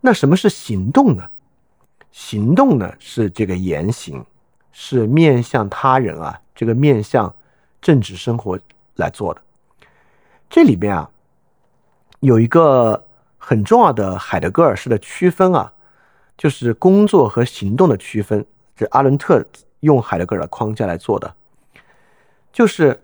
[0.00, 1.24] 那什么是行动呢？
[2.16, 4.24] 行动呢是这个言行，
[4.72, 7.32] 是面向他人啊，这个面向
[7.78, 8.58] 政治生活
[8.94, 9.42] 来做的。
[10.48, 11.10] 这里边啊
[12.20, 13.06] 有一个
[13.36, 15.70] 很重要的海德格尔式的区分啊，
[16.38, 18.44] 就是工作和行动的区分。
[18.74, 19.44] 这阿伦特
[19.80, 21.34] 用海德格尔的框架来做的，
[22.50, 22.98] 就是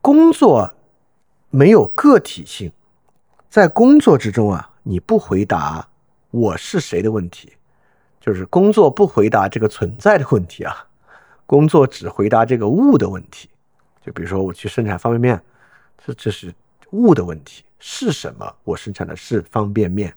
[0.00, 0.72] 工作
[1.50, 2.70] 没有个体性，
[3.50, 5.88] 在工作之中啊，你不回答
[6.30, 7.52] 我是谁的问题。
[8.28, 10.86] 就是工作不回答这个存在的问题啊，
[11.46, 13.48] 工作只回答这个物的问题。
[14.04, 15.42] 就比如说我去生产方便面，
[16.04, 16.54] 这这是
[16.90, 18.54] 物的问题，是什么？
[18.64, 20.12] 我生产的是方便面。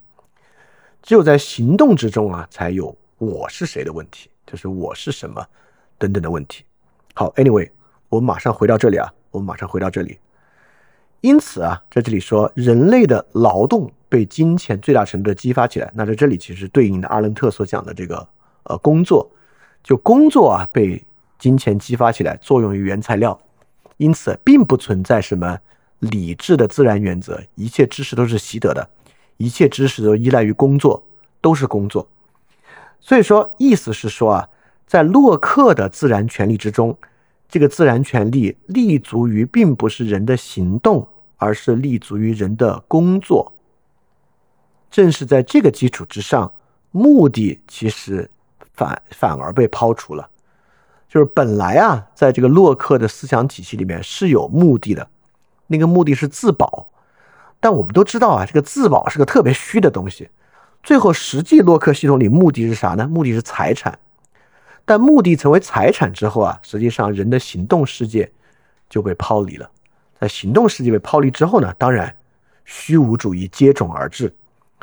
[1.02, 5.48] 只有在行动之中啊，才有我是谁的问题，就是我是什么
[5.98, 6.66] 等等的问题。
[7.14, 7.72] 好，Anyway，
[8.10, 10.20] 我们马上回到这里啊，我们马上回到这里。
[11.22, 18.28] 因此啊，在这里说人类的劳动被金钱最大程度的激发起来，那在这里其实对应的阿伦特所讲的这个
[18.64, 19.32] 呃工作，
[19.82, 21.02] 就工作啊被
[21.40, 23.40] 金钱激发起来，作用于原材料，
[23.96, 25.58] 因此并不存在什么
[26.00, 28.90] 理智的自然原则，一切知识都是习得的，
[29.38, 31.02] 一切知识都依赖于工作，
[31.40, 32.06] 都是工作。
[33.00, 34.50] 所以说，意思是说啊，
[34.86, 36.98] 在洛克的自然权利之中。
[37.54, 41.06] 这个自然权利立足于并不是人的行动，
[41.36, 43.52] 而是立足于人的工作。
[44.92, 46.54] 正是在这个基础之上，
[46.92, 48.30] 目的其实
[48.74, 50.30] 反反而被抛除了。
[51.08, 55.10] 就是本来啊，在这个洛克的思想体系里面是有目的的，
[55.68, 56.90] 那个目的是自保。
[57.60, 60.30] 但我们都知道啊，这个自保是个特别虚的东西。
[60.84, 63.08] 最后，实际洛克系统里目的是啥呢？
[63.08, 63.98] 目的是财产。
[64.84, 68.30] 但目的成为财产之后啊，实际上人的行动世界
[68.90, 69.70] 就被抛离了。
[70.20, 72.14] 在行动世界被抛离之后呢，当然
[72.66, 74.34] 虚无主义接踵而至。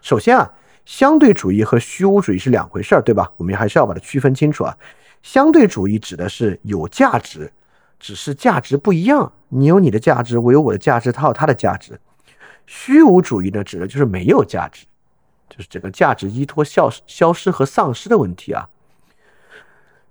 [0.03, 0.53] 首先啊，
[0.85, 3.31] 相对主义和虚无主义是两回事儿，对吧？
[3.37, 4.77] 我们还是要把它区分清楚啊。
[5.23, 7.53] 相对主义指的是有价值，
[7.99, 9.33] 只是价值不一样。
[9.49, 11.99] 你有你的价值，我有我的价值，他有他的价值。
[12.67, 14.87] 虚无主义呢，指的就是没有价值，
[15.49, 18.69] 就是整个价值依托消消失和丧失的问题啊。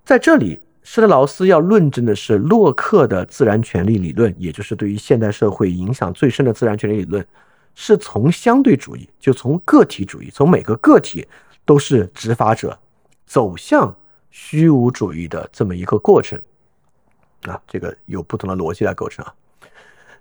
[0.03, 7.25] 在这里，施特劳斯要论证的是洛克的自然权利理论，也就是对于现代社会影响最深的自然权利理论，
[7.79, 11.27] 是从相对主义，就从个体主义，从每个个体
[11.63, 12.75] 都是执法者，
[13.27, 13.95] 走向
[14.31, 16.41] 虚无主义的这么一个过程
[17.43, 19.31] 啊，这个有不同的逻辑来构成啊。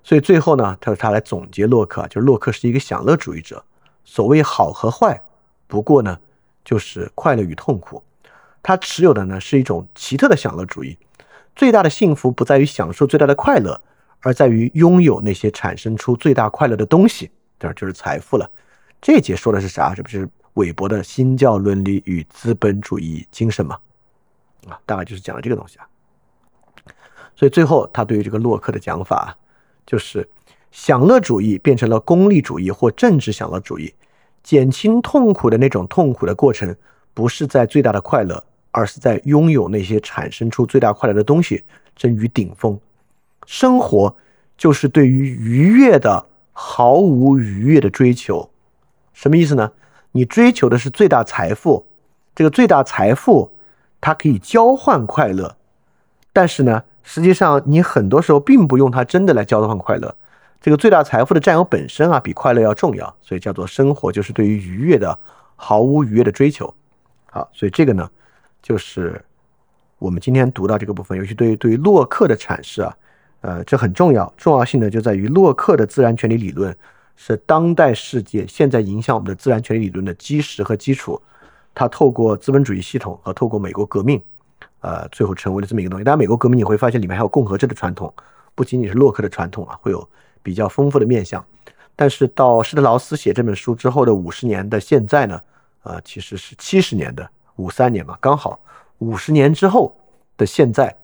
[0.04, 3.64] 所以最后呢，他说他来总结洛克啊，就是洛克是一个享乐主义者，
[4.04, 5.22] 所谓好和坏，
[5.66, 6.20] 不过呢，
[6.62, 8.04] 就是快乐与痛苦。
[8.62, 10.98] 他持有的呢是一种奇特的享乐主义，
[11.54, 13.80] 最大的幸福不在于享受最大的快乐，
[14.20, 18.50] 而在于拥有那些产生出最大快乐的东西，当然就是财富了。
[19.00, 19.94] 这节说的是啥？
[19.94, 23.78] 这不是韦伯的新教伦理与资本主义精神吗？
[24.68, 25.86] 啊，大概就是讲了这个东西啊。
[27.34, 29.36] 所以最后他对于这个洛克的讲法，
[29.86, 30.28] 就是
[30.70, 33.94] 享乐主义变成了功利主义或政治享乐主义，
[34.42, 36.74] 减轻痛苦的那种痛苦的过程，
[37.14, 38.44] 不是在最大的快乐。
[38.72, 41.64] 而是在拥有那些产生出最大快乐的东西，
[41.96, 42.78] 臻于顶峰。
[43.46, 44.14] 生活
[44.58, 46.22] 就是对于愉悦的
[46.58, 48.48] 毫无愉悦的追求。
[49.12, 49.70] 什么意思呢？
[50.12, 51.86] 你追求的是最大财富，
[52.34, 53.52] 这个最大财富
[54.00, 55.54] 它可以交换快乐，
[56.32, 60.16] 但是呢，实际上你很多时候并不用它真的来交换快乐。
[60.60, 65.18] 这个最大财富的占有本身啊，比快乐要重要，所以叫做生活就是对于愉悦的
[65.54, 66.72] 毫无愉悦的追求。
[67.26, 68.08] 好，所以这个呢。
[68.62, 69.24] 就是
[70.00, 72.92] 我们今天读到这个部分，尤其对于对于洛克的阐释啊，
[73.46, 74.32] 呃，这很重要。
[74.36, 76.76] 重要性呢就在于洛克的自然权利理论
[77.14, 81.22] 是当代世界现在影响我们的自然权利理论的基石和基础。
[81.72, 84.20] 它透过资本主义系统和透过美国革命，
[84.80, 86.02] 呃，最后成为了这么一个东西。
[86.02, 88.12] 当然，美国革命你会发现里面还有共和制的传统，
[88.56, 90.08] 不仅仅是洛克的传统啊，会有
[90.42, 91.44] 比较丰富的面相。
[91.94, 95.40] 但是到施特劳斯写这本书之后的五十年的现在呢，
[95.84, 97.30] 呃，其实是七十年的。
[97.56, 98.58] 五三年嘛，刚好
[98.98, 99.96] 五十年之后
[100.36, 100.94] 的现在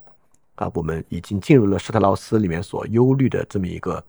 [0.63, 4.03] 啊，我们已经进入了施特劳斯里面所忧虑的这么一个，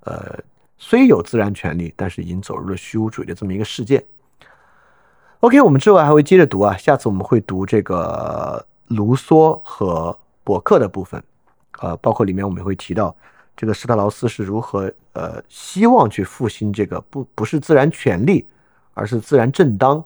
[0.00, 0.36] 呃，
[0.76, 4.04] 虽有自然权利，但是已经走入了虚无主义的这么一个世界。
[5.38, 11.22] OK，我们之后还会接着读啊，下次我们会读这个卢梭和伯克的部分，
[11.80, 13.14] 呃，包括里面我们会提到
[13.56, 18.44] 这个施特劳斯是如何呃希望去复兴这个不不是自然权利，
[18.94, 20.04] 而是自然正当。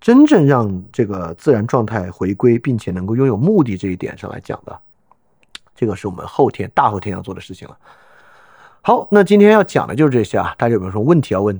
[0.00, 4.80] 真正让这个自然状态回归，并且能够拥有目的这一点上来讲的，
[5.80, 7.78] 这个是我们后天、大后天要做的事情了。
[8.82, 11.58] 好，那今天要讲的就是这些啊，大家有没有什么问题要问？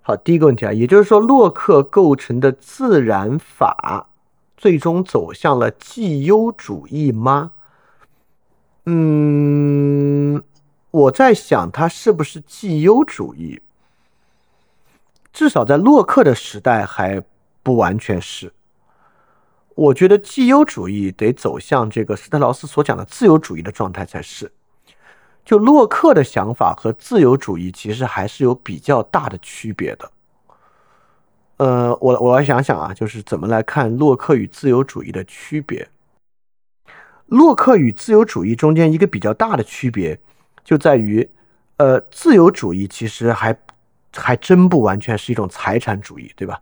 [0.00, 4.08] 好，第一个问题啊，也就是说，洛克构成的自然法
[4.56, 7.52] 最终走向了绩优主义吗？
[8.86, 10.42] 嗯，
[10.90, 13.60] 我在想，它是不是绩优主义？
[15.30, 17.22] 至少在洛克的时代还
[17.62, 18.50] 不完全是。
[19.76, 24.50] 我觉得绩优主义得走向这个斯特劳斯所讲的自由主义的状态才是。
[25.44, 30.10] 就洛克的想法和自由主义其实还是有比较大的区别的。
[31.58, 35.88] 呃，我我来想想啊，就是怎么来看洛克与自由主义的区别。
[37.26, 40.18] 洛克与自由主义中间一个比较大的区别
[40.64, 41.28] 就在于
[41.76, 43.56] 呃，自由主义其实还
[44.14, 46.60] 还真不完全是一种财产主义，对吧？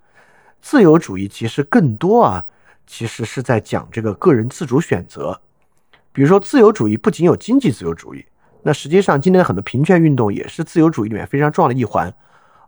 [0.60, 2.44] 自由主义其实更多啊，
[2.86, 5.40] 其实是在讲这个个人自主选择。
[6.12, 8.24] 比如说，自由主义不仅有经济自由主义，
[8.62, 12.14] 那实际上今天的很多平权运动也是自由主义里面非常重要的一环。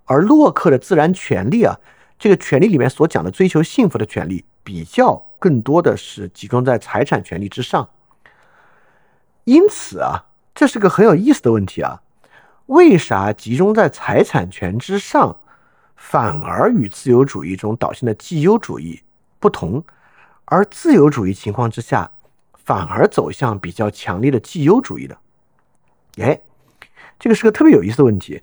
[0.04, 1.78] 而洛克的自然权利啊，
[2.18, 7.88] 这个权利里面所讲的追求幸福的权利，比较更多的是集中在财产权利之上。
[9.44, 12.02] 因此啊，这是个很有意思的问题啊。
[12.66, 15.36] 为啥集中在财产权之上，
[15.94, 19.00] 反而与自由主义中导向的绩优主义
[19.38, 19.84] 不同？
[20.46, 22.10] 而自由主义情况之下，
[22.54, 25.18] 反而走向比较强烈的绩优主义的？
[26.18, 26.40] 哎，
[27.18, 28.42] 这个是个特别有意思的问题。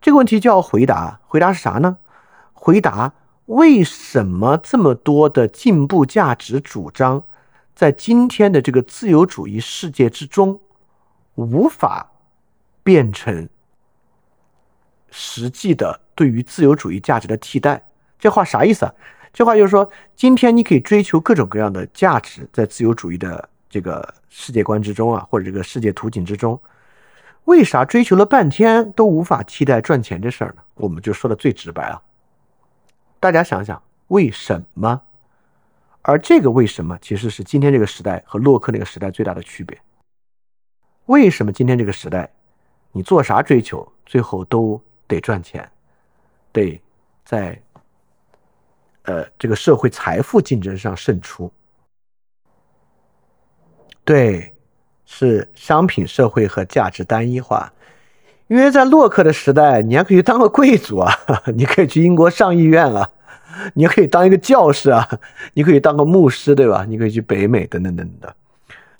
[0.00, 1.96] 这个问题就要回答，回答是啥呢？
[2.52, 3.12] 回答
[3.46, 7.24] 为什么这么多的进步价值主张，
[7.74, 10.60] 在今天的这个自由主义世界之中，
[11.34, 12.12] 无法
[12.82, 13.48] 变成。
[15.10, 17.86] 实际的对于自由主义价值的替代，
[18.18, 18.94] 这话啥意思啊？
[19.34, 26.58] 这话就是说，今天你可以追求各种各样的价值，在自由主义的这个世界观之中啊，或者这个世界图景之中，
[27.44, 30.62] 为啥追求了半天都无法替代赚钱这事儿呢？
[30.74, 32.00] 我们就说的最直白了，
[33.18, 35.02] 大家想想为什么？
[36.02, 39.76] 而这个为什么，其实是今天这个时代和洛克那个时代最大的区别。
[41.06, 42.32] 为什么今天这个时代，
[42.92, 44.80] 你做啥追求，最后都？
[45.06, 45.70] 得赚钱，
[46.50, 46.80] 得
[47.26, 47.60] 在
[49.04, 51.50] 呃这个社会财富竞争上胜出。
[54.04, 54.52] 对，
[55.06, 57.72] 是商品社会和价值单一化。
[58.48, 61.10] 因为在洛克的时代，你还可以当个贵族啊，
[61.56, 63.10] 你可以去英国上议院啊，
[63.72, 65.08] 你可以当一个教士啊，
[65.54, 66.84] 你可以当个牧师，对吧？
[66.86, 68.30] 你可以去北美等等等等。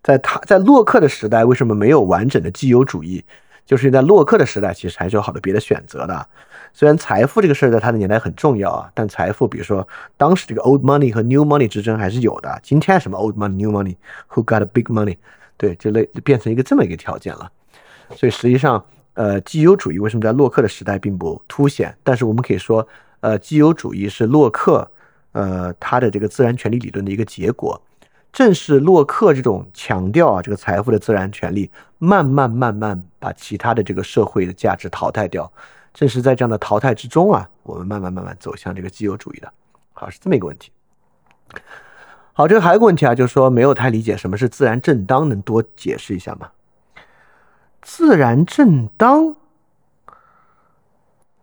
[0.02, 3.22] 在他在洛克的时代，为什么没有完整的既有主义？
[3.64, 6.26] 就是在洛克的时代，其实还是有好多别的选择的。
[6.72, 9.86] 虽然财富这个事儿在他的年代很重要啊，但财富，比如说
[10.16, 12.60] 当时这个 old money 和 new money 之争还是有的。
[12.62, 15.16] 今天什么 old money new money，who got big money，
[15.56, 17.50] 对，就类变成一个这么一个条件了。
[18.16, 18.84] 所以实际上，
[19.14, 21.96] 呃，既有主义为什么在洛克的时代并不凸显？
[22.02, 22.86] 但是我们可以说，
[23.20, 24.90] 呃，既有主义是洛克，
[25.32, 27.80] 呃，他的这个自然权利理论的一个结果。
[28.34, 35.50] 正是洛克这种强调啊，这个财富的自然权利，慢慢慢慢把其他的这个社会的价值淘汰掉。
[35.94, 39.52] 正是在这样的淘汰之中啊，我们慢慢慢慢走向这个自由主义的。
[39.92, 40.72] 好，是这么一个问题。
[42.32, 46.50] 好，这个还有个问题啊，就是说没有太理解什么是自然正当，能多解释一下吗？
[47.82, 49.36] 自然正当？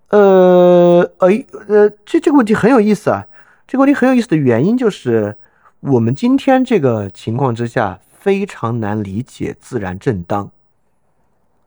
[0.10, 3.26] 呃，哎，呃，这这个问题很有意思啊。
[3.66, 5.38] 这个问题很有意思的原因就是。
[5.82, 10.52] 我们今天这个情况之下非常难理解自然正当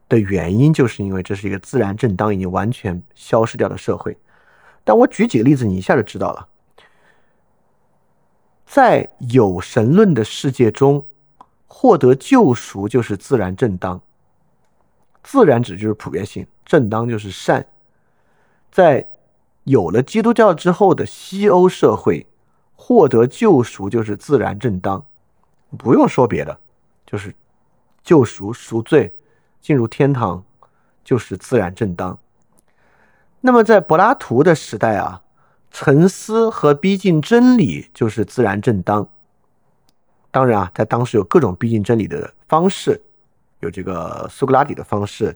[0.08, 4.16] 的原因，就是因为这是一个自然正当已经完全消失掉的社会。
[4.84, 6.46] 但我举几个例子，你一下就知道了。
[8.64, 11.04] 在有神论的世界中，
[11.66, 14.00] 获得救赎就是自然正当。
[15.24, 17.66] 自然指就是普遍性，正当就是善。
[18.70, 19.08] 在
[19.64, 22.28] 有了基督教之后的西欧社会。
[22.86, 25.02] 获得救赎就是自然正当，
[25.78, 26.54] 不用说别的，
[27.06, 27.34] 就是
[28.02, 29.10] 救赎赎罪，
[29.62, 30.44] 进入天堂
[31.02, 32.18] 就是自然正当。
[33.40, 35.22] 那么在柏拉图的时代啊，
[35.70, 39.08] 沉思和逼近真理就是自然正当。
[40.30, 43.00] 当然啊，在当时有各种逼近真理的方式，
[43.60, 45.34] 有这个苏格拉底的方式，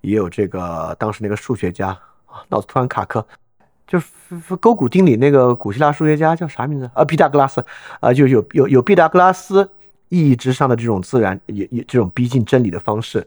[0.00, 1.88] 也有这个当时那个数学家
[2.26, 3.26] 啊，脑子突然卡壳。
[3.86, 7.04] 就是勾股定理那个古希腊数学家叫啥名字啊？
[7.04, 7.64] 毕达哥拉斯
[8.00, 9.70] 啊，就有有有毕达哥拉斯
[10.08, 13.26] 意义之上的这种自然也也这种逼近真理的方式。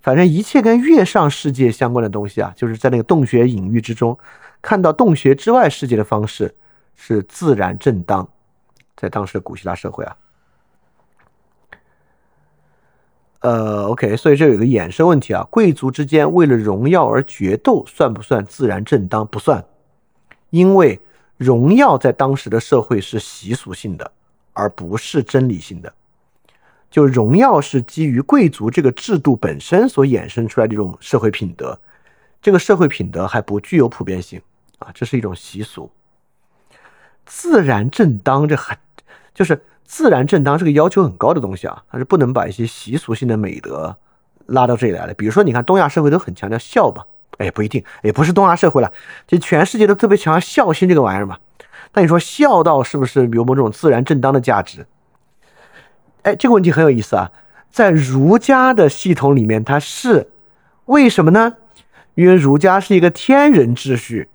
[0.00, 4.18] 反正一切跟月上世界相关的东西啊，就是在那个洞穴隐喻之中
[4.60, 6.54] 看到洞穴之外世界的方式
[6.94, 8.28] 是自然正当，
[8.96, 10.16] 在当时的古希腊社会啊。
[13.40, 19.26] 呃，OK，所以这有个衍生问题啊，贵族之间为了荣耀而决斗，算不算自然正当？
[19.26, 19.64] 不算。
[20.54, 21.00] 因为
[21.36, 24.08] 荣耀在当时的社会是习俗性的，
[24.52, 25.92] 而不是真理性的。
[26.88, 31.76] 就荣耀是基于贵族这个制度本身所衍生出来的一种社会品德，
[32.40, 34.40] 这个社会品德还不具有普遍性
[34.78, 35.90] 啊，这是一种习俗。
[37.26, 38.78] 自然正当这很，
[39.34, 43.96] 就是自然正当是个要求很高的东西啊，它是不能把一些习俗性的美德
[44.46, 45.14] 拉到这里来的。
[45.14, 47.04] 比如说，你看东亚社会都很强调孝吧。
[47.38, 48.92] 哎，不一定，也不是东亚社会了，
[49.26, 51.38] 就全世界都特别强调孝心这个玩意儿嘛。
[51.92, 54.86] 那你说孝道是不是有某种自然正当的价值？
[56.22, 57.30] 哎，这个问题很有意思啊。
[57.70, 60.28] 在儒家的系统里面，它是
[60.84, 61.54] 为什么呢？
[62.14, 64.28] 因为儒家是一个天人秩序，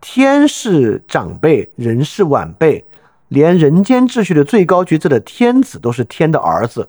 [0.00, 2.86] 天是长辈，人是晚辈，
[3.28, 6.88] 连人间秩序的最高决策的天子都是天的儿子。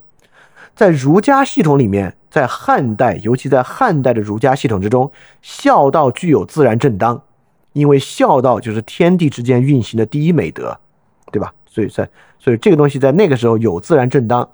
[0.73, 5.11] 在儒家系统里面，在汉代，尤其在汉代的儒家系统之中，
[5.41, 7.21] 孝道具有自然正当，
[7.73, 10.77] 因为孝道就是天地之间运行的第一美德，
[11.31, 11.53] 对吧？
[11.65, 14.49] 所以在所以这个东西在那个时候有自然正当，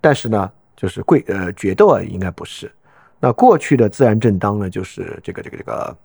[0.00, 0.50] 但是呢。
[0.76, 2.70] 就是贵呃决斗啊，应该不是。
[3.20, 5.96] 那过去的自然正当呢，就是这个这个这个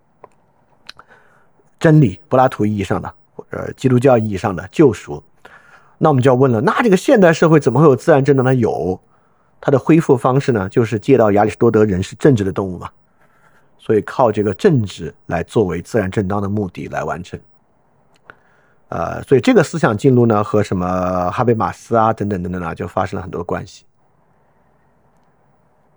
[1.79, 5.21] 真理，柏拉图意义上的或者基督教意义上的救赎。
[5.97, 8.53] 那我们就要问了，那这个现代社会怎么会有自然正当呢？
[8.53, 9.01] 有，
[9.61, 12.89] 它的恢复方式呢，就是借到亚里士多德，人是政治的动物嘛，
[13.77, 17.39] 所以靠这个政治来作为自然正当的目的来完成。
[18.87, 23.85] 呃，所以这个思想进路呢，和什么哈贝马斯啊等等等等啊，就发生了很多关系。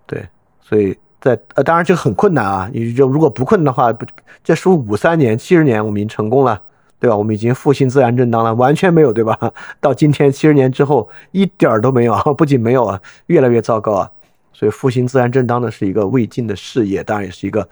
[0.05, 0.27] 对，
[0.61, 2.69] 所以在呃，当然这个很困难啊。
[2.71, 4.05] 你就如果不困难的话，不，
[4.43, 6.61] 这书五三年、七十年，我们已经成功了，
[7.03, 7.17] 对吧？
[7.17, 9.37] 我们已经复兴自然正当了，完全没有，对吧？
[9.81, 14.09] 到今天七十年之后，一点都没有， 不仅没有啊，越来越糟糕啊。
[14.53, 17.67] 所以复兴自然正当呢，是一个未尽的事业，当然也是一个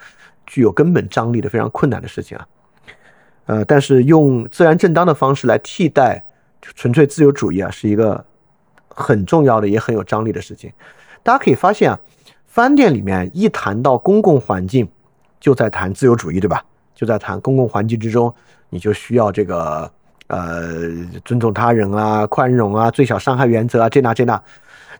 [0.45, 2.45] 具有根本张力的非常困难的事情啊。
[3.45, 6.21] 呃，但是用自然正当的方式来替代
[6.61, 8.25] 纯粹自由主义啊，是一个
[8.89, 10.69] 很重要的也很有张力的事情。
[11.23, 11.97] 大家可以发现啊。
[12.47, 14.85] 饭店里面一谈到公共环境，
[15.39, 16.65] 就在谈自由主义，对吧？
[17.02, 18.32] 就在谈公共环境之中，
[18.69, 19.91] 你就需要这个
[20.28, 20.88] 呃
[21.26, 24.40] 尊重他人啊、宽容啊、最小伤害原则啊，这那这那。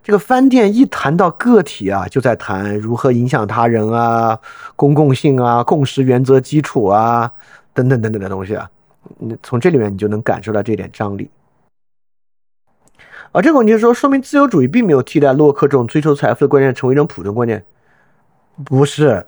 [0.02, 4.40] 这个饭店一谈到个体啊，就在谈如何影响他人啊、
[4.76, 7.32] 公共性啊、共识原则基础啊
[7.72, 8.68] 等等等等的东西啊。
[9.20, 11.30] 你从这里面你就能感受到这点张力。
[13.32, 17.64] 而这个问题是说，说明自由主义并没有替代洛克这种追求财富的观念成为一种普通观念，
[18.66, 19.28] 不是，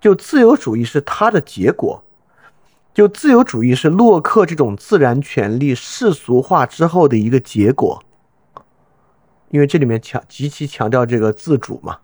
[0.00, 2.02] 就自由主义是它的结果，
[2.94, 8.02] 就自由主义是洛克这种自然权利世俗化之后的一个结果，
[9.50, 11.98] 因为这里面强极其强调这个自主嘛，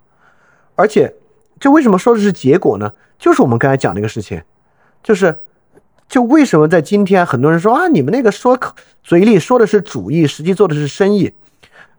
[0.75, 1.15] 而且
[1.61, 2.93] 这为什么说的是结果呢？
[3.19, 4.43] 就是我们刚才讲那个事情，
[5.03, 5.39] 就是。
[6.09, 8.59] 就为什么在今天很多人说啊，你们那个说
[9.03, 11.33] 嘴里说的是主义，实际做的是生意，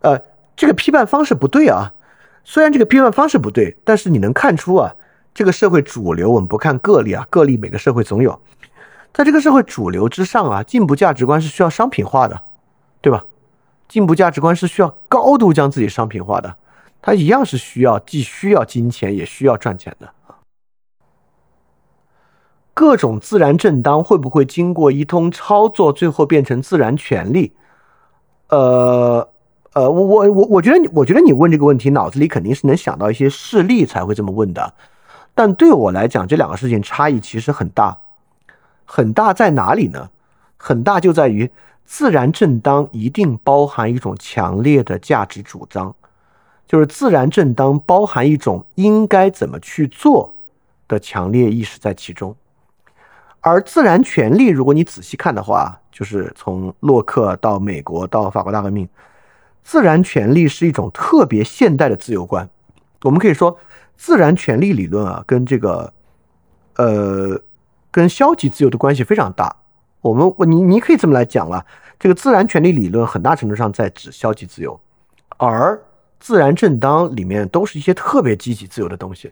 [0.02, 0.22] 呃，
[0.56, 1.92] 这个批判方式不对啊。
[2.44, 4.96] 虽然这个批判方式不对，但是你能看出啊，
[5.34, 8.40] 这个社会主流，我们不看个例啊，个例每个社会总有，
[9.14, 12.42] 在这个社会主流之上啊，进步价值观是需要商品化的，
[13.02, 13.24] 对吧？
[13.88, 16.56] 进步价值观是需要高度将自己商品化的，
[17.02, 20.10] 它一样是需要既需要金钱也需要赚钱的。
[22.76, 27.54] 各种自然正当会不会经过一通操作，最后变成自然权利？
[28.50, 29.30] 呃
[29.74, 34.74] 呃，我我我我觉得你，我觉得你问这个问题，脑子里肯定是能想到一些事例才会这么问的。
[35.36, 37.98] 但对我来讲，这两个事情差异其实很大，
[38.86, 40.10] 很大在哪里呢？
[40.58, 41.52] 很大就在于
[41.86, 45.94] 自然正当一定包含一种强烈的价值主张，
[46.66, 50.34] 就是自然正当包含一种应该怎么去做
[50.88, 52.36] 的强烈意识在其中。
[53.42, 58.88] 而自然权利，如果你仔细看的话，就是从洛克到美国到法国大革命，
[59.64, 62.48] 自然权利是一种特别现代的自由观。
[63.02, 63.58] 我们可以说，
[63.96, 65.94] 自然权利理论啊，跟这个，
[66.76, 67.42] 呃，
[67.92, 69.56] 跟消极自由的关系非常大。
[70.02, 71.66] 我们，你你可以这么来讲了，
[71.98, 74.78] 这个自然权利理论很大程度上在指消极自由，
[75.38, 75.82] 而
[76.20, 79.32] 自然正当里面都是一些特别积极自由的东西，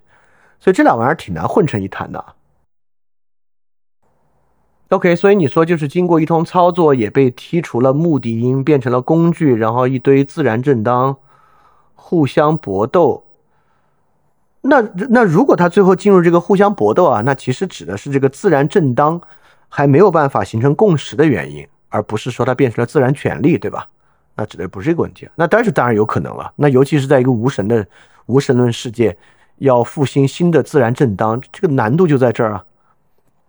[0.59, 2.23] 所以这俩玩意儿挺难混成一谈的。
[4.89, 11.17] OK，所以你说就是经过一通操作，也被剔除了目的因，变成了工具，然后一堆自然正当
[11.95, 13.25] 互相搏斗。
[14.61, 19.19] 那那如果他最后进入这个互相搏斗啊，那其实指的是这个自然正当
[19.67, 23.87] 还没有办法形成共识的原因，而不是说它变成了自然权利，对吧？
[24.35, 25.27] 那指的不是这个问题。
[25.35, 26.53] 那但是当然有可能了。
[26.55, 27.85] 那尤其是在一个无神的
[28.27, 29.17] 无神论世界，
[29.57, 32.63] 要复兴新的自然正当，这个难度就在这儿啊，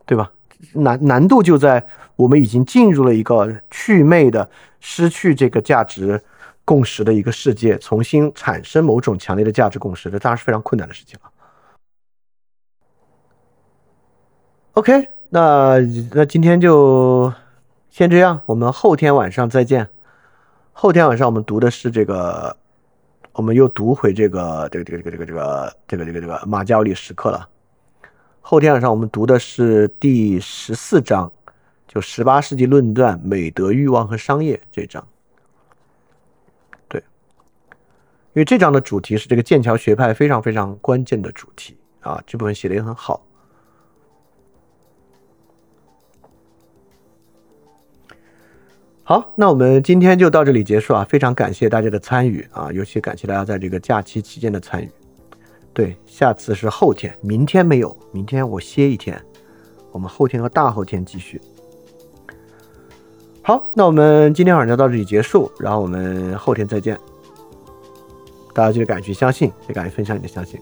[0.07, 0.31] 对吧？
[0.75, 1.85] 难难度就在
[2.17, 4.49] 我们已经进入了一个祛魅的、
[4.81, 6.23] 失去这个价值
[6.65, 11.31] 共识的一个世界，重新产生某种强烈的价值共识，这当然是非常困难的事情了。
[14.73, 15.79] OK，那
[16.13, 17.33] 那今天就
[17.91, 19.89] 先这样，我们后天晚上再见。
[20.73, 22.57] 后天晚上我们读的是这个，
[23.33, 27.47] 我们又读回这个这个这个这个这个这个这个这个这个马加里时刻了。
[28.41, 31.31] 后天晚上我们读的是第十四章，
[31.87, 35.07] 就十八世纪论断美德、欲望和商业这章。
[36.89, 37.05] 对，
[38.35, 43.27] 因为这章的主题是这个剑桥学派非常非常关键的主题啊，这部分写的也很好。
[49.05, 51.05] 好，那我们今天就到这里结束啊！
[51.07, 54.89] 非常感谢大家的参与啊，尤其感谢大家在这个假期期间的参与。
[55.75, 59.21] 对，下次是后天，明天没有，明天我歇一天，
[59.91, 61.39] 我们后天和大后天继续。
[63.43, 66.99] 好，那我们今天晚上就到这里结束，然后我们后天再见。
[68.55, 70.61] 大家记得敢去相信，也敢于分享你的相信。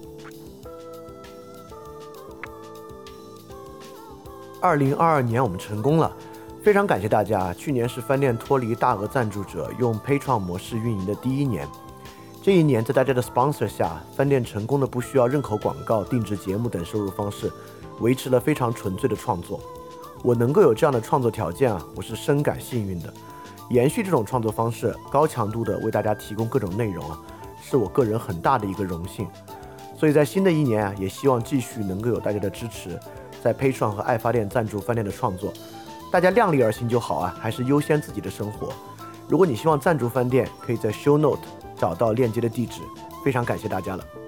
[4.61, 6.11] 二零二二年我们成功了。
[6.63, 7.55] 非常感谢大家！
[7.55, 11.67] 去年是饭店脱离大额赞助者，用 p a t r o n 模式运营的第一年。
[12.43, 17.51] 这一年，在大家的 sponsor 下，饭店成功的不需要任何广告、定制节目等收入方式，
[18.01, 19.59] 维持了非常纯粹的创作。
[20.23, 23.11] 我能够有这样的创作条件啊，我是深感幸运的。
[23.71, 27.19] 延续这种创作方式，高强度的为大家提供各种内容啊，
[27.71, 29.29] 是我个人很大的一个荣幸。
[29.97, 32.99] 所以在新的一年啊，也希望继续能够有大家的支持，
[33.43, 35.53] 在 Patron 和爱发电赞助饭店的创作。
[36.11, 38.73] 大家量力而行就好啊，还是优先自己的生活。
[39.29, 41.43] 如果你希望赞助饭店，可以在 Show Note
[41.77, 42.81] 找到链接的地址。
[43.25, 44.20] 非常感谢大家了。